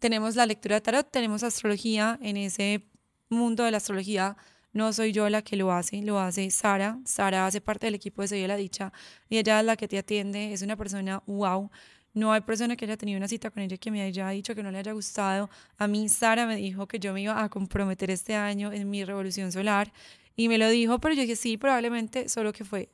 tenemos 0.03 0.35
la 0.35 0.45
lectura 0.45 0.75
de 0.75 0.81
tarot, 0.81 1.09
tenemos 1.09 1.43
astrología. 1.43 2.19
En 2.21 2.35
ese 2.35 2.83
mundo 3.29 3.63
de 3.63 3.71
la 3.71 3.77
astrología 3.77 4.35
no 4.73 4.91
soy 4.91 5.13
yo 5.13 5.29
la 5.29 5.41
que 5.41 5.55
lo 5.55 5.71
hace, 5.71 6.01
lo 6.01 6.19
hace 6.19 6.51
Sara. 6.51 6.99
Sara 7.05 7.47
hace 7.47 7.61
parte 7.61 7.87
del 7.87 7.95
equipo 7.95 8.21
de 8.21 8.27
Sevilla 8.27 8.49
la 8.49 8.57
Dicha 8.57 8.91
y 9.29 9.37
ella 9.37 9.61
es 9.61 9.65
la 9.65 9.77
que 9.77 9.87
te 9.87 9.97
atiende. 9.97 10.51
Es 10.51 10.61
una 10.61 10.75
persona 10.75 11.23
wow. 11.25 11.71
No 12.13 12.33
hay 12.33 12.41
persona 12.41 12.75
que 12.75 12.83
haya 12.83 12.97
tenido 12.97 13.17
una 13.17 13.29
cita 13.29 13.49
con 13.49 13.63
ella 13.63 13.77
que 13.77 13.91
me 13.91 14.01
haya 14.01 14.27
dicho 14.31 14.53
que 14.53 14.61
no 14.61 14.71
le 14.71 14.79
haya 14.79 14.91
gustado. 14.91 15.49
A 15.77 15.87
mí 15.87 16.09
Sara 16.09 16.45
me 16.47 16.57
dijo 16.57 16.85
que 16.85 16.99
yo 16.99 17.13
me 17.13 17.21
iba 17.21 17.41
a 17.41 17.47
comprometer 17.47 18.11
este 18.11 18.35
año 18.35 18.73
en 18.73 18.89
mi 18.89 19.05
revolución 19.05 19.53
solar 19.53 19.93
y 20.35 20.49
me 20.49 20.57
lo 20.57 20.67
dijo, 20.67 20.99
pero 20.99 21.15
yo 21.15 21.21
dije 21.21 21.37
sí, 21.37 21.55
probablemente, 21.55 22.27
solo 22.27 22.51
que 22.51 22.65
fue, 22.65 22.89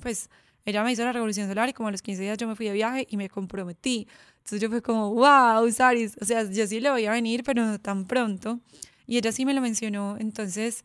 pues, 0.00 0.30
ella 0.64 0.84
me 0.84 0.92
hizo 0.92 1.04
la 1.04 1.12
revolución 1.12 1.48
solar 1.48 1.68
y 1.68 1.72
como 1.72 1.88
a 1.88 1.92
los 1.92 2.02
15 2.02 2.22
días 2.22 2.38
yo 2.38 2.46
me 2.46 2.54
fui 2.54 2.66
de 2.66 2.72
viaje 2.72 3.06
y 3.08 3.16
me 3.16 3.28
comprometí. 3.28 4.06
Entonces 4.38 4.60
yo 4.60 4.68
fui 4.68 4.80
como, 4.80 5.14
wow, 5.14 5.70
Saris, 5.70 6.16
o 6.20 6.24
sea, 6.24 6.48
yo 6.50 6.66
sí 6.66 6.80
le 6.80 6.90
voy 6.90 7.06
a 7.06 7.12
venir, 7.12 7.42
pero 7.44 7.64
no 7.64 7.78
tan 7.78 8.06
pronto. 8.06 8.60
Y 9.06 9.18
ella 9.18 9.32
sí 9.32 9.44
me 9.44 9.54
lo 9.54 9.60
mencionó, 9.60 10.16
entonces 10.18 10.84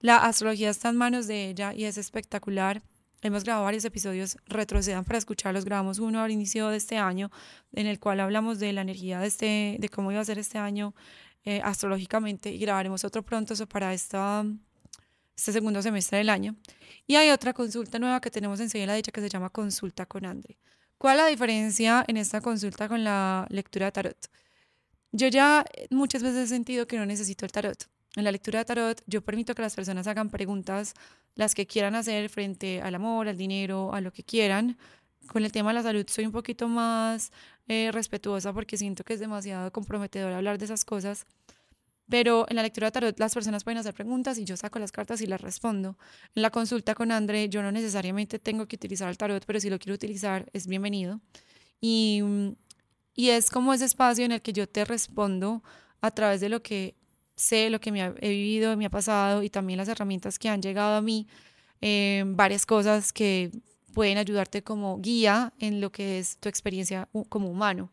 la 0.00 0.16
astrología 0.16 0.70
está 0.70 0.90
en 0.90 0.96
manos 0.96 1.26
de 1.26 1.48
ella 1.48 1.74
y 1.74 1.84
es 1.84 1.98
espectacular. 1.98 2.82
Hemos 3.20 3.42
grabado 3.42 3.64
varios 3.64 3.84
episodios, 3.84 4.36
retrocedan 4.46 5.04
para 5.04 5.18
escucharlos. 5.18 5.64
Grabamos 5.64 5.98
uno 5.98 6.22
al 6.22 6.30
inicio 6.30 6.68
de 6.68 6.76
este 6.76 6.98
año, 6.98 7.30
en 7.72 7.88
el 7.88 7.98
cual 7.98 8.20
hablamos 8.20 8.60
de 8.60 8.72
la 8.72 8.82
energía 8.82 9.18
de, 9.18 9.26
este, 9.26 9.76
de 9.80 9.88
cómo 9.88 10.12
iba 10.12 10.20
a 10.20 10.24
ser 10.24 10.38
este 10.38 10.58
año 10.58 10.94
eh, 11.44 11.60
astrológicamente, 11.64 12.52
y 12.52 12.58
grabaremos 12.58 13.04
otro 13.04 13.22
pronto 13.22 13.54
eso 13.54 13.66
para 13.66 13.92
esta, 13.92 14.44
este 15.38 15.52
segundo 15.52 15.80
semestre 15.82 16.18
del 16.18 16.30
año. 16.30 16.56
Y 17.06 17.14
hay 17.14 17.30
otra 17.30 17.52
consulta 17.54 18.00
nueva 18.00 18.20
que 18.20 18.28
tenemos 18.28 18.58
en 18.58 18.86
la 18.88 18.94
Dicha 18.94 19.12
que 19.12 19.20
se 19.20 19.28
llama 19.28 19.50
Consulta 19.50 20.04
con 20.04 20.26
Andre. 20.26 20.58
¿Cuál 20.98 21.16
es 21.16 21.22
la 21.22 21.28
diferencia 21.28 22.04
en 22.08 22.16
esta 22.16 22.40
consulta 22.40 22.88
con 22.88 23.04
la 23.04 23.46
lectura 23.48 23.86
de 23.86 23.92
tarot? 23.92 24.18
Yo 25.12 25.28
ya 25.28 25.64
muchas 25.90 26.24
veces 26.24 26.46
he 26.46 26.46
sentido 26.48 26.88
que 26.88 26.98
no 26.98 27.06
necesito 27.06 27.46
el 27.46 27.52
tarot. 27.52 27.88
En 28.16 28.24
la 28.24 28.32
lectura 28.32 28.58
de 28.58 28.64
tarot 28.64 29.00
yo 29.06 29.22
permito 29.22 29.54
que 29.54 29.62
las 29.62 29.76
personas 29.76 30.08
hagan 30.08 30.28
preguntas, 30.28 30.94
las 31.36 31.54
que 31.54 31.68
quieran 31.68 31.94
hacer 31.94 32.28
frente 32.30 32.82
al 32.82 32.96
amor, 32.96 33.28
al 33.28 33.36
dinero, 33.36 33.94
a 33.94 34.00
lo 34.00 34.12
que 34.12 34.24
quieran. 34.24 34.76
Con 35.28 35.44
el 35.44 35.52
tema 35.52 35.70
de 35.70 35.74
la 35.74 35.82
salud 35.84 36.04
soy 36.08 36.26
un 36.26 36.32
poquito 36.32 36.66
más 36.66 37.30
eh, 37.68 37.90
respetuosa 37.92 38.52
porque 38.52 38.76
siento 38.76 39.04
que 39.04 39.14
es 39.14 39.20
demasiado 39.20 39.70
comprometedor 39.70 40.32
hablar 40.32 40.58
de 40.58 40.64
esas 40.64 40.84
cosas. 40.84 41.26
Pero 42.08 42.46
en 42.48 42.56
la 42.56 42.62
lectura 42.62 42.88
de 42.88 42.92
tarot 42.92 43.18
las 43.18 43.34
personas 43.34 43.64
pueden 43.64 43.78
hacer 43.78 43.94
preguntas 43.94 44.38
y 44.38 44.44
yo 44.44 44.56
saco 44.56 44.78
las 44.78 44.92
cartas 44.92 45.20
y 45.20 45.26
las 45.26 45.40
respondo. 45.40 45.98
En 46.34 46.42
la 46.42 46.50
consulta 46.50 46.94
con 46.94 47.12
André 47.12 47.48
yo 47.48 47.62
no 47.62 47.70
necesariamente 47.70 48.38
tengo 48.38 48.66
que 48.66 48.76
utilizar 48.76 49.08
el 49.08 49.18
tarot, 49.18 49.44
pero 49.44 49.60
si 49.60 49.68
lo 49.68 49.78
quiero 49.78 49.94
utilizar 49.94 50.48
es 50.52 50.66
bienvenido. 50.66 51.20
Y, 51.80 52.22
y 53.14 53.30
es 53.30 53.50
como 53.50 53.74
ese 53.74 53.84
espacio 53.84 54.24
en 54.24 54.32
el 54.32 54.42
que 54.42 54.52
yo 54.52 54.68
te 54.68 54.84
respondo 54.84 55.62
a 56.00 56.10
través 56.10 56.40
de 56.40 56.48
lo 56.48 56.62
que 56.62 56.94
sé, 57.36 57.70
lo 57.70 57.80
que 57.80 57.92
me 57.92 58.02
he 58.02 58.28
vivido, 58.28 58.76
me 58.76 58.86
ha 58.86 58.90
pasado 58.90 59.42
y 59.42 59.50
también 59.50 59.76
las 59.76 59.88
herramientas 59.88 60.38
que 60.38 60.48
han 60.48 60.62
llegado 60.62 60.96
a 60.96 61.02
mí, 61.02 61.28
eh, 61.80 62.24
varias 62.26 62.66
cosas 62.66 63.12
que 63.12 63.50
pueden 63.92 64.18
ayudarte 64.18 64.62
como 64.62 64.98
guía 64.98 65.52
en 65.58 65.80
lo 65.80 65.90
que 65.90 66.18
es 66.18 66.38
tu 66.38 66.48
experiencia 66.48 67.08
como 67.28 67.50
humano. 67.50 67.90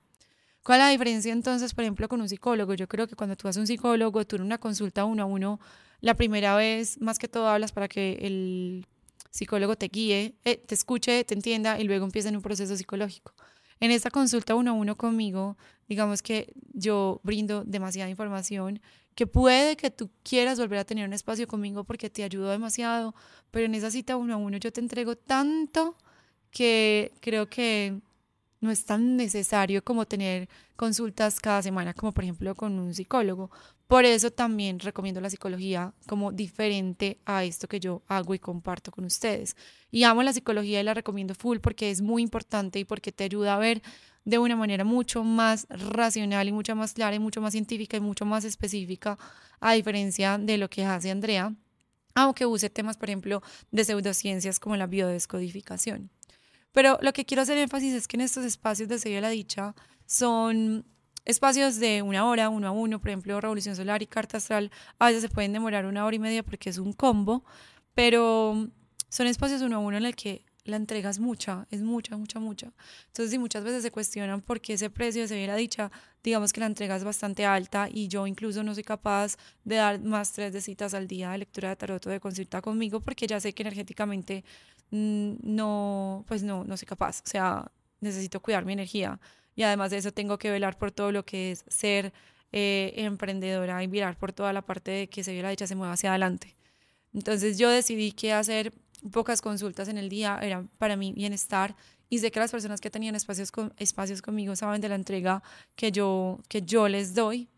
¿Cuál 0.65 0.79
es 0.79 0.85
la 0.87 0.89
diferencia 0.89 1.31
entonces, 1.31 1.75
por 1.75 1.83
ejemplo, 1.83 2.09
con 2.09 2.21
un 2.21 2.27
psicólogo? 2.27 2.73
Yo 2.73 2.87
creo 2.87 3.05
que 3.07 3.15
cuando 3.15 3.35
tú 3.35 3.47
vas 3.47 3.55
a 3.55 3.59
un 3.59 3.67
psicólogo, 3.67 4.25
tú 4.25 4.37
en 4.37 4.41
una 4.41 4.57
consulta 4.57 5.05
uno 5.05 5.21
a 5.21 5.25
uno, 5.27 5.59
la 6.01 6.15
primera 6.15 6.55
vez, 6.55 6.99
más 6.99 7.19
que 7.19 7.27
todo, 7.27 7.47
hablas 7.49 7.71
para 7.71 7.87
que 7.87 8.17
el 8.19 8.87
psicólogo 9.29 9.75
te 9.75 9.89
guíe, 9.89 10.33
eh, 10.43 10.57
te 10.57 10.73
escuche, 10.73 11.23
te 11.23 11.35
entienda 11.35 11.79
y 11.79 11.83
luego 11.83 12.03
empieza 12.03 12.29
en 12.29 12.35
un 12.35 12.41
proceso 12.41 12.75
psicológico. 12.75 13.35
En 13.79 13.91
esta 13.91 14.09
consulta 14.09 14.55
uno 14.55 14.71
a 14.71 14.73
uno 14.73 14.95
conmigo, 14.95 15.55
digamos 15.87 16.23
que 16.23 16.51
yo 16.73 17.21
brindo 17.21 17.63
demasiada 17.63 18.09
información 18.09 18.81
que 19.13 19.27
puede 19.27 19.77
que 19.77 19.91
tú 19.91 20.09
quieras 20.23 20.59
volver 20.59 20.79
a 20.79 20.83
tener 20.83 21.07
un 21.07 21.13
espacio 21.13 21.47
conmigo 21.47 21.83
porque 21.83 22.09
te 22.09 22.23
ayudo 22.23 22.49
demasiado, 22.49 23.13
pero 23.51 23.67
en 23.67 23.75
esa 23.75 23.91
cita 23.91 24.17
uno 24.17 24.33
a 24.33 24.37
uno 24.37 24.57
yo 24.57 24.73
te 24.73 24.81
entrego 24.81 25.15
tanto 25.15 25.95
que 26.49 27.13
creo 27.21 27.49
que 27.51 28.01
no 28.61 28.71
es 28.71 28.85
tan 28.85 29.15
necesario 29.15 29.83
como 29.83 30.05
tener 30.05 30.49
consultas 30.75 31.39
cada 31.39 31.61
semana, 31.61 31.93
como 31.93 32.11
por 32.11 32.23
ejemplo 32.23 32.55
con 32.55 32.79
un 32.79 32.93
psicólogo. 32.93 33.51
Por 33.87 34.05
eso 34.05 34.31
también 34.31 34.79
recomiendo 34.79 35.21
la 35.21 35.29
psicología 35.29 35.93
como 36.07 36.31
diferente 36.31 37.19
a 37.25 37.43
esto 37.43 37.67
que 37.67 37.79
yo 37.79 38.01
hago 38.07 38.33
y 38.33 38.39
comparto 38.39 38.91
con 38.91 39.05
ustedes. 39.05 39.55
Y 39.91 40.03
amo 40.03 40.23
la 40.23 40.33
psicología 40.33 40.81
y 40.81 40.83
la 40.83 40.93
recomiendo 40.93 41.35
full 41.35 41.59
porque 41.59 41.91
es 41.91 42.01
muy 42.01 42.23
importante 42.23 42.79
y 42.79 42.85
porque 42.85 43.11
te 43.11 43.25
ayuda 43.25 43.55
a 43.55 43.59
ver 43.59 43.83
de 44.25 44.39
una 44.39 44.55
manera 44.55 44.83
mucho 44.83 45.23
más 45.23 45.67
racional 45.69 46.47
y 46.47 46.51
mucho 46.51 46.75
más 46.75 46.93
clara 46.93 47.15
y 47.15 47.19
mucho 47.19 47.41
más 47.41 47.51
científica 47.51 47.97
y 47.97 48.01
mucho 48.01 48.25
más 48.25 48.43
específica, 48.43 49.19
a 49.59 49.73
diferencia 49.73 50.39
de 50.39 50.57
lo 50.57 50.67
que 50.69 50.83
hace 50.83 51.11
Andrea, 51.11 51.53
aunque 52.15 52.45
use 52.45 52.69
temas, 52.69 52.97
por 52.97 53.09
ejemplo, 53.09 53.43
de 53.71 53.85
pseudociencias 53.85 54.59
como 54.59 54.75
la 54.77 54.87
biodescodificación. 54.87 56.09
Pero 56.75 56.99
lo 57.01 57.13
que 57.13 57.23
quiero 57.23 57.41
hacer 57.41 57.57
énfasis 57.57 57.93
es 57.93 58.05
que 58.05 58.17
en 58.17 58.21
estos 58.21 58.43
espacios 58.43 58.89
de 58.89 58.99
Sello 58.99 59.21
la 59.21 59.29
Dicha 59.29 59.73
son 60.05 60.85
espacios 61.23 61.77
de 61.77 62.01
una 62.01 62.27
hora, 62.27 62.49
uno 62.49 62.67
a 62.67 62.71
uno, 62.71 62.99
por 62.99 63.09
ejemplo, 63.11 63.39
Revolución 63.39 63.77
Solar 63.77 64.03
y 64.03 64.07
Carta 64.07 64.37
Astral, 64.37 64.69
a 64.99 65.07
veces 65.07 65.21
se 65.21 65.29
pueden 65.29 65.53
demorar 65.53 65.85
una 65.85 66.05
hora 66.05 66.17
y 66.17 66.19
media 66.19 66.43
porque 66.43 66.69
es 66.69 66.77
un 66.77 66.91
combo, 66.91 67.45
pero 67.93 68.69
son 69.07 69.27
espacios 69.27 69.61
uno 69.61 69.77
a 69.77 69.79
uno 69.79 69.95
en 69.95 70.05
el 70.05 70.17
que 70.17 70.43
la 70.65 70.75
entrega 70.75 71.09
es 71.09 71.19
mucha, 71.19 71.65
es 71.71 71.81
mucha, 71.81 72.17
mucha, 72.17 72.39
mucha. 72.39 72.73
Entonces, 73.07 73.31
si 73.31 73.37
muchas 73.37 73.63
veces 73.63 73.81
se 73.81 73.91
cuestionan 73.91 74.41
por 74.41 74.59
qué 74.59 74.73
ese 74.73 74.89
precio 74.89 75.25
se 75.29 75.35
viera 75.37 75.55
dicha, 75.55 75.91
digamos 76.23 76.51
que 76.51 76.59
la 76.59 76.65
entrega 76.65 76.97
es 76.97 77.05
bastante 77.05 77.45
alta 77.45 77.87
y 77.89 78.09
yo 78.09 78.27
incluso 78.27 78.63
no 78.63 78.73
soy 78.73 78.83
capaz 78.83 79.37
de 79.63 79.75
dar 79.75 80.01
más 80.01 80.33
tres 80.33 80.51
de 80.51 80.59
citas 80.59 80.93
al 80.93 81.07
día 81.07 81.31
de 81.31 81.37
lectura 81.37 81.69
de 81.69 81.75
tarot 81.77 82.05
o 82.05 82.09
de 82.09 82.19
consulta 82.19 82.61
conmigo 82.61 82.99
porque 82.99 83.27
ya 83.27 83.39
sé 83.39 83.53
que 83.53 83.63
energéticamente 83.63 84.43
no, 84.91 86.23
pues 86.27 86.43
no, 86.43 86.63
no 86.63 86.77
soy 86.77 86.85
capaz. 86.85 87.21
O 87.21 87.29
sea, 87.29 87.71
necesito 88.01 88.41
cuidar 88.41 88.65
mi 88.65 88.73
energía 88.73 89.19
y 89.55 89.63
además 89.63 89.91
de 89.91 89.97
eso 89.97 90.11
tengo 90.11 90.37
que 90.37 90.51
velar 90.51 90.77
por 90.77 90.91
todo 90.91 91.11
lo 91.11 91.25
que 91.25 91.51
es 91.51 91.63
ser 91.67 92.13
eh, 92.51 92.93
emprendedora 92.97 93.81
y 93.83 93.87
mirar 93.87 94.17
por 94.17 94.33
toda 94.33 94.53
la 94.53 94.61
parte 94.61 94.91
de 94.91 95.09
que 95.09 95.23
se 95.23 95.33
viera 95.33 95.49
dicha 95.49 95.67
se 95.67 95.75
mueva 95.75 95.93
hacia 95.93 96.09
adelante. 96.09 96.55
Entonces 97.13 97.57
yo 97.57 97.69
decidí 97.69 98.11
qué 98.11 98.33
hacer 98.33 98.73
pocas 99.11 99.41
consultas 99.41 99.87
en 99.87 99.97
el 99.97 100.09
día, 100.09 100.39
era 100.41 100.65
para 100.77 100.95
mi 100.95 101.13
bienestar 101.13 101.75
y 102.09 102.19
sé 102.19 102.31
que 102.31 102.39
las 102.39 102.51
personas 102.51 102.81
que 102.81 102.89
tenían 102.89 103.15
espacios, 103.15 103.51
espacios 103.77 104.21
conmigo 104.21 104.55
saben 104.55 104.81
de 104.81 104.89
la 104.89 104.95
entrega 104.95 105.41
que 105.75 105.91
yo, 105.91 106.39
que 106.47 106.61
yo 106.61 106.87
les 106.87 107.15
doy. 107.15 107.49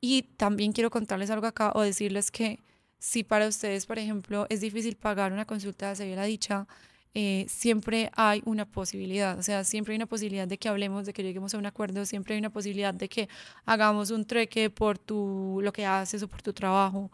Y 0.00 0.22
también 0.22 0.72
quiero 0.72 0.90
contarles 0.90 1.30
algo 1.30 1.46
acá 1.46 1.72
o 1.74 1.82
decirles 1.82 2.30
que 2.30 2.58
si 3.02 3.24
para 3.24 3.48
ustedes, 3.48 3.84
por 3.86 3.98
ejemplo, 3.98 4.46
es 4.48 4.60
difícil 4.60 4.94
pagar 4.96 5.32
una 5.32 5.44
consulta 5.44 5.88
de 5.88 5.96
severa 5.96 6.22
dicha, 6.22 6.68
eh, 7.14 7.46
siempre 7.48 8.12
hay 8.14 8.42
una 8.44 8.64
posibilidad, 8.64 9.36
o 9.36 9.42
sea, 9.42 9.64
siempre 9.64 9.92
hay 9.92 9.96
una 9.96 10.06
posibilidad 10.06 10.46
de 10.46 10.56
que 10.56 10.68
hablemos, 10.68 11.04
de 11.04 11.12
que 11.12 11.24
lleguemos 11.24 11.52
a 11.52 11.58
un 11.58 11.66
acuerdo, 11.66 12.06
siempre 12.06 12.34
hay 12.34 12.38
una 12.38 12.50
posibilidad 12.50 12.94
de 12.94 13.08
que 13.08 13.28
hagamos 13.66 14.12
un 14.12 14.24
treque 14.24 14.70
por 14.70 14.98
tu, 14.98 15.58
lo 15.62 15.72
que 15.72 15.84
haces 15.84 16.22
o 16.22 16.28
por 16.28 16.42
tu 16.42 16.52
trabajo 16.52 17.10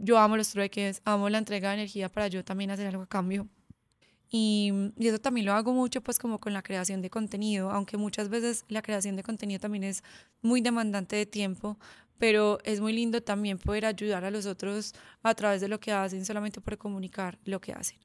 yo 0.00 0.18
amo 0.18 0.36
los 0.36 0.50
trueques, 0.50 1.02
amo 1.04 1.28
la 1.28 1.38
entrega 1.38 1.68
de 1.68 1.76
energía 1.76 2.08
para 2.08 2.28
yo 2.28 2.42
también 2.44 2.70
hacer 2.70 2.86
algo 2.86 3.02
a 3.02 3.06
cambio. 3.06 3.48
Y, 4.30 4.72
y, 4.96 5.08
eso 5.08 5.18
también 5.18 5.44
lo 5.44 5.52
hago 5.52 5.72
mucho 5.72 6.00
pues 6.02 6.18
como 6.18 6.38
con 6.38 6.52
la 6.52 6.62
creación 6.62 7.02
de 7.02 7.10
contenido, 7.10 7.70
aunque 7.70 7.96
muchas 7.96 8.28
veces 8.28 8.64
la 8.68 8.80
creación 8.80 9.16
de 9.16 9.24
contenido 9.24 9.58
también 9.60 9.84
es 9.84 10.04
muy 10.40 10.60
demandante 10.60 11.16
de 11.16 11.26
tiempo, 11.26 11.78
pero 12.20 12.58
es 12.64 12.80
muy 12.80 12.92
lindo 12.92 13.22
también 13.22 13.58
poder 13.58 13.86
ayudar 13.86 14.26
a 14.26 14.30
los 14.30 14.44
otros 14.44 14.94
a 15.22 15.34
través 15.34 15.62
de 15.62 15.68
lo 15.68 15.80
que 15.80 15.90
hacen, 15.90 16.26
solamente 16.26 16.60
por 16.60 16.76
comunicar 16.76 17.38
lo 17.46 17.62
que 17.62 17.72
hacen. 17.72 17.98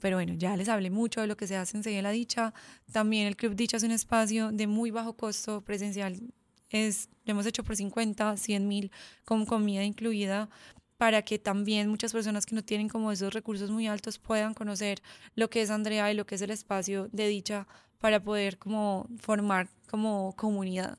Pero 0.00 0.16
bueno, 0.16 0.34
ya 0.34 0.56
les 0.56 0.68
hablé 0.68 0.90
mucho 0.90 1.20
de 1.20 1.28
lo 1.28 1.36
que 1.36 1.46
se 1.46 1.56
hace 1.56 1.78
en 1.78 2.02
la 2.02 2.10
Dicha. 2.10 2.52
También 2.92 3.28
el 3.28 3.36
Club 3.36 3.54
Dicha 3.54 3.76
es 3.76 3.84
un 3.84 3.92
espacio 3.92 4.50
de 4.50 4.66
muy 4.66 4.90
bajo 4.90 5.16
costo 5.16 5.60
presencial. 5.62 6.20
Es, 6.68 7.08
lo 7.24 7.30
hemos 7.30 7.46
hecho 7.46 7.62
por 7.62 7.76
50, 7.76 8.36
100 8.36 8.68
mil 8.68 8.90
con 9.24 9.46
comida 9.46 9.84
incluida, 9.84 10.50
para 10.98 11.22
que 11.22 11.38
también 11.38 11.88
muchas 11.88 12.12
personas 12.12 12.46
que 12.46 12.56
no 12.56 12.64
tienen 12.64 12.88
como 12.88 13.12
esos 13.12 13.32
recursos 13.32 13.70
muy 13.70 13.86
altos 13.86 14.18
puedan 14.18 14.52
conocer 14.52 15.00
lo 15.36 15.48
que 15.48 15.62
es 15.62 15.70
Andrea 15.70 16.10
y 16.10 16.14
lo 16.14 16.26
que 16.26 16.34
es 16.34 16.42
el 16.42 16.50
espacio 16.50 17.08
de 17.12 17.28
dicha 17.28 17.68
para 18.00 18.20
poder 18.20 18.58
como 18.58 19.08
formar 19.20 19.68
como 19.88 20.34
comunidad. 20.36 20.98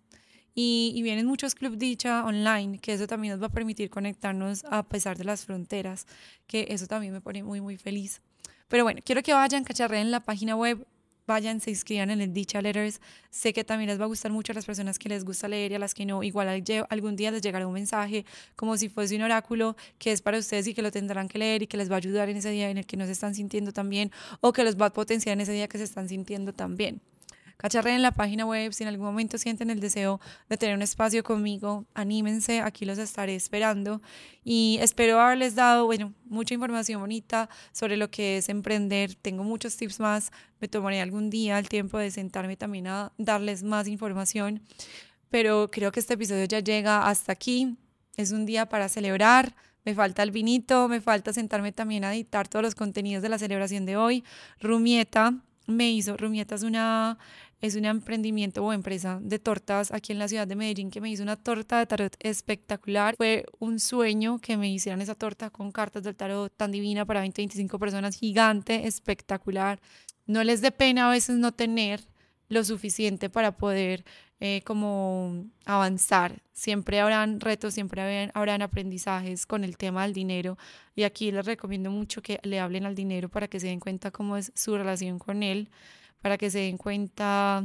Y, 0.56 0.94
y 0.96 1.02
vienen 1.04 1.26
muchos 1.26 1.54
clubes 1.54 1.78
dicha 1.78 2.24
online, 2.26 2.80
que 2.80 2.94
eso 2.94 3.06
también 3.08 3.34
nos 3.34 3.42
va 3.42 3.48
a 3.48 3.52
permitir 3.52 3.90
conectarnos 3.90 4.64
a 4.66 4.84
pesar 4.84 5.18
de 5.18 5.26
las 5.26 5.46
fronteras, 5.46 6.08
que 6.48 6.68
eso 6.70 6.88
también 6.88 7.12
me 7.12 7.22
pone 7.22 7.44
muy, 7.44 7.60
muy 7.62 7.78
feliz. 7.78 8.22
Pero 8.70 8.84
bueno, 8.84 9.02
quiero 9.04 9.22
que 9.22 9.34
vayan, 9.34 9.64
cacharreen 9.64 10.12
la 10.12 10.22
página 10.22 10.56
web 10.56 10.88
vayan, 11.28 11.60
se 11.60 11.72
inscriban 11.72 12.10
en 12.10 12.22
el 12.22 12.34
Dicha 12.34 12.62
Letters. 12.62 13.02
Sé 13.30 13.54
que 13.54 13.64
también 13.64 13.90
les 13.90 14.00
va 14.00 14.06
a 14.06 14.08
gustar 14.08 14.32
mucho 14.32 14.52
a 14.52 14.56
las 14.56 14.66
personas 14.66 15.00
que 15.00 15.10
les 15.10 15.26
gusta 15.26 15.48
leer 15.48 15.72
y 15.72 15.76
a 15.76 15.80
las 15.80 15.94
que 15.94 16.06
no. 16.06 16.24
Igual 16.24 16.64
algún 16.90 17.16
día 17.16 17.32
les 17.32 17.42
llegará 17.42 17.68
un 17.68 17.74
mensaje 17.74 18.26
como 18.56 18.78
si 18.78 18.90
fuese 18.90 19.16
un 19.16 19.24
oráculo 19.24 19.76
que 19.98 20.12
es 20.12 20.22
para 20.22 20.38
ustedes 20.38 20.68
y 20.68 20.74
que 20.74 20.82
lo 20.82 20.92
tendrán 20.92 21.28
que 21.28 21.40
leer 21.40 21.64
y 21.64 21.68
que 21.68 21.78
les 21.78 21.90
va 21.90 21.96
a 21.96 21.98
ayudar 21.98 22.30
en 22.30 22.38
ese 22.38 22.50
día 22.50 22.70
en 22.70 22.78
el 22.78 22.86
que 22.86 22.98
no 22.98 23.06
se 23.06 23.12
están 23.12 23.36
sintiendo 23.36 23.72
tan 23.72 23.90
bien 23.90 24.12
o 24.42 24.54
que 24.54 24.64
los 24.64 24.80
va 24.80 24.88
a 24.88 24.94
potenciar 24.94 25.34
en 25.34 25.42
ese 25.42 25.52
día 25.52 25.68
que 25.68 25.78
se 25.78 25.84
están 25.84 26.10
sintiendo 26.10 26.54
tan 26.54 26.76
bien 26.76 27.02
cacharreen 27.58 27.98
en 27.98 28.02
la 28.02 28.12
página 28.12 28.46
web, 28.46 28.74
si 28.74 28.84
en 28.84 28.90
algún 28.90 29.06
momento 29.06 29.38
sienten 29.38 29.70
el 29.70 29.80
deseo 29.80 30.20
de 30.50 30.58
tener 30.58 30.76
un 30.76 30.82
espacio 30.82 31.24
conmigo, 31.24 31.86
anímense, 31.94 32.62
aquí 32.62 32.86
los 32.86 32.98
estaré 32.98 33.36
esperando. 33.36 34.02
Y 34.44 34.78
espero 34.82 35.20
haberles 35.20 35.56
dado, 35.56 35.86
bueno, 35.86 36.14
mucha 36.26 36.54
información 36.54 37.02
bonita 37.02 37.50
sobre 37.72 37.98
lo 37.98 38.10
que 38.10 38.38
es 38.38 38.50
emprender, 38.50 39.16
tengo 39.16 39.44
muchos 39.44 39.76
tips 39.78 40.00
más, 40.00 40.32
me 40.60 40.68
tomaré 40.68 41.02
algún 41.02 41.30
día 41.30 41.58
el 41.60 41.70
tiempo 41.70 41.98
de 41.98 42.12
sentarme 42.12 42.58
también 42.58 42.88
a 42.88 43.12
darles 43.18 43.64
más 43.64 43.88
información, 43.88 44.62
pero 45.30 45.70
creo 45.72 45.92
que 45.92 46.00
este 46.00 46.14
episodio 46.14 46.46
ya 46.46 46.60
llega 46.60 47.08
hasta 47.08 47.32
aquí, 47.32 47.78
es 48.18 48.32
un 48.32 48.46
día 48.46 48.68
para 48.68 48.88
celebrar, 48.90 49.56
me 49.86 49.94
falta 49.94 50.24
el 50.24 50.32
vinito, 50.32 50.88
me 50.88 51.00
falta 51.00 51.32
sentarme 51.32 51.72
también 51.72 52.04
a 52.04 52.14
editar 52.14 52.48
todos 52.48 52.64
los 52.64 52.76
contenidos 52.76 53.22
de 53.22 53.30
la 53.30 53.38
celebración 53.38 53.86
de 53.86 53.98
hoy. 53.98 54.24
Rumieta 54.60 55.36
me 55.68 55.92
hizo, 55.92 56.18
Rumieta 56.18 56.56
es 56.56 56.64
una 56.64 57.18
es 57.62 57.76
un 57.76 57.86
emprendimiento 57.86 58.64
o 58.64 58.74
empresa 58.74 59.20
de 59.22 59.40
tortas 59.40 59.92
aquí 59.92 60.12
en 60.12 60.20
la 60.20 60.28
ciudad 60.28 60.48
de 60.48 60.56
Medellín 60.56 60.92
que 60.92 61.02
me 61.02 61.10
hizo 61.10 61.24
una 61.24 61.36
torta 61.36 61.80
de 61.80 61.86
tarot 61.86 62.16
espectacular. 62.20 63.16
Fue 63.16 63.46
un 63.60 63.80
sueño 63.80 64.40
que 64.40 64.58
me 64.58 64.70
hicieran 64.70 65.02
esa 65.02 65.16
torta 65.16 65.50
con 65.50 65.72
cartas 65.72 66.04
del 66.04 66.16
tarot 66.16 66.52
tan 66.56 66.72
divina 66.72 67.06
para 67.06 67.22
20, 67.22 67.42
25 67.42 67.80
personas, 67.80 68.18
gigante, 68.18 68.88
espectacular. 68.88 69.80
No 70.26 70.44
les 70.44 70.62
dé 70.62 70.72
pena 70.72 71.08
a 71.08 71.12
veces 71.12 71.38
no 71.38 71.54
tener 71.54 72.02
lo 72.48 72.64
suficiente 72.64 73.30
para 73.30 73.58
poder 73.58 74.06
eh, 74.40 74.62
como 74.66 75.46
avanzar. 75.66 76.44
Siempre 76.52 77.00
habrán 77.00 77.40
retos, 77.40 77.74
siempre 77.74 78.02
habrán, 78.02 78.32
habrán, 78.34 78.62
aprendizajes 78.62 79.46
con 79.46 79.64
el 79.64 79.78
tema 79.78 80.04
del 80.04 80.14
dinero 80.14 80.58
y 80.96 81.04
aquí 81.04 81.32
les 81.32 81.46
recomiendo 81.46 81.90
mucho 81.90 82.22
que 82.22 82.40
le 82.44 82.60
hablen 82.60 82.86
al 82.86 82.96
dinero 82.96 83.30
para 83.30 83.48
que 83.48 83.60
se 83.60 83.68
den 83.68 83.80
cuenta 83.80 84.12
cómo 84.12 84.38
es 84.38 84.52
su 84.54 84.78
relación 84.78 85.20
con 85.20 85.42
él 85.42 85.70
para 86.26 86.40
que 86.40 86.50
se 86.50 86.58
den 86.58 86.80
cuenta, 86.80 87.64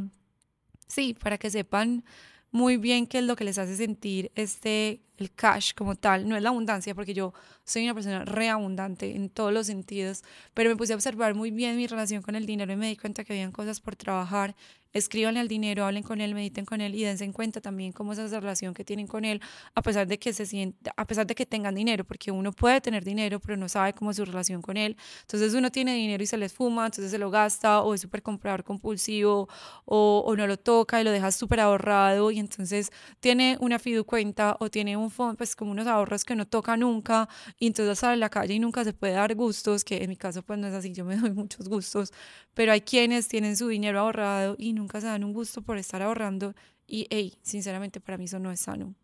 sí, 0.86 1.14
para 1.14 1.38
que 1.38 1.48
sepan 1.48 2.04
muy 2.50 2.76
bien 2.76 3.06
qué 3.06 3.20
es 3.20 3.24
lo 3.24 3.34
que 3.34 3.44
les 3.44 3.56
hace 3.56 3.74
sentir 3.74 4.30
este 4.34 5.00
el 5.20 5.32
cash 5.32 5.72
como 5.74 5.94
tal, 5.94 6.28
no 6.28 6.36
es 6.36 6.42
la 6.42 6.48
abundancia, 6.48 6.94
porque 6.94 7.14
yo 7.14 7.32
soy 7.64 7.84
una 7.84 7.94
persona 7.94 8.24
reabundante 8.24 9.14
en 9.14 9.30
todos 9.30 9.52
los 9.52 9.66
sentidos, 9.66 10.22
pero 10.54 10.70
me 10.70 10.76
puse 10.76 10.92
a 10.92 10.96
observar 10.96 11.34
muy 11.34 11.50
bien 11.50 11.76
mi 11.76 11.86
relación 11.86 12.22
con 12.22 12.34
el 12.34 12.46
dinero 12.46 12.72
y 12.72 12.76
me 12.76 12.88
di 12.88 12.96
cuenta 12.96 13.24
que 13.24 13.32
habían 13.32 13.52
cosas 13.52 13.80
por 13.80 13.96
trabajar 13.96 14.54
escríbanle 14.92 15.40
al 15.40 15.48
dinero, 15.48 15.84
hablen 15.84 16.02
con 16.02 16.20
él, 16.20 16.34
mediten 16.34 16.64
con 16.64 16.80
él 16.80 16.94
y 16.94 17.04
dense 17.04 17.24
en 17.24 17.32
cuenta 17.32 17.60
también 17.60 17.92
cómo 17.92 18.12
es 18.12 18.18
esa 18.18 18.40
relación 18.40 18.74
que 18.74 18.84
tienen 18.84 19.06
con 19.06 19.24
él, 19.24 19.40
a 19.74 19.82
pesar 19.82 20.06
de 20.06 20.18
que 20.18 20.32
se 20.32 20.46
sienta, 20.46 20.92
a 20.96 21.06
pesar 21.06 21.26
de 21.26 21.34
que 21.34 21.46
tengan 21.46 21.74
dinero, 21.74 22.04
porque 22.04 22.30
uno 22.30 22.52
puede 22.52 22.80
tener 22.80 23.04
dinero, 23.04 23.40
pero 23.40 23.56
no 23.56 23.68
sabe 23.68 23.92
cómo 23.92 24.10
es 24.10 24.16
su 24.16 24.24
relación 24.24 24.62
con 24.62 24.76
él. 24.76 24.96
Entonces 25.22 25.54
uno 25.54 25.70
tiene 25.70 25.94
dinero 25.94 26.22
y 26.22 26.26
se 26.26 26.36
les 26.36 26.52
fuma, 26.52 26.86
entonces 26.86 27.10
se 27.10 27.18
lo 27.18 27.30
gasta, 27.30 27.82
o 27.82 27.94
es 27.94 28.00
súper 28.00 28.22
comprador 28.22 28.64
compulsivo, 28.64 29.48
o, 29.84 30.24
o, 30.26 30.36
no 30.36 30.46
lo 30.46 30.58
toca 30.58 31.00
y 31.00 31.04
lo 31.04 31.10
deja 31.10 31.30
súper 31.32 31.60
ahorrado, 31.60 32.30
y 32.30 32.38
entonces 32.38 32.90
tiene 33.20 33.56
una 33.60 33.78
fidu 33.78 34.04
cuenta 34.04 34.56
o 34.60 34.70
tiene 34.70 34.96
un 34.96 35.09
pues 35.36 35.56
como 35.56 35.72
unos 35.72 35.86
ahorros 35.86 36.24
que 36.24 36.34
no 36.34 36.46
toca 36.46 36.76
nunca, 36.76 37.28
y 37.58 37.66
entonces 37.66 37.98
sale 37.98 38.14
a 38.14 38.16
la 38.16 38.30
calle 38.30 38.54
y 38.54 38.58
nunca 38.58 38.84
se 38.84 38.92
puede 38.92 39.14
dar 39.14 39.34
gustos, 39.34 39.84
que 39.84 40.02
en 40.02 40.10
mi 40.10 40.16
caso 40.16 40.42
pues 40.42 40.58
no 40.58 40.66
es 40.68 40.74
así, 40.74 40.92
yo 40.92 41.04
me 41.04 41.16
doy 41.16 41.32
muchos 41.32 41.68
gustos, 41.68 42.12
pero 42.54 42.72
hay 42.72 42.80
quienes 42.80 43.28
tienen 43.28 43.56
su 43.56 43.68
dinero 43.68 44.00
ahorrado 44.00 44.56
y 44.58 44.72
nunca 44.72 45.00
se 45.00 45.06
dan 45.06 45.24
un 45.24 45.32
gusto 45.32 45.62
por 45.62 45.78
estar 45.78 46.02
ahorrando 46.02 46.54
y, 46.86 47.06
hey, 47.10 47.38
sinceramente 47.42 48.00
para 48.00 48.18
mí 48.18 48.24
eso 48.24 48.38
no 48.38 48.50
es 48.50 48.60
sano. 48.60 48.94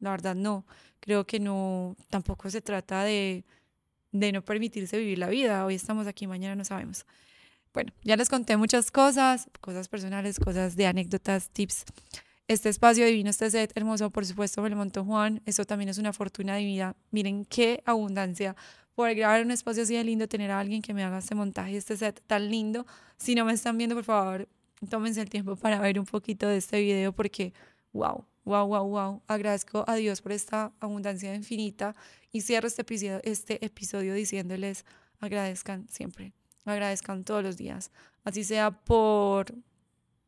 La 0.00 0.10
verdad 0.10 0.34
no. 0.34 0.66
Creo 1.00 1.24
que 1.24 1.38
no, 1.38 1.96
tampoco 2.10 2.50
se 2.50 2.60
trata 2.60 3.04
de, 3.04 3.44
de 4.10 4.32
no 4.32 4.44
permitirse 4.44 4.98
vivir 4.98 5.18
la 5.18 5.28
vida. 5.28 5.64
Hoy 5.64 5.76
estamos 5.76 6.06
aquí, 6.08 6.26
mañana 6.26 6.56
no 6.56 6.64
sabemos. 6.64 7.06
Bueno, 7.72 7.92
ya 8.02 8.16
les 8.16 8.28
conté 8.28 8.56
muchas 8.56 8.90
cosas, 8.90 9.48
cosas 9.60 9.88
personales, 9.88 10.40
cosas 10.40 10.74
de 10.74 10.86
anécdotas, 10.86 11.50
tips. 11.50 11.84
Este 12.48 12.70
espacio 12.70 13.04
divino, 13.04 13.28
este 13.28 13.50
set 13.50 13.72
hermoso, 13.76 14.08
por 14.08 14.24
supuesto, 14.24 14.62
me 14.62 14.70
lo 14.70 14.76
montó 14.76 15.04
Juan. 15.04 15.42
Eso 15.44 15.66
también 15.66 15.90
es 15.90 15.98
una 15.98 16.14
fortuna 16.14 16.56
divina. 16.56 16.96
Miren 17.10 17.44
qué 17.44 17.82
abundancia 17.84 18.56
por 18.94 19.14
grabar 19.14 19.44
un 19.44 19.50
espacio 19.50 19.82
así 19.82 19.94
de 19.94 20.02
lindo, 20.02 20.26
tener 20.28 20.50
a 20.50 20.58
alguien 20.58 20.80
que 20.80 20.94
me 20.94 21.04
haga 21.04 21.18
este 21.18 21.34
montaje, 21.34 21.76
este 21.76 21.94
set 21.98 22.22
tan 22.26 22.50
lindo. 22.50 22.86
Si 23.18 23.34
no 23.34 23.44
me 23.44 23.52
están 23.52 23.76
viendo, 23.76 23.94
por 23.94 24.04
favor, 24.04 24.48
tómense 24.88 25.20
el 25.20 25.28
tiempo 25.28 25.56
para 25.56 25.78
ver 25.78 26.00
un 26.00 26.06
poquito 26.06 26.48
de 26.48 26.56
este 26.56 26.80
video 26.80 27.12
porque, 27.12 27.52
wow, 27.92 28.24
wow, 28.46 28.66
wow, 28.66 28.88
wow. 28.88 29.22
Agradezco 29.26 29.84
a 29.86 29.96
Dios 29.96 30.22
por 30.22 30.32
esta 30.32 30.72
abundancia 30.80 31.34
infinita 31.34 31.94
y 32.32 32.40
cierro 32.40 32.66
este 32.66 32.80
episodio, 32.80 33.20
este 33.24 33.62
episodio 33.62 34.14
diciéndoles 34.14 34.86
agradezcan 35.20 35.86
siempre, 35.90 36.32
agradezcan 36.64 37.24
todos 37.24 37.42
los 37.42 37.58
días, 37.58 37.90
así 38.24 38.42
sea 38.42 38.70
por 38.70 39.54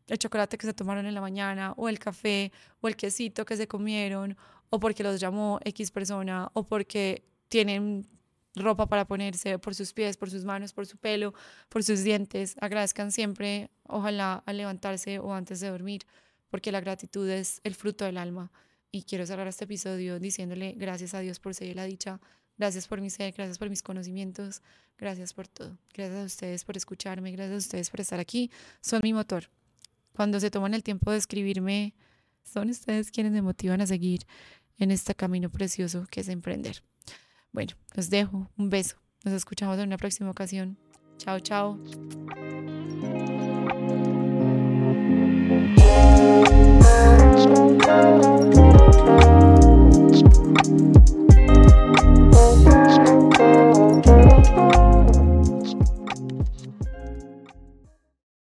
el 0.08 0.18
chocolate 0.18 0.58
que 0.58 0.66
se 0.66 0.74
tomaron 0.74 1.06
en 1.06 1.14
la 1.14 1.20
mañana, 1.20 1.74
o 1.76 1.88
el 1.88 1.98
café, 1.98 2.52
o 2.80 2.88
el 2.88 2.96
quesito 2.96 3.44
que 3.44 3.56
se 3.56 3.68
comieron, 3.68 4.36
o 4.70 4.80
porque 4.80 5.02
los 5.02 5.20
llamó 5.20 5.60
X 5.64 5.90
persona, 5.90 6.50
o 6.54 6.64
porque 6.64 7.24
tienen 7.48 8.06
ropa 8.54 8.86
para 8.86 9.06
ponerse, 9.06 9.58
por 9.58 9.74
sus 9.74 9.92
pies, 9.92 10.16
por 10.16 10.30
sus 10.30 10.44
manos, 10.44 10.72
por 10.72 10.86
su 10.86 10.96
pelo, 10.96 11.34
por 11.68 11.84
sus 11.84 12.02
dientes. 12.02 12.56
Agradezcan 12.60 13.12
siempre, 13.12 13.70
ojalá 13.84 14.42
al 14.46 14.56
levantarse 14.56 15.18
o 15.18 15.32
antes 15.34 15.60
de 15.60 15.68
dormir, 15.68 16.02
porque 16.48 16.72
la 16.72 16.80
gratitud 16.80 17.28
es 17.28 17.60
el 17.64 17.74
fruto 17.74 18.04
del 18.04 18.18
alma. 18.18 18.50
Y 18.92 19.04
quiero 19.04 19.24
cerrar 19.24 19.46
este 19.46 19.64
episodio 19.64 20.18
diciéndole 20.18 20.72
gracias 20.76 21.14
a 21.14 21.20
Dios 21.20 21.38
por 21.38 21.54
ser 21.54 21.76
la 21.76 21.84
dicha, 21.84 22.20
gracias 22.58 22.88
por 22.88 23.00
mi 23.00 23.08
ser, 23.08 23.32
gracias 23.32 23.56
por 23.56 23.70
mis 23.70 23.82
conocimientos, 23.82 24.62
gracias 24.98 25.32
por 25.32 25.46
todo. 25.46 25.78
Gracias 25.94 26.20
a 26.20 26.24
ustedes 26.24 26.64
por 26.64 26.76
escucharme, 26.76 27.30
gracias 27.30 27.54
a 27.54 27.58
ustedes 27.58 27.90
por 27.90 28.00
estar 28.00 28.18
aquí. 28.18 28.50
Son 28.80 29.00
mi 29.02 29.12
motor 29.12 29.59
cuando 30.20 30.38
se 30.38 30.50
toman 30.50 30.74
el 30.74 30.82
tiempo 30.82 31.10
de 31.10 31.16
escribirme, 31.16 31.94
son 32.42 32.68
ustedes 32.68 33.10
quienes 33.10 33.32
me 33.32 33.40
motivan 33.40 33.80
a 33.80 33.86
seguir 33.86 34.26
en 34.76 34.90
este 34.90 35.14
camino 35.14 35.48
precioso 35.48 36.04
que 36.10 36.20
es 36.20 36.28
emprender. 36.28 36.82
Bueno, 37.52 37.72
los 37.94 38.10
dejo, 38.10 38.50
un 38.58 38.68
beso, 38.68 38.96
nos 39.24 39.32
escuchamos 39.32 39.78
en 39.78 39.86
una 39.86 39.96
próxima 39.96 40.28
ocasión. 40.30 40.76
Chao, 41.16 41.40
chao. 41.40 41.80